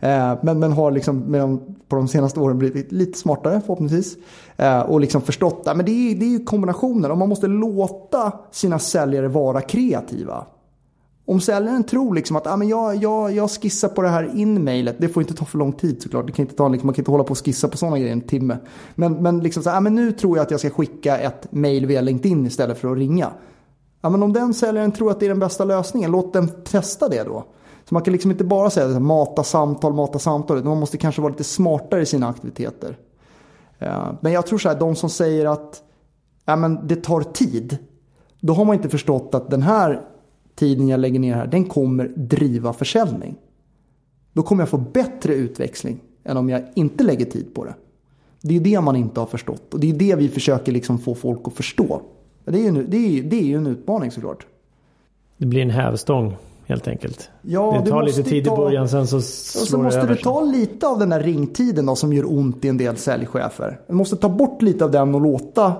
Eh, 0.00 0.38
men, 0.42 0.58
men 0.58 0.72
har 0.72 0.90
liksom 0.90 1.18
med 1.18 1.40
de, 1.40 1.76
på 1.88 1.96
de 1.96 2.08
senaste 2.08 2.40
åren 2.40 2.58
blivit 2.58 2.92
lite 2.92 3.18
smartare 3.18 3.57
förhoppningsvis. 3.60 4.16
Eh, 4.56 4.80
och 4.80 5.00
liksom 5.00 5.22
förstått 5.22 5.64
det. 5.64 5.74
Men 5.74 5.86
det 5.86 5.92
är, 5.92 6.14
det 6.14 6.24
är 6.24 6.30
ju 6.30 6.44
kombinationen. 6.44 7.10
Och 7.10 7.18
man 7.18 7.28
måste 7.28 7.46
låta 7.46 8.32
sina 8.50 8.78
säljare 8.78 9.28
vara 9.28 9.60
kreativa. 9.60 10.46
Om 11.28 11.40
säljaren 11.40 11.84
tror 11.84 12.14
liksom 12.14 12.36
att 12.36 12.46
ah, 12.46 12.56
men 12.56 12.68
jag, 12.68 12.96
jag, 12.96 13.32
jag 13.32 13.50
skissar 13.50 13.88
på 13.88 14.02
det 14.02 14.08
här 14.08 14.30
in-mailet, 14.36 14.96
det 14.98 15.08
får 15.08 15.22
inte 15.22 15.34
ta 15.34 15.44
för 15.44 15.58
lång 15.58 15.72
tid 15.72 16.02
såklart. 16.02 16.26
Det 16.26 16.32
kan 16.32 16.42
inte 16.42 16.54
ta, 16.54 16.68
liksom, 16.68 16.86
man 16.86 16.94
kan 16.94 17.00
inte 17.00 17.10
hålla 17.10 17.24
på 17.24 17.30
och 17.30 17.44
skissa 17.44 17.68
på 17.68 17.76
sådana 17.76 17.98
grejer 17.98 18.12
en 18.12 18.20
timme. 18.20 18.58
Men, 18.94 19.12
men, 19.12 19.40
liksom 19.40 19.62
så, 19.62 19.70
ah, 19.70 19.80
men 19.80 19.94
nu 19.94 20.12
tror 20.12 20.36
jag 20.36 20.44
att 20.44 20.50
jag 20.50 20.60
ska 20.60 20.70
skicka 20.70 21.18
ett 21.18 21.52
mail 21.52 21.86
via 21.86 22.00
LinkedIn 22.00 22.46
istället 22.46 22.78
för 22.78 22.92
att 22.92 22.98
ringa. 22.98 23.30
Ah, 24.00 24.10
men 24.10 24.22
om 24.22 24.32
den 24.32 24.54
säljaren 24.54 24.92
tror 24.92 25.10
att 25.10 25.20
det 25.20 25.26
är 25.26 25.30
den 25.30 25.38
bästa 25.38 25.64
lösningen, 25.64 26.10
låt 26.10 26.32
den 26.32 26.48
testa 26.64 27.08
det 27.08 27.22
då. 27.22 27.44
Så 27.88 27.94
man 27.94 28.02
kan 28.02 28.12
liksom 28.12 28.30
inte 28.30 28.44
bara 28.44 28.70
säga 28.70 29.00
mata 29.00 29.44
samtal, 29.44 29.94
mata 29.94 30.18
samtal. 30.18 30.64
Man 30.64 30.80
måste 30.80 30.98
kanske 30.98 31.22
vara 31.22 31.30
lite 31.30 31.44
smartare 31.44 32.02
i 32.02 32.06
sina 32.06 32.28
aktiviteter. 32.28 32.96
Men 34.20 34.32
jag 34.32 34.46
tror 34.46 34.58
så 34.58 34.68
här, 34.68 34.80
de 34.80 34.96
som 34.96 35.10
säger 35.10 35.46
att 35.46 35.82
ja, 36.44 36.56
men 36.56 36.86
det 36.86 36.96
tar 36.96 37.20
tid. 37.20 37.78
Då 38.40 38.52
har 38.52 38.64
man 38.64 38.76
inte 38.76 38.88
förstått 38.88 39.34
att 39.34 39.50
den 39.50 39.62
här 39.62 40.00
tiden 40.54 40.88
jag 40.88 41.00
lägger 41.00 41.20
ner 41.20 41.34
här, 41.34 41.46
den 41.46 41.64
kommer 41.64 42.08
driva 42.16 42.72
försäljning. 42.72 43.36
Då 44.32 44.42
kommer 44.42 44.62
jag 44.62 44.68
få 44.68 44.78
bättre 44.78 45.34
utväxling 45.34 46.00
än 46.24 46.36
om 46.36 46.48
jag 46.48 46.62
inte 46.74 47.04
lägger 47.04 47.24
tid 47.24 47.54
på 47.54 47.64
det. 47.64 47.74
Det 48.40 48.56
är 48.56 48.60
det 48.60 48.80
man 48.80 48.96
inte 48.96 49.20
har 49.20 49.26
förstått 49.26 49.74
och 49.74 49.80
det 49.80 49.90
är 49.90 49.94
det 49.94 50.14
vi 50.14 50.28
försöker 50.28 50.72
liksom 50.72 50.98
få 50.98 51.14
folk 51.14 51.40
att 51.44 51.54
förstå. 51.54 52.02
Det 52.44 52.66
är 52.66 52.72
ju, 52.72 52.86
det 52.86 52.96
är, 52.96 53.22
det 53.22 53.36
är 53.36 53.44
ju 53.44 53.56
en 53.56 53.66
utmaning 53.66 54.10
såklart. 54.10 54.46
Det 55.36 55.46
blir 55.46 55.62
en 55.62 55.70
hävstång 55.70 56.36
helt 56.68 56.88
enkelt. 56.88 57.30
Ja, 57.42 57.82
det 57.84 57.90
tar 57.90 58.02
lite 58.02 58.22
tid 58.22 58.44
ta, 58.44 58.54
i 58.54 58.56
början 58.56 58.88
sen 58.88 59.06
så 59.06 59.20
slår 59.20 59.64
så 59.64 59.78
måste 59.78 59.98
det 59.98 60.04
över 60.04 60.14
du 60.14 60.22
ta 60.22 60.40
lite 60.40 60.86
av 60.86 60.98
den 60.98 61.08
där 61.08 61.22
ringtiden 61.22 61.86
då, 61.86 61.96
som 61.96 62.12
gör 62.12 62.32
ont 62.32 62.64
i 62.64 62.68
en 62.68 62.76
del 62.76 62.96
säljchefer. 62.96 63.80
Du 63.88 63.94
måste 63.94 64.16
ta 64.16 64.28
bort 64.28 64.62
lite 64.62 64.84
av 64.84 64.90
den 64.90 65.14
och 65.14 65.20
låta 65.20 65.74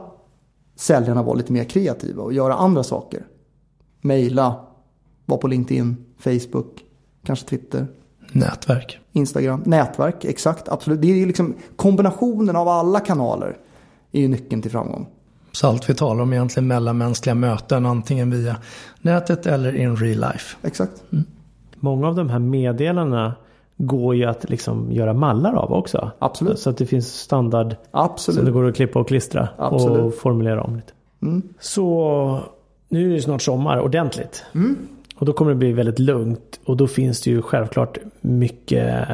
säljarna 0.76 1.22
vara 1.22 1.34
lite 1.34 1.52
mer 1.52 1.64
kreativa 1.64 2.22
och 2.22 2.32
göra 2.32 2.54
andra 2.54 2.82
saker. 2.82 3.26
Maila, 4.00 4.54
vara 5.26 5.40
på 5.40 5.48
LinkedIn, 5.48 5.96
Facebook, 6.18 6.84
kanske 7.24 7.46
Twitter. 7.48 7.86
Nätverk. 8.32 8.98
Instagram, 9.12 9.62
nätverk, 9.66 10.24
exakt, 10.24 10.68
absolut. 10.68 11.02
Det 11.02 11.22
är 11.22 11.26
liksom 11.26 11.54
kombinationen 11.76 12.56
av 12.56 12.68
alla 12.68 13.00
kanaler 13.00 13.56
är 14.12 14.20
ju 14.20 14.28
nyckeln 14.28 14.62
till 14.62 14.70
framgång. 14.70 15.06
Så 15.58 15.66
allt 15.66 15.90
vi 15.90 15.94
talar 15.94 16.22
om 16.22 16.32
är 16.32 16.36
egentligen 16.36 16.66
mellanmänskliga 16.66 17.34
möten 17.34 17.86
antingen 17.86 18.30
via 18.30 18.56
nätet 19.00 19.46
eller 19.46 19.76
in 19.76 19.96
real 19.96 20.20
life. 20.20 20.56
Exakt. 20.62 20.92
Mm. 21.12 21.24
Många 21.76 22.08
av 22.08 22.14
de 22.14 22.30
här 22.30 22.38
meddelandena 22.38 23.34
går 23.76 24.14
ju 24.14 24.24
att 24.24 24.50
liksom 24.50 24.92
göra 24.92 25.12
mallar 25.12 25.54
av 25.54 25.72
också. 25.72 26.10
Absolut. 26.18 26.58
Så 26.58 26.70
att 26.70 26.76
det 26.76 26.86
finns 26.86 27.20
standard 27.20 27.76
Absolut. 27.90 28.36
som 28.36 28.44
det 28.44 28.52
går 28.52 28.68
att 28.68 28.76
klippa 28.76 28.98
och 28.98 29.08
klistra 29.08 29.48
Absolut. 29.56 30.00
och 30.00 30.14
formulera 30.14 30.62
om 30.62 30.76
lite. 30.76 30.92
Mm. 31.22 31.42
Så 31.60 32.40
nu 32.88 33.10
är 33.10 33.14
det 33.14 33.22
snart 33.22 33.42
sommar 33.42 33.80
ordentligt. 33.80 34.44
Mm. 34.54 34.76
Och 35.16 35.26
då 35.26 35.32
kommer 35.32 35.50
det 35.50 35.56
bli 35.56 35.72
väldigt 35.72 35.98
lugnt 35.98 36.60
och 36.64 36.76
då 36.76 36.86
finns 36.86 37.20
det 37.20 37.30
ju 37.30 37.42
självklart 37.42 37.98
mycket 38.20 39.08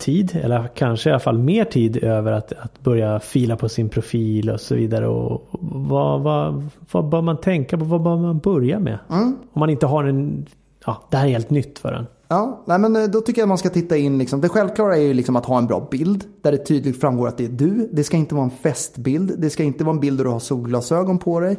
tid, 0.00 0.40
eller 0.42 0.68
kanske 0.74 1.10
i 1.10 1.12
alla 1.12 1.20
fall 1.20 1.38
mer 1.38 1.64
tid 1.64 2.04
över 2.04 2.32
att, 2.32 2.52
att 2.52 2.80
börja 2.82 3.20
fila 3.20 3.56
på 3.56 3.68
sin 3.68 3.88
profil 3.88 4.50
och 4.50 4.60
så 4.60 4.74
vidare. 4.74 5.08
Och 5.08 5.48
vad, 5.60 6.20
vad, 6.20 6.68
vad 6.90 7.08
bör 7.08 7.22
man 7.22 7.36
tänka 7.36 7.78
på? 7.78 7.84
Vad 7.84 8.02
bör 8.02 8.16
man 8.16 8.38
börja 8.38 8.78
med? 8.78 8.98
Mm. 9.10 9.36
Om 9.52 9.60
man 9.60 9.70
inte 9.70 9.86
har 9.86 10.04
en, 10.04 10.46
ja, 10.86 11.02
det 11.10 11.16
här 11.16 11.26
är 11.26 11.30
helt 11.30 11.50
nytt 11.50 11.78
för 11.78 11.92
en. 11.92 12.06
Ja, 12.28 12.62
nej 12.66 12.78
men 12.78 12.96
eh, 12.96 13.04
då 13.04 13.20
tycker 13.20 13.40
jag 13.40 13.46
att 13.46 13.48
man 13.48 13.58
ska 13.58 13.68
titta 13.68 13.96
in, 13.96 14.18
liksom, 14.18 14.40
det 14.40 14.48
självklara 14.48 14.96
är 14.96 15.00
ju 15.00 15.14
liksom 15.14 15.36
att 15.36 15.46
ha 15.46 15.58
en 15.58 15.66
bra 15.66 15.88
bild. 15.90 16.24
Där 16.42 16.52
det 16.52 16.58
tydligt 16.58 17.00
framgår 17.00 17.28
att 17.28 17.38
det 17.38 17.44
är 17.44 17.48
du. 17.48 17.88
Det 17.92 18.04
ska 18.04 18.16
inte 18.16 18.34
vara 18.34 18.44
en 18.44 18.50
festbild. 18.50 19.34
Det 19.38 19.50
ska 19.50 19.62
inte 19.62 19.84
vara 19.84 19.94
en 19.94 20.00
bild 20.00 20.18
där 20.18 20.24
du 20.24 20.30
har 20.30 20.38
solglasögon 20.38 21.18
på 21.18 21.40
dig. 21.40 21.56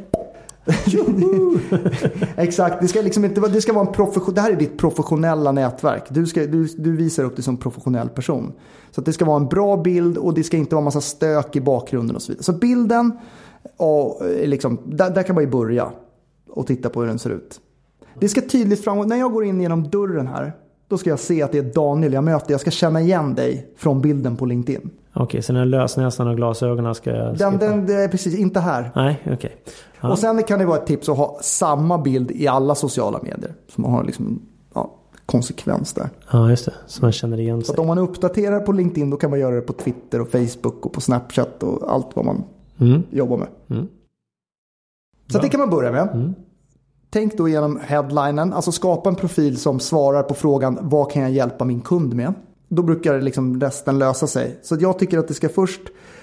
Exakt, 2.36 2.80
det 2.80 2.88
ska 2.88 3.00
liksom 3.00 3.24
inte 3.24 3.40
det 3.40 3.60
ska 3.60 3.72
vara 3.72 3.86
en 3.86 3.92
profession, 3.92 4.34
det 4.34 4.40
här 4.40 4.50
är 4.50 4.56
ditt 4.56 4.78
professionella 4.78 5.52
nätverk. 5.52 6.04
Du, 6.08 6.26
ska, 6.26 6.46
du, 6.46 6.64
du 6.64 6.96
visar 6.96 7.24
upp 7.24 7.36
dig 7.36 7.42
som 7.42 7.56
professionell 7.56 8.08
person. 8.08 8.52
Så 8.90 9.00
det 9.00 9.12
ska 9.12 9.24
vara 9.24 9.36
en 9.36 9.48
bra 9.48 9.76
bild 9.76 10.18
och 10.18 10.34
det 10.34 10.44
ska 10.44 10.56
inte 10.56 10.74
vara 10.74 10.84
massa 10.84 11.00
stök 11.00 11.56
i 11.56 11.60
bakgrunden 11.60 12.16
och 12.16 12.22
så 12.22 12.32
vidare. 12.32 12.44
Så 12.44 12.52
bilden, 12.52 13.12
och 13.76 14.22
liksom, 14.44 14.78
där, 14.84 15.10
där 15.10 15.22
kan 15.22 15.34
man 15.34 15.44
ju 15.44 15.50
börja 15.50 15.92
och 16.48 16.66
titta 16.66 16.88
på 16.88 17.00
hur 17.00 17.06
den 17.06 17.18
ser 17.18 17.30
ut. 17.30 17.60
Det 18.20 18.28
ska 18.28 18.40
tydligt 18.40 18.84
framgå, 18.84 19.04
när 19.04 19.16
jag 19.16 19.32
går 19.32 19.44
in 19.44 19.60
genom 19.60 19.88
dörren 19.88 20.26
här, 20.26 20.52
då 20.88 20.98
ska 20.98 21.10
jag 21.10 21.20
se 21.20 21.42
att 21.42 21.52
det 21.52 21.58
är 21.58 21.62
Daniel 21.62 22.12
jag 22.12 22.24
möter. 22.24 22.50
Jag 22.50 22.60
ska 22.60 22.70
känna 22.70 23.00
igen 23.00 23.34
dig 23.34 23.72
från 23.76 24.00
bilden 24.00 24.36
på 24.36 24.46
LinkedIn. 24.46 24.90
Okej, 25.14 25.42
så 25.42 25.52
den 25.52 25.70
lösnäsan 25.70 26.28
och 26.28 26.36
glasögonen 26.36 26.94
ska 26.94 27.10
jag 27.10 27.38
den, 27.38 27.58
den, 27.58 27.86
det 27.86 27.94
är 27.94 28.08
precis, 28.08 28.38
inte 28.38 28.60
här. 28.60 28.90
Nej, 28.94 29.18
okej. 29.22 29.34
Okay. 29.34 29.50
Ja. 30.00 30.10
Och 30.10 30.18
sen 30.18 30.42
kan 30.42 30.58
det 30.58 30.64
vara 30.64 30.78
ett 30.78 30.86
tips 30.86 31.08
att 31.08 31.16
ha 31.16 31.38
samma 31.42 31.98
bild 31.98 32.30
i 32.30 32.48
alla 32.48 32.74
sociala 32.74 33.20
medier. 33.22 33.54
Så 33.68 33.80
man 33.80 33.92
har 33.92 34.04
liksom 34.04 34.42
ja, 34.74 34.94
konsekvens 35.26 35.92
där. 35.92 36.10
Ja, 36.32 36.50
just 36.50 36.64
det. 36.64 36.74
Så 36.86 37.02
man 37.02 37.12
känner 37.12 37.40
igen 37.40 37.60
sig. 37.60 37.66
Så 37.66 37.72
att 37.72 37.78
om 37.78 37.86
man 37.86 37.98
uppdaterar 37.98 38.60
på 38.60 38.72
LinkedIn 38.72 39.10
då 39.10 39.16
kan 39.16 39.30
man 39.30 39.40
göra 39.40 39.54
det 39.54 39.60
på 39.60 39.72
Twitter 39.72 40.20
och 40.20 40.28
Facebook 40.28 40.86
och 40.86 40.92
på 40.92 41.00
Snapchat 41.00 41.62
och 41.62 41.92
allt 41.92 42.16
vad 42.16 42.24
man 42.24 42.44
mm. 42.78 43.02
jobbar 43.10 43.36
med. 43.36 43.48
Mm. 43.70 43.88
Så 45.32 45.38
det 45.38 45.48
kan 45.48 45.60
man 45.60 45.70
börja 45.70 45.92
med. 45.92 46.08
Mm. 46.14 46.34
Tänk 47.10 47.36
då 47.36 47.48
genom 47.48 47.80
headlinen, 47.82 48.52
alltså 48.52 48.72
skapa 48.72 49.08
en 49.08 49.14
profil 49.16 49.56
som 49.56 49.80
svarar 49.80 50.22
på 50.22 50.34
frågan 50.34 50.78
vad 50.82 51.10
kan 51.10 51.22
jag 51.22 51.30
hjälpa 51.30 51.64
min 51.64 51.80
kund 51.80 52.14
med? 52.14 52.34
Då 52.74 52.82
brukar 52.82 53.20
liksom 53.20 53.60
resten 53.60 53.98
lösa 53.98 54.26
sig. 54.26 54.58
Så 54.62 54.76
jag 54.80 54.98
tycker 54.98 55.18
att 55.18 55.28
det 55.28 55.34
ska 55.34 55.48
först 55.48 55.80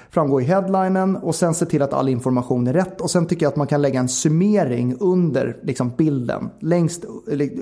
framgå 0.10 0.42
i 0.42 0.44
headlinen 0.44 1.16
och 1.16 1.36
sen 1.36 1.54
se 1.54 1.66
till 1.66 1.82
att 1.82 1.94
all 1.94 2.10
information 2.10 2.68
är 2.68 2.74
rätt. 2.74 3.02
Och 3.02 3.12
sen 3.12 3.26
tycker 3.26 3.46
jag 3.46 3.52
att 3.52 3.56
man 3.56 3.68
kan 3.68 3.82
lägga 3.82 4.00
en 4.00 4.10
summering 4.10 4.96
under 5.00 5.58
liksom, 5.64 5.92
bilden. 5.98 6.50
Längst 6.60 7.06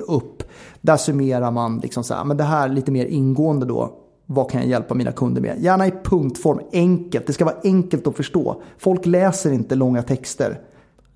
upp, 0.08 0.44
där 0.82 0.98
summerar 0.98 1.52
man 1.52 1.80
liksom 1.80 2.04
så 2.04 2.14
här, 2.14 2.26
men 2.26 2.38
det 2.38 2.44
här 2.44 2.70
lite 2.70 2.92
mer 2.92 3.06
ingående 3.06 3.66
då. 3.66 3.94
Vad 4.26 4.52
kan 4.52 4.62
jag 4.62 4.70
hjälpa 4.70 4.94
mina 4.96 5.12
kunder 5.12 5.42
med? 5.42 5.60
Gärna 5.60 5.88
i 5.88 5.92
punktform, 6.04 6.60
enkelt. 6.72 7.28
Det 7.28 7.34
ska 7.34 7.46
vara 7.46 7.58
enkelt 7.64 8.08
att 8.08 8.16
förstå. 8.16 8.62
Folk 8.78 9.06
läser 9.06 9.52
inte 9.52 9.76
långa 9.76 10.04
texter. 10.04 10.60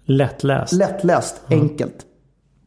Lättläst. 0.06 0.74
Lättläst, 0.74 1.42
mm. 1.48 1.62
enkelt. 1.62 2.06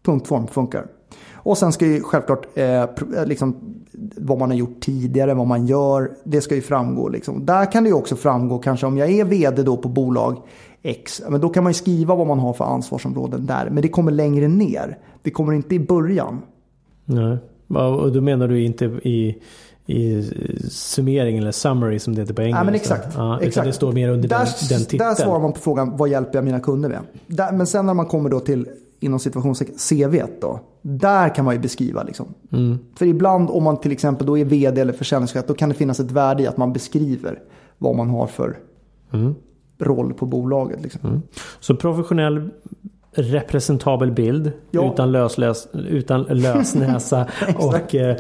Punktform 0.04 0.46
funkar. 0.46 0.86
Och 1.32 1.58
sen 1.58 1.72
ska 1.72 1.86
ju 1.86 2.02
självklart 2.02 2.46
eh, 2.54 2.86
liksom, 3.26 3.74
vad 4.16 4.38
man 4.38 4.50
har 4.50 4.56
gjort 4.56 4.80
tidigare, 4.80 5.34
vad 5.34 5.46
man 5.46 5.66
gör. 5.66 6.10
Det 6.24 6.40
ska 6.40 6.54
ju 6.54 6.60
framgå. 6.60 7.08
Liksom. 7.08 7.46
Där 7.46 7.72
kan 7.72 7.82
det 7.82 7.88
ju 7.88 7.94
också 7.94 8.16
framgå 8.16 8.58
kanske 8.58 8.86
om 8.86 8.98
jag 8.98 9.10
är 9.10 9.24
vd 9.24 9.62
då 9.62 9.76
på 9.76 9.88
bolag 9.88 10.42
X. 10.82 11.22
Men 11.28 11.40
då 11.40 11.48
kan 11.48 11.62
man 11.64 11.70
ju 11.70 11.74
skriva 11.74 12.14
vad 12.14 12.26
man 12.26 12.38
har 12.38 12.52
för 12.52 12.64
ansvarsområden 12.64 13.46
där. 13.46 13.70
Men 13.70 13.82
det 13.82 13.88
kommer 13.88 14.12
längre 14.12 14.48
ner. 14.48 14.98
Det 15.22 15.30
kommer 15.30 15.52
inte 15.52 15.74
i 15.74 15.80
början. 15.80 16.42
Nej, 17.04 17.38
och 17.66 18.12
då 18.12 18.20
menar 18.20 18.48
du 18.48 18.64
inte 18.64 18.84
i 18.84 19.42
i 19.86 20.30
summering 20.70 21.38
eller 21.38 21.52
summary 21.52 21.98
som 21.98 22.14
det 22.14 22.22
heter 22.22 22.34
på 22.34 22.42
engelska. 22.42 22.60
Ja, 22.60 22.64
men 22.64 22.74
exakt. 22.74 23.14
Ja, 23.16 23.40
exakt. 23.40 23.66
Det 23.66 23.72
står 23.72 23.92
mer 23.92 24.08
under 24.08 24.28
där, 24.28 24.38
den, 24.38 24.46
den 24.68 24.80
titeln. 24.80 24.98
Där 24.98 25.14
svarar 25.14 25.40
man 25.40 25.52
på 25.52 25.60
frågan 25.60 25.96
vad 25.96 26.08
hjälper 26.08 26.38
jag 26.38 26.44
mina 26.44 26.60
kunder 26.60 26.88
med. 26.88 27.00
Där, 27.26 27.52
men 27.52 27.66
sen 27.66 27.86
när 27.86 27.94
man 27.94 28.06
kommer 28.06 28.30
då 28.30 28.40
till 28.40 28.68
inom 29.04 29.18
situationstecken 29.18 29.74
CV 29.74 30.22
då. 30.40 30.60
Där 30.82 31.34
kan 31.34 31.44
man 31.44 31.54
ju 31.54 31.60
beskriva 31.60 32.02
liksom. 32.02 32.34
Mm. 32.52 32.78
För 32.94 33.06
ibland 33.06 33.50
om 33.50 33.62
man 33.64 33.80
till 33.80 33.92
exempel 33.92 34.26
då 34.26 34.38
är 34.38 34.44
vd 34.44 34.80
eller 34.80 34.92
försäljningschef 34.92 35.46
då 35.46 35.54
kan 35.54 35.68
det 35.68 35.74
finnas 35.74 36.00
ett 36.00 36.10
värde 36.10 36.42
i 36.42 36.46
att 36.46 36.56
man 36.56 36.72
beskriver 36.72 37.42
vad 37.78 37.96
man 37.96 38.10
har 38.10 38.26
för 38.26 38.58
mm. 39.12 39.34
roll 39.78 40.14
på 40.14 40.26
bolaget. 40.26 40.82
Liksom. 40.82 41.00
Mm. 41.04 41.22
Så 41.60 41.76
professionell 41.76 42.50
representabel 43.16 44.12
bild 44.12 44.52
ja. 44.70 44.92
utan, 44.92 45.12
löslös, 45.12 45.68
utan 45.72 46.22
lösnäsa 46.22 47.26
och 47.56 47.94
eh, 47.94 48.16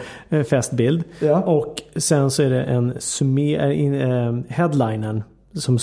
fästbild. 0.50 1.04
Ja. 1.20 1.42
Och 1.42 1.82
sen 1.96 2.30
så 2.30 2.42
är 2.42 2.50
det 2.50 2.62
en 2.62 2.94
summer, 2.98 3.70
eh, 3.70 4.38
headlinen 4.48 5.22
som 5.52 5.78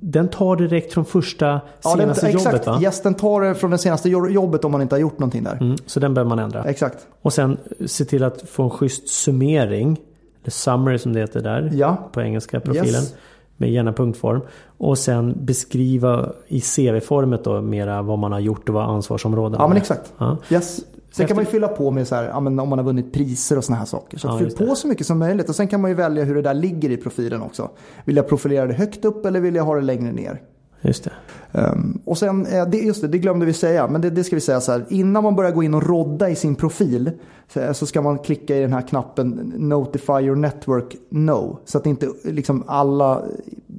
den 0.00 0.28
tar 0.28 0.56
direkt 0.56 0.92
från 0.92 1.04
första 1.04 1.60
senaste 1.80 2.26
ja, 2.26 2.32
den, 2.32 2.32
jobbet 2.32 2.54
exakt. 2.54 2.66
va? 2.66 2.80
Yes, 2.82 3.02
den 3.02 3.14
tar 3.14 3.40
det 3.40 3.54
från 3.54 3.70
det 3.70 3.78
senaste 3.78 4.08
jobbet 4.08 4.64
om 4.64 4.72
man 4.72 4.82
inte 4.82 4.94
har 4.94 5.00
gjort 5.00 5.18
någonting 5.18 5.44
där. 5.44 5.58
Mm, 5.60 5.76
så 5.86 6.00
den 6.00 6.14
behöver 6.14 6.28
man 6.28 6.38
ändra. 6.38 6.64
Exakt. 6.64 7.06
Och 7.22 7.32
sen 7.32 7.58
se 7.86 8.04
till 8.04 8.24
att 8.24 8.42
få 8.42 8.62
en 8.62 8.70
schysst 8.70 9.08
summering. 9.08 10.00
Eller 10.42 10.50
summary 10.50 10.98
som 10.98 11.12
det 11.12 11.20
heter 11.20 11.40
där. 11.40 11.70
Ja. 11.74 12.08
På 12.12 12.22
engelska 12.22 12.60
profilen. 12.60 12.86
Yes. 12.88 13.14
Med 13.56 13.70
gärna 13.70 13.92
punktform. 13.92 14.40
Och 14.78 14.98
sen 14.98 15.34
beskriva 15.36 16.32
i 16.46 16.60
CV-formet 16.60 17.44
då 17.44 17.60
mera 17.60 18.02
vad 18.02 18.18
man 18.18 18.32
har 18.32 18.40
gjort 18.40 18.68
och 18.68 18.74
vad 18.74 18.84
ansvarsområdena 18.84 19.64
Ja 19.64 19.68
men 19.68 19.76
exakt. 19.76 20.12
Ja. 20.18 20.36
Yes. 20.50 20.80
Sen 21.10 21.26
kan 21.26 21.36
man 21.36 21.44
ju 21.44 21.50
fylla 21.50 21.68
på 21.68 21.90
med 21.90 22.08
så 22.08 22.14
här, 22.14 22.24
ja, 22.24 22.40
men 22.40 22.58
om 22.58 22.68
man 22.68 22.78
har 22.78 22.86
vunnit 22.86 23.12
priser 23.12 23.58
och 23.58 23.64
sådana 23.64 23.78
här 23.78 23.86
saker. 23.86 24.18
Så 24.18 24.28
ja, 24.28 24.38
fyll 24.38 24.50
på 24.50 24.74
så 24.74 24.88
mycket 24.88 25.06
som 25.06 25.18
möjligt. 25.18 25.48
Och 25.48 25.54
sen 25.54 25.68
kan 25.68 25.80
man 25.80 25.90
ju 25.90 25.94
välja 25.94 26.24
hur 26.24 26.34
det 26.34 26.42
där 26.42 26.54
ligger 26.54 26.90
i 26.90 26.96
profilen 26.96 27.42
också. 27.42 27.70
Vill 28.04 28.16
jag 28.16 28.28
profilera 28.28 28.66
det 28.66 28.74
högt 28.74 29.04
upp 29.04 29.26
eller 29.26 29.40
vill 29.40 29.54
jag 29.54 29.64
ha 29.64 29.74
det 29.74 29.80
längre 29.82 30.12
ner? 30.12 30.42
Just 30.80 31.04
det. 31.04 31.12
Um, 31.52 32.00
och 32.04 32.18
sen, 32.18 32.46
eh, 32.46 32.68
det, 32.68 32.78
just 32.78 33.00
det, 33.00 33.08
det 33.08 33.18
glömde 33.18 33.46
vi 33.46 33.52
säga, 33.52 33.88
men 33.88 34.00
det, 34.00 34.10
det, 34.10 34.24
ska 34.24 34.36
vi 34.36 34.40
säga 34.40 34.60
så 34.60 34.72
här. 34.72 34.84
Innan 34.88 35.22
man 35.22 35.36
börjar 35.36 35.50
gå 35.50 35.62
in 35.62 35.74
och 35.74 35.86
rodda 35.86 36.30
i 36.30 36.34
sin 36.34 36.54
profil 36.54 37.10
så, 37.48 37.74
så, 37.74 37.86
ska 37.86 38.02
man 38.02 38.18
klicka 38.18 38.56
i 38.56 38.60
den 38.60 38.72
här 38.72 38.82
knappen 38.82 39.52
Notify 39.56 40.12
your 40.12 40.36
network 40.36 40.96
no. 41.08 41.58
Så 41.64 41.78
att 41.78 41.86
inte 41.86 42.08
liksom 42.24 42.64
alla, 42.66 43.22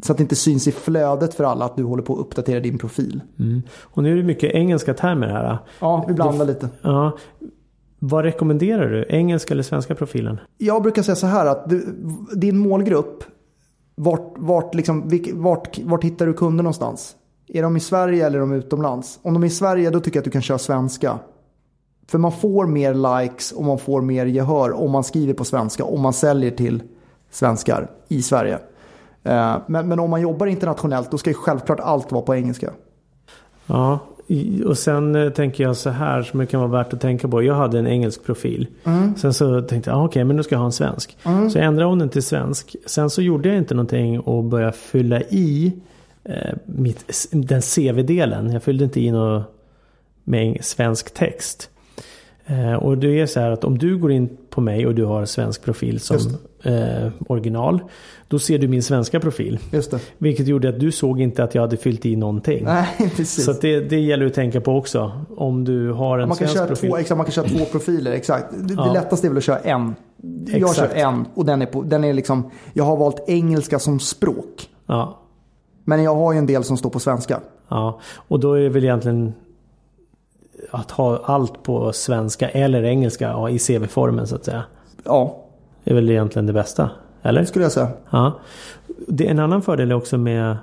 så 0.04 0.12
att 0.12 0.18
det 0.18 0.22
inte 0.22 0.36
syns 0.36 0.68
i 0.68 0.72
flödet 0.72 1.34
för 1.34 1.44
alla 1.44 1.66
att 1.66 1.76
du 1.76 1.84
håller 1.84 2.04
på 2.04 2.14
att 2.14 2.20
uppdatera 2.20 2.60
din 2.60 2.78
profil. 2.78 3.22
Mm. 3.40 3.62
Och 3.82 4.04
nu 4.04 4.12
är 4.12 4.16
det 4.16 4.24
mycket 4.24 4.54
engelska 4.54 4.94
termer 4.94 5.28
här. 5.28 5.58
Ja, 5.80 6.06
vi 6.08 6.14
blandar 6.14 6.46
lite. 6.46 6.70
Ja. 6.82 7.18
Vad 8.00 8.24
rekommenderar 8.24 8.90
du? 8.90 9.06
Engelska 9.10 9.54
eller 9.54 9.64
svenska 9.64 9.96
profilen? 9.96 10.40
Jag 10.58 10.82
brukar 10.82 11.02
säga 11.02 11.16
så 11.16 11.28
här 11.28 11.46
att 11.46 11.70
du, 11.70 11.86
din 12.36 12.58
målgrupp, 12.58 13.24
vart, 13.96 14.34
vart, 14.38 14.76
liksom, 14.76 15.12
vart, 15.34 15.80
vart 15.80 16.04
hittar 16.04 16.26
du 16.26 16.34
kunder 16.34 16.64
någonstans? 16.64 17.16
Är 17.54 17.64
de 17.64 17.78
i 17.78 17.80
Sverige 17.80 18.26
eller 18.26 18.38
är 18.38 18.40
de 18.40 18.52
utomlands? 18.52 19.20
Om 19.22 19.34
de 19.34 19.44
är 19.44 19.48
i 19.48 19.50
Sverige 19.50 19.90
då 19.90 20.00
tycker 20.00 20.18
jag 20.18 20.22
att 20.22 20.26
du 20.26 20.32
kan 20.32 20.42
köra 20.42 20.58
svenska. 20.58 21.20
För 22.08 22.18
man 22.18 22.32
får 22.32 22.66
mer 22.68 23.22
likes 23.22 23.52
och 23.52 23.64
man 23.64 23.80
får 23.80 24.02
mer 24.02 24.26
gehör 24.26 24.72
om 24.72 24.92
man 24.92 25.04
skriver 25.04 25.34
på 25.34 25.46
svenska. 25.46 25.84
Om 25.84 26.02
man 26.02 26.14
säljer 26.14 26.52
till 26.52 26.84
svenskar 27.32 27.88
i 28.08 28.22
Sverige. 28.22 28.60
Eh, 29.24 29.58
men, 29.68 29.88
men 29.88 30.00
om 30.00 30.10
man 30.10 30.22
jobbar 30.22 30.48
internationellt 30.48 31.12
då 31.12 31.18
ska 31.18 31.30
ju 31.30 31.34
självklart 31.34 31.80
allt 31.80 32.12
vara 32.12 32.22
på 32.22 32.36
engelska. 32.36 32.72
Ja, 33.66 34.00
och 34.66 34.78
sen 34.78 35.16
eh, 35.16 35.30
tänker 35.30 35.64
jag 35.64 35.78
så 35.78 35.90
här 35.90 36.22
som 36.22 36.40
det 36.40 36.46
kan 36.46 36.60
vara 36.60 36.72
värt 36.72 36.94
att 36.94 37.02
tänka 37.02 37.28
på. 37.28 37.44
Jag 37.44 37.56
hade 37.56 37.80
en 37.80 37.88
engelsk 37.88 38.24
profil. 38.24 38.68
Mm. 38.84 39.16
Sen 39.16 39.34
så 39.34 39.62
tänkte 39.62 39.90
jag, 39.90 40.00
ah, 40.00 40.04
okej 40.04 40.08
okay, 40.08 40.24
men 40.24 40.36
nu 40.36 40.44
ska 40.44 40.56
jag 40.56 40.60
ha 40.60 40.66
en 40.66 40.72
svensk. 40.72 41.18
Mm. 41.24 41.50
Så 41.50 41.58
jag 41.58 41.66
ändrade 41.66 41.90
hon 41.90 42.00
den 42.00 42.10
till 42.10 42.24
svensk. 42.24 42.76
Sen 42.86 43.10
så 43.10 43.22
gjorde 43.22 43.50
jag 43.50 43.58
inte 43.58 43.74
någonting 43.74 44.20
och 44.20 44.44
började 44.44 44.72
fylla 44.72 45.22
i 45.22 45.74
eh, 46.24 46.54
mitt, 46.66 47.28
den 47.32 47.62
CV-delen. 47.62 48.52
Jag 48.52 48.64
fyllde 48.64 48.84
inte 48.84 49.02
i 49.02 49.12
något 49.12 49.44
med 50.24 50.58
svensk 50.62 51.14
text. 51.14 51.70
Eh, 52.46 52.74
och 52.74 52.98
det 52.98 53.20
är 53.20 53.26
så 53.26 53.40
här 53.40 53.52
att 53.52 53.64
om 53.64 53.78
du 53.78 53.98
går 53.98 54.12
in 54.12 54.38
på 54.50 54.62
mig 54.62 54.88
och 54.88 54.96
du 54.96 55.06
har 55.06 55.26
svensk 55.26 55.64
profil 55.64 56.00
som 56.00 56.18
eh, 56.64 57.12
original. 57.28 57.80
Då 58.28 58.40
ser 58.40 58.60
du 58.60 58.68
min 58.68 58.84
svenska 58.84 59.20
profil. 59.20 59.60
Just 59.72 59.92
det. 59.92 60.00
Vilket 60.18 60.48
gjorde 60.48 60.70
att 60.70 60.80
du 60.80 60.92
såg 60.92 61.22
inte 61.22 61.44
att 61.44 61.56
jag 61.56 61.62
hade 61.62 61.78
fyllt 61.78 62.06
i 62.06 62.16
någonting. 62.16 62.64
Nej, 62.64 62.88
precis. 63.16 63.46
Så 63.46 63.54
det, 63.54 63.80
det 63.80 64.00
gäller 64.00 64.26
att 64.26 64.34
tänka 64.34 64.62
på 64.62 64.78
också. 64.78 65.26
Om 65.38 65.66
du 65.66 65.92
har 65.92 66.20
en 66.20 66.28
man 66.28 66.38
kan 66.38 66.48
svensk 66.48 66.56
köra 66.56 66.68
profil. 66.68 66.90
Två, 66.90 66.98
exakt, 66.98 67.18
man 67.18 67.26
kan 67.26 67.34
köra 67.34 67.48
två 67.48 67.66
profiler, 67.66 68.12
exakt. 68.12 68.46
Det, 68.52 68.74
ja. 68.74 68.86
det 68.86 68.94
lättaste 68.94 69.28
är 69.28 69.30
väl 69.30 69.38
att 69.38 69.44
köra 69.44 69.60
en. 69.60 69.96
Jag 70.48 70.58
exakt. 70.58 70.78
kör 70.78 71.00
en 71.00 71.26
och 71.34 71.46
den 71.46 71.62
är, 71.62 71.66
på, 71.66 71.82
den 71.82 72.04
är 72.04 72.14
liksom, 72.14 72.52
jag 72.74 72.84
har 72.84 72.98
valt 72.98 73.24
engelska 73.28 73.80
som 73.80 74.00
språk. 74.00 74.70
Ja. 74.86 75.20
Men 75.90 76.04
jag 76.04 76.16
har 76.16 76.34
ju 76.34 76.40
en 76.40 76.46
del 76.46 76.64
som 76.64 76.78
står 76.78 76.90
på 76.90 77.00
svenska. 77.00 77.40
Ja, 77.68 78.00
och 78.16 78.40
då 78.40 78.54
är 78.54 78.62
det 78.62 78.70
väl 78.70 78.84
egentligen 78.84 79.34
att 80.72 80.92
ha 80.92 81.22
allt 81.26 81.64
på 81.64 81.94
svenska 81.94 82.50
eller 82.50 82.84
engelska 82.84 83.28
ja, 83.28 83.50
i 83.50 83.60
CV-formen 83.60 84.28
så 84.28 84.36
att 84.36 84.46
säga. 84.46 84.64
Ja. 85.04 85.46
Det 85.84 85.92
är 85.92 85.96
väl 85.96 86.10
egentligen 86.10 86.46
det 86.46 86.54
bästa. 86.54 86.90
Eller? 87.22 87.42
Det 87.42 87.48
skulle 87.48 87.66
jag 87.66 87.72
säga. 87.72 87.88
Ja. 88.10 88.40
Det 89.08 89.28
är 89.28 89.32
en 89.32 89.40
annan 89.40 89.62
fördel 89.62 89.92
också 89.92 90.18
med 90.18 90.58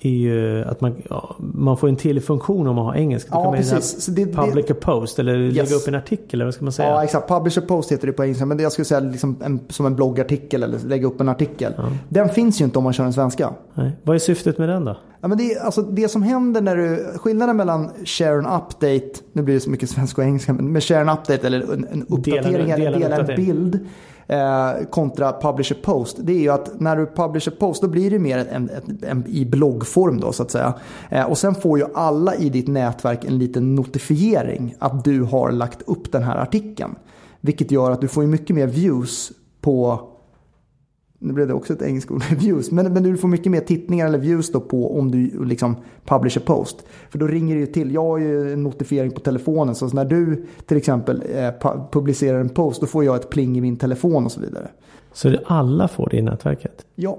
är 0.00 0.10
ju 0.10 0.64
att 0.64 0.80
man, 0.80 1.02
ja, 1.10 1.36
man 1.38 1.76
får 1.76 1.88
en 1.88 1.96
till 1.96 2.20
funktion 2.20 2.66
om 2.66 2.76
man 2.76 2.86
har 2.86 2.94
engelska. 2.94 3.30
Då 3.30 3.38
ja, 3.38 3.42
kan 3.42 3.50
man 3.50 3.56
precis. 3.56 4.06
Det, 4.06 4.26
public 4.26 4.66
det, 4.66 4.72
a 4.72 4.76
post 4.80 5.18
eller 5.18 5.38
yes. 5.38 5.54
lägga 5.54 5.74
upp 5.74 5.88
en 5.88 5.94
artikel 5.94 6.40
eller 6.40 6.44
vad 6.44 6.54
ska 6.54 6.64
man 6.64 6.72
säga? 6.72 6.88
Ja 6.88 7.04
exakt, 7.04 7.28
publish 7.28 7.58
a 7.58 7.62
post 7.68 7.92
heter 7.92 8.06
det 8.06 8.12
på 8.12 8.24
engelska. 8.24 8.46
Men 8.46 8.56
det 8.56 8.62
jag 8.62 8.72
skulle 8.72 8.84
säga 8.84 9.00
liksom 9.00 9.36
en, 9.44 9.60
som 9.68 9.86
en 9.86 9.96
bloggartikel 9.96 10.62
eller 10.62 10.78
lägga 10.78 11.06
upp 11.06 11.20
en 11.20 11.28
artikel. 11.28 11.72
Ja. 11.76 11.84
Den 12.08 12.28
finns 12.28 12.60
ju 12.60 12.64
inte 12.64 12.78
om 12.78 12.84
man 12.84 12.92
kör 12.92 13.04
en 13.04 13.12
svenska. 13.12 13.50
Nej. 13.74 13.92
Vad 14.02 14.16
är 14.16 14.20
syftet 14.20 14.58
med 14.58 14.68
den 14.68 14.84
då? 14.84 14.96
Ja, 15.20 15.28
men 15.28 15.38
det, 15.38 15.58
alltså, 15.58 15.82
det 15.82 16.08
som 16.08 16.22
händer 16.22 16.60
när 16.60 16.76
du, 16.76 17.12
skillnaden 17.16 17.56
mellan 17.56 17.90
share 18.04 18.38
and 18.38 18.46
update, 18.46 19.10
nu 19.32 19.42
blir 19.42 19.54
det 19.54 19.60
så 19.60 19.70
mycket 19.70 19.90
svenska 19.90 20.22
och 20.22 20.26
engelska, 20.26 20.52
men 20.52 20.72
med 20.72 20.82
share 20.82 21.00
and 21.00 21.10
update 21.10 21.46
eller 21.46 21.72
en, 21.72 21.86
en 21.92 22.06
uppdatering 22.08 22.66
dela, 22.66 22.74
eller 22.74 22.98
dela 22.98 23.18
en 23.18 23.36
bild 23.36 23.78
eh, 24.30 24.84
kontra 24.90 25.32
publish 25.32 25.72
a 25.72 25.74
post. 25.82 26.16
Det 26.20 26.32
är 26.32 26.38
ju 26.38 26.48
att 26.48 26.80
när 26.80 26.96
du 26.96 27.06
publish 27.06 27.48
a 27.48 27.52
post 27.58 27.82
då 27.82 27.88
blir 27.88 28.10
det 28.10 28.18
mer 28.18 28.38
en, 28.38 28.70
en, 28.70 28.98
en, 29.02 29.24
i 29.26 29.44
bloggform 29.44 30.20
då 30.20 30.32
så 30.32 30.42
att 30.42 30.50
säga. 30.50 30.74
Eh, 31.08 31.24
och 31.24 31.38
sen 31.38 31.54
får 31.54 31.78
ju 31.78 31.84
alla 31.94 32.34
i 32.34 32.48
ditt 32.48 32.68
nätverk 32.68 33.24
en 33.24 33.38
liten 33.38 33.74
notifiering 33.74 34.74
att 34.78 35.04
du 35.04 35.22
har 35.22 35.50
lagt 35.50 35.82
upp 35.82 36.12
den 36.12 36.22
här 36.22 36.36
artikeln. 36.36 36.94
Vilket 37.40 37.70
gör 37.70 37.90
att 37.90 38.00
du 38.00 38.08
får 38.08 38.22
mycket 38.22 38.56
mer 38.56 38.66
views 38.66 39.32
på 39.60 40.00
nu 41.22 41.32
blev 41.32 41.48
det 41.48 41.54
också 41.54 41.72
ett 41.72 41.82
engelskt 41.82 42.10
ord, 42.10 42.22
views. 42.38 42.70
Men, 42.70 42.92
men 42.92 43.02
du 43.02 43.16
får 43.16 43.28
mycket 43.28 43.52
mer 43.52 43.60
tittningar 43.60 44.06
eller 44.06 44.18
views 44.18 44.52
då 44.52 44.60
på 44.60 44.98
om 44.98 45.10
du 45.10 45.44
liksom 45.44 45.76
publish 46.04 46.38
a 46.38 46.40
post. 46.44 46.84
För 47.10 47.18
då 47.18 47.26
ringer 47.26 47.54
det 47.54 47.60
ju 47.60 47.66
till. 47.66 47.94
Jag 47.94 48.04
har 48.04 48.18
ju 48.18 48.52
en 48.52 48.62
notifiering 48.62 49.10
på 49.10 49.20
telefonen. 49.20 49.74
Så 49.74 49.86
när 49.86 50.04
du 50.04 50.46
till 50.66 50.76
exempel 50.76 51.22
eh, 51.34 51.50
publicerar 51.92 52.40
en 52.40 52.48
post 52.48 52.80
då 52.80 52.86
får 52.86 53.04
jag 53.04 53.16
ett 53.16 53.30
pling 53.30 53.58
i 53.58 53.60
min 53.60 53.76
telefon 53.76 54.24
och 54.24 54.32
så 54.32 54.40
vidare. 54.40 54.68
Så 55.12 55.36
alla 55.46 55.88
får 55.88 56.08
det 56.10 56.16
i 56.16 56.22
nätverket? 56.22 56.86
Ja. 56.94 57.18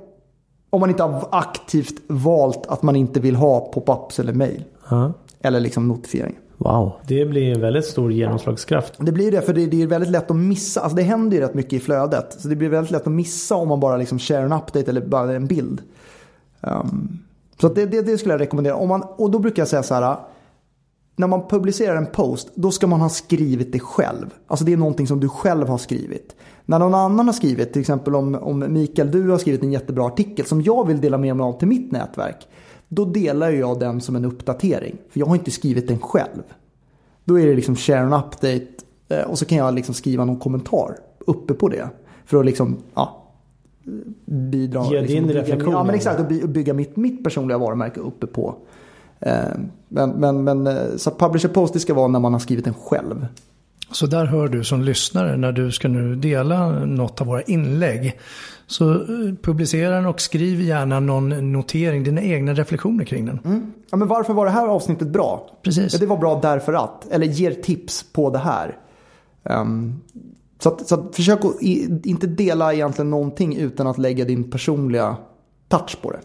Om 0.69 0.79
man 0.79 0.89
inte 0.89 1.03
har 1.03 1.27
aktivt 1.31 2.01
valt 2.07 2.65
att 2.67 2.81
man 2.81 2.95
inte 2.95 3.19
vill 3.19 3.35
ha 3.35 3.71
pop-ups 3.73 4.19
eller 4.19 4.33
mail. 4.33 4.63
Uh 4.91 5.09
Eller 5.39 5.59
liksom 5.59 5.87
notifiering. 5.87 6.35
Wow, 6.63 6.91
det 7.07 7.25
blir 7.25 7.53
en 7.53 7.61
väldigt 7.61 7.85
stor 7.85 8.11
genomslagskraft. 8.11 8.93
Det 8.97 9.11
blir 9.11 9.31
det, 9.31 9.41
för 9.41 9.53
det, 9.53 9.65
det, 9.65 9.81
är 9.81 9.87
väldigt 9.87 10.09
lätt 10.09 10.31
att 10.31 10.37
missa. 10.37 10.81
Alltså 10.81 10.95
det 10.95 11.01
händer 11.01 11.37
ju 11.37 11.43
rätt 11.43 11.53
mycket 11.53 11.73
i 11.73 11.79
flödet. 11.79 12.41
Så 12.41 12.47
det 12.47 12.55
blir 12.55 12.69
väldigt 12.69 12.91
lätt 12.91 13.07
att 13.07 13.13
missa 13.13 13.55
om 13.55 13.67
man 13.67 13.79
bara 13.79 13.97
liksom 13.97 14.19
share 14.19 14.41
en 14.41 14.53
update 14.53 14.89
eller 14.89 15.01
bara 15.01 15.35
en 15.35 15.47
bild. 15.47 15.81
Um, 16.61 17.19
så 17.61 17.69
det, 17.69 17.85
det, 17.85 18.01
det, 18.01 18.17
skulle 18.17 18.33
jag 18.33 18.41
rekommendera. 18.41 18.75
Om 18.75 18.89
man, 18.89 19.01
och 19.01 19.31
då 19.31 19.39
brukar 19.39 19.61
jag 19.61 19.67
säga 19.67 19.83
så 19.83 19.93
här. 19.93 20.15
När 21.15 21.27
man 21.27 21.47
publicerar 21.47 21.95
en 21.95 22.05
post, 22.05 22.51
då 22.55 22.71
ska 22.71 22.87
man 22.87 23.01
ha 23.01 23.09
skrivit 23.09 23.71
det 23.71 23.79
själv. 23.79 24.33
Alltså 24.47 24.65
det 24.65 24.73
är 24.73 24.77
någonting 24.77 25.07
som 25.07 25.19
du 25.19 25.29
själv 25.29 25.67
har 25.67 25.77
skrivit. 25.77 26.35
När 26.65 26.79
någon 26.79 26.95
annan 26.95 27.25
har 27.25 27.33
skrivit, 27.33 27.73
till 27.73 27.79
exempel 27.79 28.15
om, 28.15 28.35
om 28.35 28.73
Mikael, 28.73 29.11
du 29.11 29.29
har 29.29 29.37
skrivit 29.37 29.63
en 29.63 29.71
jättebra 29.71 30.05
artikel 30.05 30.45
som 30.45 30.61
jag 30.61 30.87
vill 30.87 31.01
dela 31.01 31.17
med 31.17 31.35
mig 31.35 31.43
av 31.43 31.59
till 31.59 31.67
mitt 31.67 31.91
nätverk. 31.91 32.47
Då 32.93 33.05
delar 33.05 33.49
jag 33.49 33.79
den 33.79 34.01
som 34.01 34.15
en 34.15 34.25
uppdatering. 34.25 34.97
För 35.09 35.19
jag 35.19 35.27
har 35.27 35.35
inte 35.35 35.51
skrivit 35.51 35.87
den 35.87 35.99
själv. 35.99 36.43
Då 37.25 37.39
är 37.39 37.47
det 37.47 37.55
liksom 37.55 37.75
share 37.75 37.99
an 37.99 38.13
update 38.13 38.67
eh, 39.09 39.21
och 39.21 39.39
så 39.39 39.45
kan 39.45 39.57
jag 39.57 39.73
liksom 39.73 39.95
skriva 39.95 40.25
någon 40.25 40.39
kommentar 40.39 40.97
uppe 41.19 41.53
på 41.53 41.69
det. 41.69 41.89
För 42.25 42.39
att 42.39 42.45
liksom, 42.45 42.77
ja, 42.93 43.23
bidra. 44.25 44.85
Ge 44.85 45.01
liksom, 45.01 45.27
din 45.27 45.33
reflektion. 45.33 45.71
Ja 45.71 45.83
men 45.83 45.95
exakt, 45.95 46.19
och 46.19 46.49
bygga 46.49 46.73
mitt, 46.73 46.95
mitt 46.95 47.23
personliga 47.23 47.57
varumärke 47.57 47.99
uppe 47.99 48.27
på. 48.27 48.55
Eh, 49.19 49.33
men, 49.87 50.09
men, 50.09 50.43
men 50.43 50.67
eh, 50.67 50.95
så 50.97 51.11
publisher 51.11 51.49
post 51.49 51.73
det 51.73 51.79
ska 51.79 51.93
vara 51.93 52.07
när 52.07 52.19
man 52.19 52.33
har 52.33 52.39
skrivit 52.39 52.65
den 52.65 52.73
själv. 52.73 53.25
Så 53.91 54.05
där 54.05 54.25
hör 54.25 54.47
du 54.47 54.63
som 54.63 54.81
lyssnare 54.81 55.37
när 55.37 55.51
du 55.51 55.71
ska 55.71 55.87
nu 55.87 56.15
dela 56.15 56.85
något 56.85 57.21
av 57.21 57.27
våra 57.27 57.41
inlägg. 57.41 58.19
Så 58.67 58.91
eh, 58.91 58.99
publicera 59.41 59.95
den 59.95 60.05
och 60.05 60.21
skriv 60.21 60.61
gärna 60.61 60.99
någon 60.99 61.51
notering, 61.51 62.03
dina 62.03 62.21
egna 62.21 62.53
reflektioner 62.53 63.05
kring 63.05 63.25
den. 63.25 63.39
Mm. 63.45 63.73
Ja, 63.91 63.97
men 63.97 64.07
varför 64.07 64.33
var 64.33 64.45
det 64.45 64.51
här 64.51 64.67
avsnittet 64.67 65.07
bra? 65.07 65.49
Precis. 65.63 65.93
Ja, 65.93 65.99
det 65.99 66.05
var 66.05 66.17
bra 66.17 66.39
därför 66.41 66.73
att, 66.73 67.11
eller 67.11 67.25
ger 67.25 67.51
tips 67.51 68.05
på 68.13 68.29
det 68.29 68.39
här. 68.39 68.77
Um, 69.43 70.01
så, 70.59 70.69
att, 70.69 70.87
så 70.87 70.95
att 70.95 71.15
försök 71.15 71.45
att 71.45 71.61
inte 71.61 72.27
dela 72.27 72.73
egentligen 72.73 73.09
någonting 73.09 73.57
utan 73.57 73.87
att 73.87 73.97
lägga 73.97 74.25
din 74.25 74.51
personliga 74.51 75.17
touch 75.67 76.01
på 76.01 76.11
det. 76.11 76.19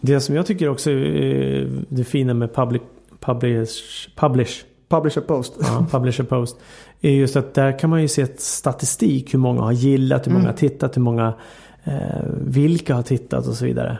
Det 0.00 0.20
som 0.20 0.34
jag 0.34 0.46
tycker 0.46 0.68
också 0.68 0.90
är 0.90 1.84
det 1.88 2.04
fina 2.04 2.34
med 2.34 2.54
public, 2.54 2.82
publish, 3.20 4.08
publish 4.16 4.64
Publisher 4.90 5.20
post. 5.20 5.52
Ja, 5.60 5.86
publisher 5.90 6.24
post. 6.24 6.56
Är 7.00 7.10
just 7.10 7.36
att 7.36 7.54
där 7.54 7.78
kan 7.78 7.90
man 7.90 8.02
ju 8.02 8.08
se 8.08 8.26
statistik. 8.36 9.34
Hur 9.34 9.38
många 9.38 9.62
har 9.62 9.72
gillat, 9.72 10.26
hur 10.26 10.32
många 10.32 10.44
mm. 10.44 10.52
har 10.52 10.58
tittat, 10.58 10.96
hur 10.96 11.02
många 11.02 11.34
eh, 11.84 11.94
vilka 12.40 12.94
har 12.94 13.02
tittat 13.02 13.46
och 13.46 13.54
så 13.54 13.64
vidare. 13.64 13.98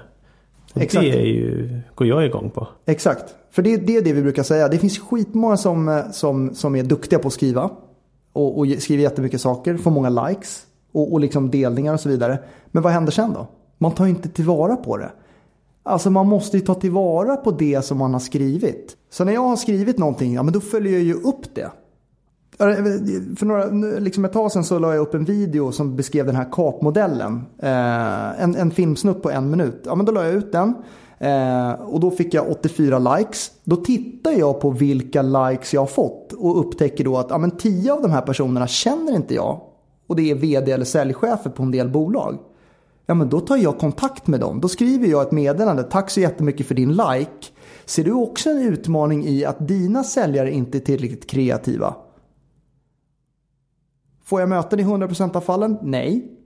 Och 0.75 0.81
Exakt. 0.81 1.05
Det 1.05 1.21
är 1.21 1.25
ju, 1.25 1.81
går 1.95 2.07
jag 2.07 2.27
igång 2.27 2.51
på. 2.51 2.69
Exakt. 2.87 3.35
För 3.51 3.63
det, 3.63 3.77
det 3.77 3.97
är 3.97 4.03
det 4.03 4.13
vi 4.13 4.23
brukar 4.23 4.43
säga. 4.43 4.69
Det 4.69 4.79
finns 4.79 4.99
skitmånga 4.99 5.57
som, 5.57 5.89
eh, 5.89 6.11
som, 6.11 6.55
som 6.55 6.77
är 6.77 6.83
duktiga 6.83 7.19
på 7.19 7.29
att 7.29 7.35
skriva. 7.35 7.71
Och, 8.33 8.59
och 8.59 8.67
skriver 8.79 9.03
jättemycket 9.03 9.41
saker, 9.41 9.77
får 9.77 9.91
många 9.91 10.09
likes 10.09 10.63
och, 10.93 11.13
och 11.13 11.21
liksom 11.21 11.51
delningar 11.51 11.95
och 11.95 12.01
så 12.01 12.09
vidare. 12.09 12.39
Men 12.67 12.83
vad 12.83 12.93
händer 12.93 13.13
sen 13.13 13.33
då? 13.33 13.47
Man 13.79 13.93
tar 13.93 14.05
ju 14.05 14.11
inte 14.11 14.29
tillvara 14.29 14.77
på 14.77 14.97
det. 14.97 15.11
Alltså 15.83 16.11
man 16.11 16.29
måste 16.29 16.57
ju 16.57 16.63
ta 16.63 16.75
tillvara 16.75 17.37
på 17.37 17.51
det 17.51 17.85
som 17.85 17.99
man 17.99 18.13
har 18.13 18.21
skrivit. 18.21 18.97
Så 19.11 19.25
när 19.25 19.33
jag 19.33 19.41
har 19.41 19.57
skrivit 19.57 19.99
någonting, 19.99 20.35
ja 20.35 20.43
men 20.43 20.53
då 20.53 20.61
följer 20.61 20.93
jag 20.93 21.03
ju 21.03 21.15
upp 21.15 21.55
det. 21.55 21.71
För 23.37 23.45
några, 23.45 23.65
liksom 23.99 24.25
ett 24.25 24.33
tag 24.33 24.53
sedan 24.53 24.65
så 24.65 24.79
la 24.79 24.95
jag 24.95 25.03
upp 25.03 25.15
en 25.15 25.25
video 25.25 25.73
som 25.73 25.97
beskrev 25.97 26.27
den 26.27 26.37
här 26.37 26.53
kapmodellen. 26.53 27.47
Eh, 27.59 28.43
en, 28.43 28.57
en 28.57 28.71
filmsnutt 28.71 29.23
på 29.23 29.31
en 29.31 29.51
minut. 29.51 29.83
Ja 29.85 29.95
men 29.95 30.07
då 30.07 30.13
la 30.13 30.25
jag 30.25 30.35
ut 30.35 30.53
den. 30.53 30.75
Eh, 31.19 31.73
och 31.73 32.01
då 32.01 32.11
fick 32.11 32.35
jag 32.35 32.51
84 32.51 32.99
likes. 32.99 33.51
Då 33.65 33.77
tittar 33.77 34.31
jag 34.31 34.61
på 34.61 34.71
vilka 34.71 35.23
likes 35.23 35.75
jag 35.75 35.81
har 35.81 35.87
fått. 35.87 36.33
Och 36.33 36.61
upptäcker 36.61 37.05
då 37.05 37.17
att 37.17 37.31
ja, 37.31 37.39
men 37.39 37.51
10 37.51 37.93
av 37.93 38.03
de 38.03 38.11
här 38.11 38.23
personerna 38.23 38.67
känner 38.67 39.17
inte 39.17 39.35
jag. 39.35 39.61
Och 40.07 40.17
det 40.17 40.31
är 40.31 40.35
vd 40.35 40.73
eller 40.73 40.85
säljchefer 40.85 41.51
på 41.51 41.63
en 41.63 41.71
del 41.71 41.89
bolag. 41.89 42.39
Ja 43.11 43.15
men 43.15 43.29
då 43.29 43.41
tar 43.41 43.57
jag 43.57 43.79
kontakt 43.79 44.27
med 44.27 44.41
dem. 44.41 44.61
Då 44.61 44.69
skriver 44.69 45.07
jag 45.07 45.23
ett 45.23 45.33
meddelande. 45.33 45.83
Tack 45.83 46.11
så 46.11 46.21
jättemycket 46.21 46.67
för 46.67 46.75
din 46.75 46.93
like. 46.93 47.47
Ser 47.85 48.05
du 48.05 48.13
också 48.13 48.51
en 48.51 48.59
utmaning 48.59 49.27
i 49.27 49.45
att 49.45 49.69
dina 49.69 50.05
säljare 50.05 50.53
inte 50.53 50.79
är 50.79 50.81
tillräckligt 50.81 51.31
kreativa? 51.31 51.95
Får 54.25 54.41
jag 54.41 54.49
möten 54.49 54.81
i 54.81 54.85
100% 54.85 55.37
av 55.37 55.41
fallen? 55.41 55.79
Nej. 55.83 56.39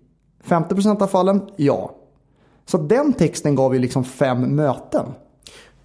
50% 0.44 1.02
av 1.02 1.06
fallen? 1.06 1.42
Ja. 1.56 1.94
Så 2.64 2.78
den 2.78 3.12
texten 3.12 3.54
gav 3.54 3.74
ju 3.74 3.80
liksom 3.80 4.04
fem 4.04 4.56
möten. 4.56 5.06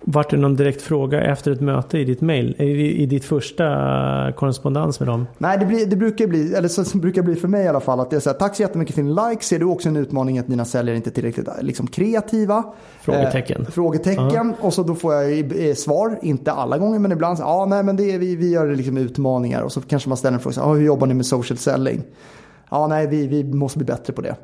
Vart 0.02 0.30
det 0.30 0.38
någon 0.38 0.56
direkt 0.56 0.82
fråga 0.82 1.22
efter 1.22 1.52
ett 1.52 1.62
möte 1.62 1.98
i 1.98 2.06
ditt 2.06 2.22
mail? 2.22 2.56
I, 2.60 3.04
i 3.04 3.06
ditt 3.06 3.26
första 3.26 3.64
korrespondens 4.36 5.00
med 5.00 5.10
dem? 5.10 5.28
Nej, 5.38 5.58
det, 5.58 5.66
blir, 5.66 5.86
det 5.86 5.96
brukar 5.96 6.28
bli, 6.28 6.54
eller 6.54 6.68
så, 6.68 6.84
så 6.84 6.98
brukar 6.98 7.22
bli 7.22 7.36
för 7.36 7.48
mig 7.48 7.66
i 7.66 7.68
alla 7.68 7.80
fall, 7.80 8.00
att 8.00 8.10
det 8.10 8.16
är 8.16 8.20
så 8.20 8.30
här, 8.30 8.38
tack 8.38 8.56
så 8.56 8.62
jättemycket 8.62 8.96
för 8.96 9.02
din 9.02 9.16
like. 9.16 9.44
Ser 9.44 9.60
du 9.60 9.66
också 9.66 9.90
en 9.90 9.96
utmaning 9.96 10.40
att 10.40 10.48
dina 10.48 10.66
säljare 10.66 10.98
inte 10.98 11.10
är 11.10 11.12
tillräckligt 11.12 11.50
liksom, 11.62 11.88
kreativa? 11.88 12.64
Frågetecken. 13.02 13.62
Eh, 13.62 13.68
frågetecken. 13.68 14.30
Uh-huh. 14.30 14.62
Och 14.62 14.74
så 14.74 14.84
då 14.84 14.96
får 14.96 15.14
jag 15.14 15.78
svar, 15.78 16.20
inte 16.22 16.52
alla 16.52 16.78
gånger, 16.78 17.00
men 17.00 17.12
ibland, 17.12 17.40
ja, 17.40 17.46
ah, 17.46 17.66
nej, 17.66 17.84
men 17.84 17.96
det 17.96 18.12
är, 18.12 18.20
vi, 18.20 18.36
vi 18.36 18.52
gör 18.52 18.76
liksom 18.76 18.98
utmaningar. 18.98 19.62
Och 19.62 19.72
så 19.72 19.82
kanske 19.82 20.10
man 20.10 20.18
ställer 20.18 20.38
en 20.38 20.42
fråga, 20.42 20.54
så, 20.54 20.62
ah, 20.62 20.74
hur 20.74 20.86
jobbar 20.86 21.08
ni 21.08 21.14
med 21.14 21.26
social 21.26 21.58
selling? 21.58 22.04
Ja, 22.70 22.78
ah, 22.78 22.88
nej, 22.88 23.08
vi, 23.08 23.28
vi 23.28 23.44
måste 23.44 23.78
bli 23.78 23.86
bättre 23.86 24.14
på 24.14 24.22
det. 24.22 24.36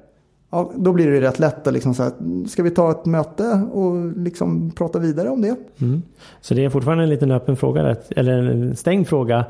Ja, 0.56 0.72
då 0.76 0.94
blir 0.94 1.12
det 1.12 1.22
rätt 1.22 1.40
lätt 1.40 1.68
att 1.68 1.74
liksom 1.74 1.94
så 1.94 2.04
här, 2.04 2.12
ska 2.48 2.64
vi 2.64 2.72
ta 2.72 2.92
ett 2.92 3.06
möte 3.06 3.68
och 3.74 4.18
liksom 4.18 4.72
prata 4.72 5.00
vidare 5.00 5.30
om 5.30 5.42
det? 5.42 5.56
Mm. 5.78 6.02
Så 6.42 6.54
det 6.54 6.66
är 6.66 6.70
fortfarande 6.70 7.04
en 7.04 7.10
liten 7.10 7.32
öppen 7.32 7.58
fråga, 7.58 7.96
eller 8.10 8.34
en 8.34 8.76
stängd 8.76 9.08
fråga 9.08 9.46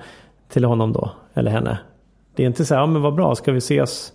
till 0.49 0.65
honom 0.65 0.93
då, 0.93 1.11
eller 1.33 1.51
henne? 1.51 1.79
Det 2.35 2.43
är 2.43 2.47
inte 2.47 2.65
så 2.65 2.73
här, 2.73 2.81
ja 2.81 2.87
men 2.87 3.01
vad 3.01 3.15
bra, 3.15 3.35
ska 3.35 3.51
vi 3.51 3.57
ses 3.57 4.13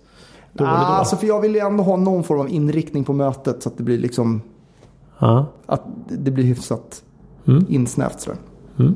då 0.53 0.63
eller 0.63 0.73
då? 0.73 0.79
Alltså 0.79 1.15
för 1.15 1.27
jag 1.27 1.41
vill 1.41 1.55
ju 1.55 1.59
ändå 1.59 1.83
ha 1.83 1.97
någon 1.97 2.23
form 2.23 2.39
av 2.39 2.49
inriktning 2.49 3.03
på 3.03 3.13
mötet 3.13 3.63
så 3.63 3.69
att 3.69 3.77
det 3.77 3.83
blir 3.83 3.97
liksom, 3.97 4.41
ja. 5.19 5.45
att 5.65 5.83
det 6.07 6.31
blir 6.31 6.43
hyfsat 6.43 7.03
mm. 7.47 7.65
insnävt 7.69 8.19
sådär. 8.19 8.39
Mm. 8.79 8.95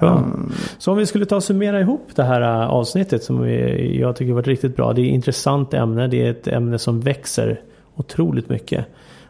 Bra. 0.00 0.18
Mm. 0.18 0.52
Så 0.78 0.92
om 0.92 0.98
vi 0.98 1.06
skulle 1.06 1.26
ta 1.26 1.36
och 1.36 1.42
summera 1.42 1.80
ihop 1.80 2.08
det 2.14 2.22
här 2.22 2.40
äh, 2.40 2.70
avsnittet 2.70 3.22
som 3.22 3.42
vi, 3.42 4.00
jag 4.00 4.16
tycker 4.16 4.32
varit 4.32 4.46
riktigt 4.46 4.76
bra. 4.76 4.92
Det 4.92 5.00
är 5.00 5.06
ett 5.06 5.14
intressant 5.14 5.74
ämne. 5.74 6.08
Det 6.08 6.26
är 6.26 6.30
ett 6.30 6.48
ämne 6.48 6.78
som 6.78 7.00
växer 7.00 7.60
otroligt 7.94 8.48
mycket. 8.48 8.86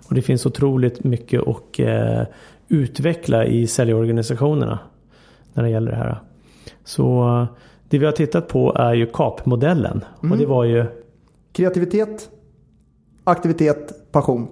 Och 0.08 0.14
det 0.14 0.22
finns 0.22 0.46
otroligt 0.46 1.04
mycket 1.04 1.48
att 1.48 1.78
eh, 1.78 2.22
utveckla 2.68 3.44
i 3.44 3.66
säljorganisationerna 3.66 4.78
när 5.52 5.62
det 5.62 5.70
gäller 5.70 5.90
det 5.90 5.96
här. 5.96 6.20
Så 6.84 7.46
det 7.88 7.98
vi 7.98 8.04
har 8.04 8.12
tittat 8.12 8.48
på 8.48 8.74
är 8.74 8.94
ju 8.94 9.06
KAP-modellen. 9.06 10.04
Mm. 10.22 10.32
Och 10.32 10.38
det 10.38 10.46
var 10.46 10.64
ju 10.64 10.84
Kreativitet, 11.52 12.30
aktivitet, 13.24 14.12
passion. 14.12 14.48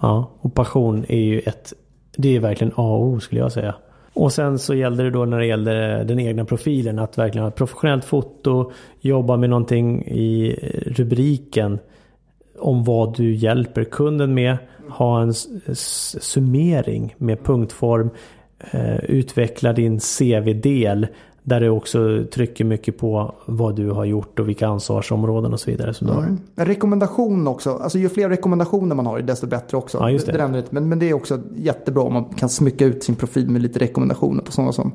Ja, 0.00 0.30
och 0.40 0.54
passion 0.54 1.04
är 1.08 1.20
ju 1.20 1.38
ett 1.38 1.72
Det 2.16 2.36
är 2.36 2.40
verkligen 2.40 2.72
A 2.76 2.82
och 2.82 3.04
O 3.04 3.20
skulle 3.20 3.40
jag 3.40 3.52
säga. 3.52 3.74
Och 4.18 4.32
sen 4.32 4.58
så 4.58 4.74
gällde 4.74 5.02
det 5.02 5.10
då 5.10 5.24
när 5.24 5.38
det 5.38 5.46
gällde 5.46 6.04
den 6.04 6.20
egna 6.20 6.44
profilen 6.44 6.98
att 6.98 7.18
verkligen 7.18 7.42
ha 7.42 7.48
ett 7.48 7.56
professionellt 7.56 8.04
foto, 8.04 8.72
jobba 9.00 9.36
med 9.36 9.50
någonting 9.50 10.04
i 10.06 10.56
rubriken 10.86 11.78
om 12.58 12.84
vad 12.84 13.16
du 13.16 13.34
hjälper 13.34 13.84
kunden 13.84 14.34
med, 14.34 14.56
ha 14.88 15.22
en 15.22 15.34
summering 15.74 17.14
med 17.18 17.44
punktform, 17.44 18.10
eh, 18.70 18.96
utveckla 18.96 19.72
din 19.72 20.00
CV-del 20.00 21.06
där 21.42 21.60
du 21.60 21.68
också 21.68 22.24
trycker 22.32 22.64
mycket 22.64 22.98
på 22.98 23.34
vad 23.46 23.76
du 23.76 23.90
har 23.90 24.04
gjort 24.04 24.38
och 24.38 24.48
vilka 24.48 24.68
ansvarsområden 24.68 25.52
och 25.52 25.60
så 25.60 25.70
vidare. 25.70 25.94
Som 25.94 26.08
mm. 26.08 26.38
En 26.56 26.66
rekommendation 26.66 27.48
också. 27.48 27.70
Alltså 27.70 27.98
ju 27.98 28.08
fler 28.08 28.28
rekommendationer 28.28 28.94
man 28.94 29.06
har 29.06 29.20
desto 29.20 29.46
bättre 29.46 29.76
också. 29.76 29.98
Ja, 29.98 30.10
just 30.10 30.26
det. 30.26 30.32
Det, 30.32 30.48
det 30.48 30.64
men, 30.70 30.88
men 30.88 30.98
det 30.98 31.10
är 31.10 31.14
också 31.14 31.40
jättebra 31.56 32.02
om 32.02 32.12
man 32.12 32.24
kan 32.24 32.48
smycka 32.48 32.84
ut 32.84 33.04
sin 33.04 33.14
profil 33.14 33.50
med 33.50 33.62
lite 33.62 33.78
rekommendationer 33.78 34.42
på 34.42 34.52
sådana 34.52 34.72
som 34.72 34.92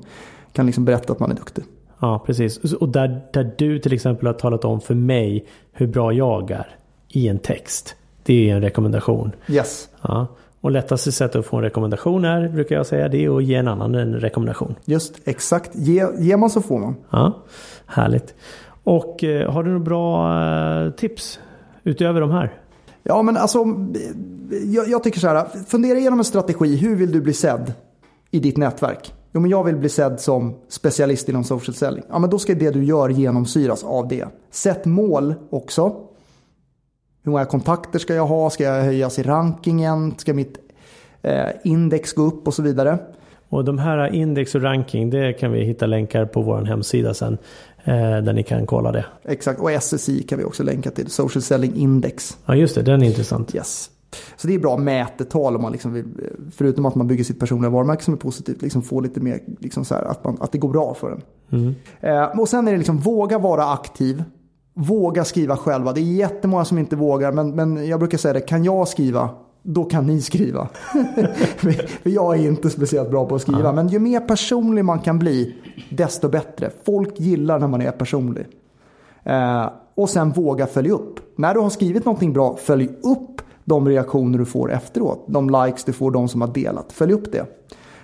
kan 0.54 0.66
liksom 0.66 0.86
berätta 0.86 1.14
att 1.14 1.20
man 1.20 1.32
är 1.32 1.36
duktig. 1.36 1.64
Ja, 2.00 2.24
precis. 2.26 2.74
Och 2.74 2.90
där, 2.90 3.22
där 3.34 3.52
du 3.58 3.80
till 3.80 3.94
exempel 3.94 4.28
har 4.28 4.34
talat 4.34 4.66
om 4.66 4.82
för 4.82 4.96
mig 4.96 5.46
hur 5.72 5.88
bra 5.88 6.14
jag 6.14 6.52
är 6.52 6.76
i 7.08 7.28
en 7.28 7.40
text. 7.40 7.96
Det 8.24 8.50
är 8.50 8.56
en 8.56 8.62
rekommendation. 8.62 9.32
Yes. 9.48 9.90
Ja. 10.02 10.28
Och 10.64 10.72
lättaste 10.72 11.12
sättet 11.12 11.36
att 11.36 11.46
få 11.46 11.58
en 11.58 11.64
rekommendation 11.64 12.26
är, 12.26 12.50
brukar 12.50 12.76
jag 12.76 12.86
säga, 12.86 13.08
det 13.08 13.26
är 13.26 13.38
att 13.38 13.44
ge 13.44 13.56
en 13.56 13.68
annan 13.68 13.96
en 13.96 14.20
rekommendation. 14.20 14.76
Just 14.86 15.16
exakt. 15.26 15.72
Ge, 15.74 16.08
ger 16.20 16.38
man 16.38 16.50
så 16.50 16.62
får 16.62 16.80
man. 16.80 16.96
Ja, 17.10 17.44
Härligt. 17.86 18.34
Och 18.84 19.24
eh, 19.24 19.52
har 19.52 19.64
du 19.64 19.70
några 19.70 19.84
bra 19.84 20.86
eh, 20.86 20.92
tips 20.92 21.40
utöver 21.84 22.22
de 22.22 22.32
här? 22.32 22.54
Ja, 23.04 23.22
men 23.22 23.38
alltså, 23.38 23.66
jag, 24.66 24.88
jag, 24.88 25.04
tycker 25.04 25.20
så 25.20 25.28
här. 25.28 25.46
Fundera 25.68 25.98
igenom 25.98 26.20
en 26.20 26.26
strategi. 26.26 26.76
Hur 26.76 26.96
vill 26.96 27.12
du 27.12 27.22
bli 27.22 27.34
sedd 27.34 27.74
i 28.32 28.40
ditt 28.40 28.58
nätverk? 28.58 29.14
Jo, 29.32 29.42
men 29.42 29.52
jag 29.52 29.64
vill 29.64 29.76
bli 29.76 29.90
sedd 29.90 30.20
som 30.20 30.56
specialist 30.68 31.30
inom 31.30 31.44
social 31.44 31.76
selling. 31.76 32.04
Ja, 32.10 32.20
men 32.20 32.30
då 32.30 32.40
ska 32.40 32.54
det 32.54 32.72
du 32.72 32.84
gör 32.84 33.10
genomsyras 33.10 33.84
av 33.84 34.08
det. 34.08 34.26
Sätt 34.52 34.86
mål 34.86 35.36
också. 35.50 35.96
Hur 37.24 37.32
många 37.32 37.46
kontakter 37.46 38.00
ska 38.00 38.14
jag 38.14 38.26
ha? 38.26 38.50
Ska 38.50 38.64
jag 38.64 38.84
höjas 38.84 39.20
i 39.20 39.24
rankingen? 39.24 40.14
Ska 40.18 40.34
mitt 40.34 40.58
eh, 41.22 41.50
index 41.64 42.14
gå 42.14 42.24
upp 42.24 42.48
och 42.48 42.54
så 42.54 42.62
vidare? 42.62 42.98
Och 43.50 43.66
de 43.66 43.78
här 43.78 44.14
index 44.14 44.56
och 44.56 44.62
ranking, 44.62 45.10
det 45.10 45.34
kan 45.34 45.52
vi 45.52 45.64
hitta 45.64 45.86
länkar 45.86 46.26
på 46.26 46.42
vår 46.42 46.62
hemsida 46.62 47.14
sen. 47.14 47.38
Eh, 47.84 47.94
där 47.94 48.34
ni 48.34 48.44
kan 48.44 48.66
kolla 48.66 48.92
det. 48.92 49.06
Exakt, 49.24 49.60
och 49.60 49.72
SSI 49.72 50.24
kan 50.24 50.38
vi 50.38 50.46
också 50.46 50.64
länka 50.64 50.92
till. 50.92 51.10
Social 51.10 51.42
Selling 51.42 51.76
Index. 51.76 52.38
Ja 52.46 52.56
just 52.56 52.76
det, 52.76 52.82
den 52.82 53.02
är 53.02 53.06
intressant. 53.06 53.56
Yes. 53.56 53.90
Så 54.36 54.48
det 54.48 54.56
är 54.56 54.60
bra 54.60 54.78
mätetal 54.78 55.56
om 55.56 55.62
man 55.62 55.72
liksom 55.72 55.94
vill, 55.94 56.06
förutom 56.52 56.86
att 56.86 56.96
man 56.96 57.08
bygger 57.08 57.24
sitt 57.24 57.40
personliga 57.40 57.70
varumärke 57.70 58.04
som 58.04 58.14
är 58.14 58.18
positivt, 58.18 58.62
liksom 58.62 58.82
få 58.82 59.02
lite 59.02 59.20
mer, 59.20 59.40
liksom 59.60 59.86
här, 59.90 60.04
att, 60.04 60.24
man, 60.24 60.38
att 60.42 60.52
det 60.52 60.58
går 60.58 60.70
bra 60.70 60.94
för 60.94 61.12
en. 61.12 61.22
Mm. 61.52 61.76
Eh, 62.02 62.40
och 62.40 62.50
sen 62.50 62.68
är 62.68 62.72
det 62.72 62.78
liksom 62.78 62.98
våga 62.98 63.38
vara 63.38 63.66
aktiv. 63.66 64.24
Våga 64.74 65.26
skriva 65.26 65.58
själva. 65.58 65.94
Det 65.94 66.02
är 66.02 66.04
jättemånga 66.04 66.66
som 66.66 66.78
inte 66.78 66.96
vågar, 66.96 67.32
men, 67.32 67.56
men 67.56 67.88
jag 67.88 68.00
brukar 68.00 68.18
säga 68.18 68.34
det, 68.34 68.42
kan 68.42 68.64
jag 68.64 68.88
skriva, 68.88 69.30
då 69.64 69.84
kan 69.84 70.08
ni 70.08 70.22
skriva. 70.22 70.68
För 72.04 72.10
jag 72.10 72.40
är 72.40 72.48
inte 72.48 72.70
speciellt 72.70 73.10
bra 73.10 73.26
på 73.26 73.36
att 73.36 73.42
skriva. 73.42 73.74
Men 73.74 73.88
ju 73.88 74.00
mer 74.00 74.20
personlig 74.20 74.86
man 74.86 75.00
kan 75.00 75.20
bli, 75.20 75.56
desto 75.90 76.30
bättre. 76.30 76.70
Folk 76.86 77.20
gillar 77.20 77.60
när 77.60 77.68
man 77.68 77.82
är 77.82 77.92
personlig. 77.92 78.46
Eh, 79.24 79.70
och 79.96 80.10
sen 80.10 80.32
våga 80.32 80.68
följa 80.68 80.94
upp. 80.94 81.20
När 81.36 81.54
du 81.54 81.60
har 81.60 81.70
skrivit 81.70 82.06
någonting 82.06 82.34
bra, 82.34 82.56
följ 82.56 82.90
upp 83.04 83.42
de 83.66 83.90
reaktioner 83.90 84.38
du 84.38 84.46
får 84.46 84.72
efteråt. 84.72 85.26
De 85.28 85.50
likes 85.50 85.84
du 85.84 85.94
får, 85.94 86.12
de 86.12 86.28
som 86.28 86.42
har 86.42 86.48
delat. 86.48 86.92
Följ 86.92 87.14
upp 87.14 87.32
det. 87.32 87.46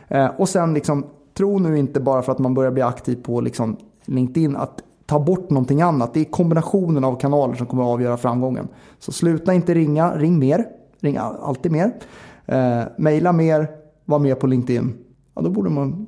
Eh, 0.08 0.28
och 0.38 0.50
sen 0.50 0.74
liksom, 0.74 1.06
tro 1.38 1.60
nu 1.60 1.78
inte 1.78 2.00
bara 2.00 2.22
för 2.22 2.32
att 2.32 2.40
man 2.40 2.54
börjar 2.54 2.72
bli 2.72 2.82
aktiv 2.82 3.24
på 3.24 3.42
liksom 3.42 3.78
LinkedIn 4.06 4.56
att 4.56 4.84
ta 5.10 5.20
bort 5.20 5.50
någonting 5.50 5.82
annat. 5.82 6.14
Det 6.14 6.20
är 6.20 6.26
kombinationen 6.26 7.04
av 7.04 7.20
kanaler 7.20 7.56
som 7.56 7.68
kommer 7.68 7.84
att 7.84 7.90
avgöra 7.90 8.18
framgången. 8.18 8.68
Så 9.00 9.12
sluta 9.12 9.54
inte 9.54 9.74
ringa, 9.74 10.18
ring 10.18 10.40
mer. 10.40 10.66
Ring 11.00 11.18
alltid 11.18 11.72
mer. 11.72 11.92
Eh, 12.46 12.82
maila 12.98 13.32
mer, 13.32 13.68
var 14.06 14.20
med 14.20 14.40
på 14.40 14.48
LinkedIn. 14.48 14.94
Ja, 15.36 15.42
då 15.42 15.50
borde 15.50 15.70
man 15.70 16.08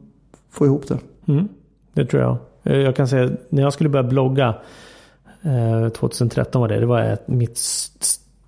få 0.49 0.65
ihop 0.65 0.87
det. 0.87 0.99
Mm, 1.27 1.47
det 1.93 2.05
tror 2.05 2.21
jag. 2.21 2.37
Eh, 2.63 2.77
jag 2.77 2.95
kan 2.95 3.07
säga 3.07 3.31
när 3.49 3.61
jag 3.61 3.73
skulle 3.73 3.89
börja 3.89 4.07
blogga 4.07 4.55
eh, 5.41 5.89
2013 5.89 6.61
var 6.61 6.67
det. 6.67 6.79
Det 6.79 6.85
var 6.85 7.01
ett, 7.01 7.27
mitt 7.27 7.57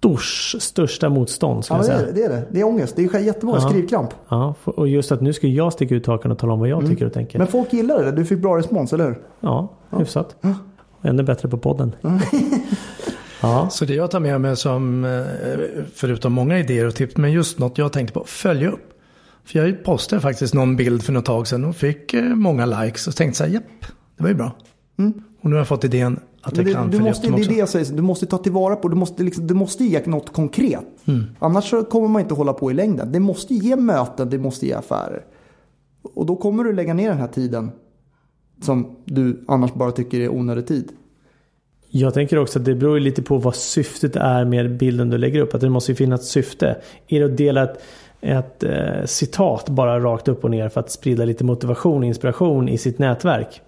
stors, 0.03 0.55
största 0.59 1.09
motstånd. 1.09 1.63
Ja, 1.69 1.77
det 1.77 1.87
är 1.87 2.05
det, 2.05 2.11
det 2.11 2.23
är 2.23 2.29
det. 2.29 2.43
Det 2.51 2.59
är 2.59 2.63
ångest. 2.63 2.95
Det 2.95 3.03
är 3.03 3.19
jättemånga 3.19 3.59
ja. 3.59 3.69
skrivkramp. 3.69 4.09
Ja, 4.29 4.55
och 4.63 4.87
just 4.87 5.11
att 5.11 5.21
nu 5.21 5.33
ska 5.33 5.47
jag 5.47 5.73
sticka 5.73 5.95
ut 5.95 6.07
hakan 6.07 6.31
och 6.31 6.39
tala 6.39 6.53
om 6.53 6.59
vad 6.59 6.69
jag 6.69 6.79
mm. 6.79 6.91
tycker 6.91 7.05
och 7.05 7.13
tänker. 7.13 7.39
Men 7.39 7.47
folk 7.47 7.73
gillar 7.73 8.03
det. 8.03 8.11
Du 8.11 8.25
fick 8.25 8.39
bra 8.39 8.57
respons, 8.57 8.93
eller 8.93 9.05
hur? 9.05 9.21
Ja, 9.39 9.73
hyfsat. 9.97 10.35
Ja. 10.41 10.53
Ännu 11.01 11.23
bättre 11.23 11.49
på 11.49 11.57
podden. 11.57 11.95
Ja. 13.41 13.69
Så 13.69 13.85
det 13.85 13.93
jag 13.93 14.11
tar 14.11 14.19
med 14.19 14.41
mig 14.41 14.57
som, 14.57 15.05
eh, 15.05 15.21
förutom 15.95 16.33
många 16.33 16.59
idéer 16.59 16.87
och 16.87 16.95
tips, 16.95 17.17
men 17.17 17.31
just 17.31 17.59
något 17.59 17.77
jag 17.77 17.93
tänkte 17.93 18.13
på, 18.13 18.23
följ 18.25 18.67
upp. 18.67 18.89
För 19.45 19.59
jag 19.59 19.83
postade 19.83 20.21
faktiskt 20.21 20.53
någon 20.53 20.75
bild 20.75 21.03
för 21.03 21.13
något 21.13 21.25
tag 21.25 21.47
sedan 21.47 21.65
och 21.65 21.75
fick 21.75 22.13
eh, 22.13 22.23
många 22.23 22.65
likes 22.65 23.07
och 23.07 23.15
tänkte 23.15 23.37
så 23.37 23.43
här, 23.43 23.51
japp, 23.51 23.63
det 24.17 24.23
var 24.23 24.29
ju 24.29 24.35
bra. 24.35 24.51
Mm. 24.99 25.13
Och 25.41 25.49
nu 25.49 25.55
har 25.55 25.59
jag 25.59 25.67
fått 25.67 25.83
idén 25.83 26.19
att 26.43 26.57
jag 26.57 26.65
det, 26.65 26.73
kan 26.73 26.89
du 26.89 26.99
måste. 26.99 27.29
Det 27.29 27.41
är 27.41 27.49
det 27.49 27.55
jag 27.55 27.69
säger, 27.69 27.93
du 27.93 28.01
måste 28.01 28.25
ta 28.25 28.37
tillvara 28.37 28.75
på, 28.75 28.87
du 28.87 28.95
måste, 28.95 29.23
liksom, 29.23 29.47
du 29.47 29.53
måste 29.53 29.83
ge 29.83 30.01
något 30.05 30.33
konkret. 30.33 30.85
Mm. 31.05 31.23
Annars 31.39 31.73
kommer 31.89 32.07
man 32.07 32.21
inte 32.21 32.33
hålla 32.33 32.53
på 32.53 32.71
i 32.71 32.73
längden. 32.73 33.11
Det 33.11 33.19
måste 33.19 33.53
ge 33.53 33.75
möten, 33.75 34.29
det 34.29 34.37
måste 34.37 34.65
ge 34.65 34.73
affärer. 34.73 35.25
Och 36.15 36.25
då 36.25 36.35
kommer 36.35 36.63
du 36.63 36.73
lägga 36.73 36.93
ner 36.93 37.09
den 37.09 37.17
här 37.17 37.27
tiden 37.27 37.71
som 38.61 38.95
du 39.05 39.43
annars 39.47 39.73
bara 39.73 39.91
tycker 39.91 40.19
är 40.19 40.29
onödig 40.29 40.67
tid. 40.67 40.91
Jag 41.89 42.13
tänker 42.13 42.37
också 42.37 42.59
att 42.59 42.65
det 42.65 42.75
beror 42.75 42.99
lite 42.99 43.21
på 43.21 43.37
vad 43.37 43.55
syftet 43.55 44.15
är 44.15 44.45
med 44.45 44.77
bilden 44.77 45.09
du 45.09 45.17
lägger 45.17 45.41
upp. 45.41 45.55
Att 45.55 45.61
det 45.61 45.69
måste 45.69 45.91
ju 45.91 45.95
finnas 45.95 46.21
ett 46.21 46.27
syfte. 46.27 46.77
Är 47.07 47.19
det 47.19 47.25
att 47.25 47.37
dela 47.37 47.63
ett, 47.63 47.81
ett 48.21 48.63
eh, 48.63 49.05
citat 49.05 49.69
bara 49.69 49.99
rakt 49.99 50.27
upp 50.27 50.43
och 50.43 50.51
ner 50.51 50.69
för 50.69 50.79
att 50.79 50.91
sprida 50.91 51.25
lite 51.25 51.43
motivation 51.43 51.97
och 51.97 52.05
inspiration 52.05 52.69
i 52.69 52.77
sitt 52.77 52.99
nätverk? 52.99 53.61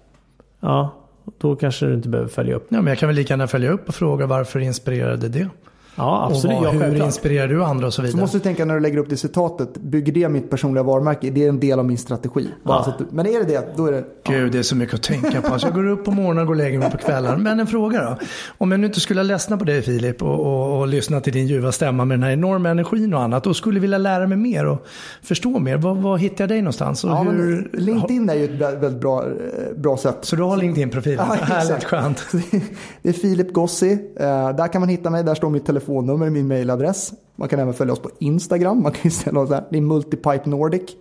Ja, 0.60 1.05
då 1.38 1.56
kanske 1.56 1.86
du 1.86 1.94
inte 1.94 2.08
behöver 2.08 2.30
följa 2.30 2.54
upp. 2.56 2.66
Ja, 2.68 2.76
men 2.76 2.86
jag 2.86 2.98
kan 2.98 3.08
väl 3.08 3.16
lika 3.16 3.32
gärna 3.32 3.46
följa 3.46 3.70
upp 3.70 3.88
och 3.88 3.94
fråga 3.94 4.26
varför 4.26 4.60
inspirerade 4.60 5.28
det? 5.28 5.48
Ja, 5.96 6.28
absolut. 6.30 6.56
Och 6.58 6.64
vad, 6.64 6.74
ja, 6.74 6.78
hur 6.86 7.04
inspirerar 7.04 7.48
du 7.48 7.64
andra 7.64 7.86
och 7.86 7.92
så 7.92 7.96
Så 7.96 8.02
vidare. 8.02 8.20
måste 8.20 8.36
du 8.38 8.42
tänka 8.42 8.64
när 8.64 8.74
du 8.74 8.80
lägger 8.80 8.98
upp 8.98 9.10
det 9.10 9.16
citatet, 9.16 9.76
bygger 9.78 10.12
det 10.12 10.28
mitt 10.28 10.50
personliga 10.50 10.82
varumärke? 10.82 11.30
Det 11.30 11.44
är 11.44 11.48
en 11.48 11.60
del 11.60 11.78
av 11.78 11.84
min 11.84 11.98
strategi. 11.98 12.48
Bara 12.62 12.78
Ja. 12.78 12.84
så 12.84 12.90
att 12.90 12.98
du, 12.98 13.04
men 13.10 13.26
är 13.26 13.38
det 13.40 13.44
det, 13.44 13.68
då 13.76 13.86
är 13.86 13.92
det... 13.92 14.04
Gud, 14.28 14.52
det 14.52 14.58
är 14.58 14.62
så 14.62 14.76
mycket 14.76 14.94
att 14.94 15.02
tänka 15.02 15.40
på. 15.42 15.52
Alltså, 15.52 15.66
jag 15.68 15.74
går 15.74 15.88
upp 15.88 16.04
på 16.04 16.10
morgonen 16.10 16.38
och 16.38 16.46
går 16.46 16.54
och 16.54 16.58
lägger 16.58 16.78
mig 16.78 16.90
på 16.90 16.96
kvällen. 16.98 17.42
Men 17.42 17.60
en 17.60 17.66
fråga 17.66 18.02
då. 18.02 18.16
Om 18.58 18.70
jag 18.70 18.80
nu 18.80 18.86
inte 18.86 19.00
skulle 19.00 19.22
ledsna 19.22 19.56
på 19.56 19.64
dig 19.64 19.82
Filip 19.82 20.22
och, 20.22 20.40
och, 20.40 20.78
och 20.80 20.86
lyssna 20.88 21.20
till 21.20 21.32
din 21.32 21.46
ljuva 21.46 21.72
stämma 21.72 22.04
med 22.04 22.18
den 22.18 22.22
här 22.22 22.30
enorma 22.30 22.68
energin 22.68 23.14
och 23.14 23.22
annat 23.22 23.46
och 23.46 23.56
skulle 23.56 23.80
vilja 23.80 23.98
lära 23.98 24.26
mig 24.26 24.38
mer 24.38 24.66
och 24.66 24.86
förstå 25.22 25.58
mer. 25.58 25.76
Var, 25.76 25.94
var 25.94 26.16
hittar 26.18 26.42
jag 26.44 26.48
dig 26.48 26.62
någonstans? 26.62 27.04
Och 27.04 27.10
Ja, 27.10 27.22
men 27.22 27.36
hur, 27.36 27.70
LinkedIn 27.72 28.28
är 28.30 28.34
ju 28.34 28.44
ett 28.44 28.50
vä- 28.50 28.80
väldigt 28.80 29.00
bra, 29.00 29.22
eh, 29.24 29.30
bra 29.76 29.96
sätt. 29.96 30.18
Så 30.22 30.36
du 30.36 30.42
har 30.42 30.56
LinkedIn-profilen? 30.56 31.26
Ja, 31.28 31.34
Härligt 31.40 31.84
skönt. 31.84 32.26
Det 33.02 33.08
är 33.08 33.12
Filip 33.12 33.52
Gossi. 33.52 33.92
Eh, 33.92 34.56
där 34.56 34.72
kan 34.72 34.80
man 34.80 34.88
hitta 34.88 35.10
mig. 35.10 35.24
Där 35.24 35.34
står 35.34 35.50
mitt 35.50 35.66
telefonnummer, 35.86 36.30
min 36.30 36.48
mailadress. 36.48 37.12
Man 37.36 37.48
kan 37.48 37.60
även 37.60 37.74
följa 37.74 37.92
oss 37.92 38.00
på 38.00 38.10
Instagram. 38.18 38.82
Man 38.82 38.92
kan 38.92 39.10
ställa 39.10 39.40
oss 39.40 39.48
där. 39.48 39.64
Det 39.70 39.78
är 39.78 39.82
Multipipe 39.82 40.48
Nordic. 40.50 40.96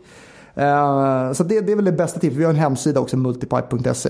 Eh, 0.55 1.31
så 1.31 1.43
det, 1.43 1.61
det 1.61 1.71
är 1.71 1.75
väl 1.75 1.85
det 1.85 1.91
bästa 1.91 2.19
tipset. 2.19 2.39
Vi 2.39 2.43
har 2.43 2.53
en 2.53 2.59
hemsida 2.59 2.99
också, 2.99 3.17
multipipe.se. 3.17 4.09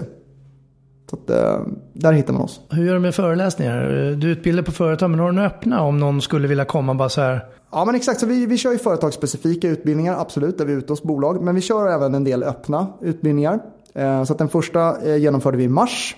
Så 1.10 1.16
att, 1.16 1.30
eh, 1.30 1.60
där 1.94 2.14
hittar 2.14 2.34
man 2.34 2.42
oss. 2.42 2.62
Hur 2.70 2.86
gör 2.86 2.94
du 2.94 3.00
med 3.00 3.16
föreläsningar? 3.16 3.86
Du 4.16 4.32
utbildar 4.32 4.64
på 4.64 4.72
företag, 4.72 5.10
men 5.10 5.20
har 5.20 5.28
du 5.28 5.36
några 5.36 5.48
öppna 5.48 5.82
om 5.82 6.00
någon 6.00 6.22
skulle 6.22 6.48
vilja 6.48 6.66
komma 6.66 6.94
bara 6.94 7.10
så 7.10 7.22
här? 7.22 7.46
Ja 7.72 7.86
men 7.86 7.96
exakt, 7.96 8.20
så 8.20 8.26
vi, 8.26 8.46
vi 8.46 8.58
kör 8.58 8.72
ju 8.72 8.78
företagsspecifika 8.78 9.70
utbildningar, 9.70 10.20
absolut, 10.20 10.58
där 10.58 10.66
vi 10.66 10.74
är 10.74 10.78
ute 10.78 10.94
hos 10.94 11.04
bolag. 11.04 11.42
Men 11.42 11.56
vi 11.56 11.62
kör 11.62 11.88
även 11.92 12.16
en 12.16 12.24
del 12.24 12.44
öppna 12.44 12.88
utbildningar. 13.02 13.60
Eh, 13.96 14.24
så 14.24 14.34
den 14.34 14.50
första 14.50 15.08
genomförde 15.18 15.58
vi 15.58 15.64
i 15.64 15.68
mars. 15.68 16.16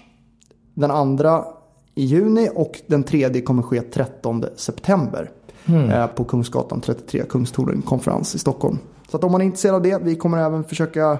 Den 0.73 0.91
andra 0.91 1.43
i 1.97 2.05
juni 2.05 2.49
och 2.55 2.81
den 2.87 3.03
tredje 3.03 3.41
kommer 3.41 3.63
ske 3.63 3.81
13 3.81 4.45
september. 4.55 5.31
Eh, 5.91 6.07
på 6.07 6.23
Kungsgatan 6.23 6.81
33, 6.81 7.23
Kungstorden 7.29 7.81
konferens 7.81 8.35
i 8.35 8.39
Stockholm. 8.39 8.77
Så 9.09 9.17
att 9.17 9.23
om 9.23 9.31
man 9.31 9.41
är 9.41 9.45
intresserad 9.45 9.75
av 9.75 9.81
det, 9.81 10.01
vi 10.03 10.15
kommer 10.15 10.37
även 10.37 10.63
försöka 10.63 11.11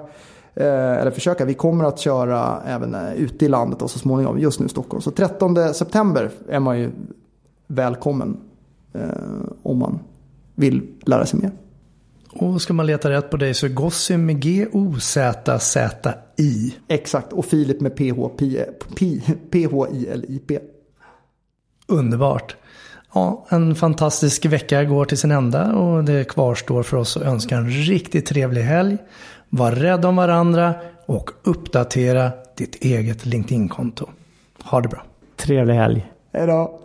eh, 0.55 0.97
eller 1.01 1.11
försöka, 1.11 1.45
vi 1.45 1.53
kommer 1.53 1.85
att 1.85 1.99
köra 1.99 2.61
även 2.65 2.95
eh, 2.95 3.13
ute 3.13 3.45
i 3.45 3.47
landet 3.47 3.81
och 3.81 3.91
så 3.91 3.99
småningom, 3.99 4.39
just 4.39 4.59
nu 4.59 4.65
i 4.65 4.69
Stockholm. 4.69 5.01
Så 5.01 5.11
13 5.11 5.73
september 5.73 6.29
är 6.49 6.59
man 6.59 6.79
ju 6.79 6.91
välkommen 7.67 8.37
om 9.63 9.77
man 9.77 9.99
vill 10.55 10.87
lära 11.05 11.25
sig 11.25 11.39
mer. 11.39 11.51
Och 12.39 12.61
ska 12.61 12.73
man 12.73 12.85
leta 12.85 13.09
rätt 13.09 13.29
på 13.29 13.37
dig 13.37 13.53
så 13.53 13.65
är 13.65 13.69
Gossi 13.69 14.17
med 14.17 14.41
G-O-Z-Z-I. 15.47 15.95
Exakt, 16.87 17.33
och 17.33 17.45
Filip 17.45 17.81
med 17.81 17.95
PH, 17.95 18.27
P- 18.37 18.65
P- 18.95 19.21
P-H-I-L-I-P. 19.51 20.59
Underbart. 21.87 22.55
Ja, 23.13 23.45
en 23.49 23.75
fantastisk 23.75 24.45
vecka 24.45 24.83
går 24.83 25.05
till 25.05 25.17
sin 25.17 25.31
ända 25.31 25.73
och 25.73 26.03
det 26.03 26.23
kvarstår 26.29 26.83
för 26.83 26.97
oss 26.97 27.17
att 27.17 27.23
önska 27.23 27.57
en 27.57 27.69
riktigt 27.69 28.25
trevlig 28.25 28.61
helg. 28.61 28.97
Var 29.49 29.71
rädd 29.71 30.05
om 30.05 30.15
varandra 30.15 30.73
och 31.05 31.29
uppdatera 31.43 32.31
ditt 32.57 32.75
eget 32.75 33.25
LinkedIn-konto. 33.25 34.09
Ha 34.63 34.81
det 34.81 34.87
bra. 34.87 35.03
Trevlig 35.35 35.73
helg. 35.73 36.11
Hej 36.33 36.47
då! 36.47 36.79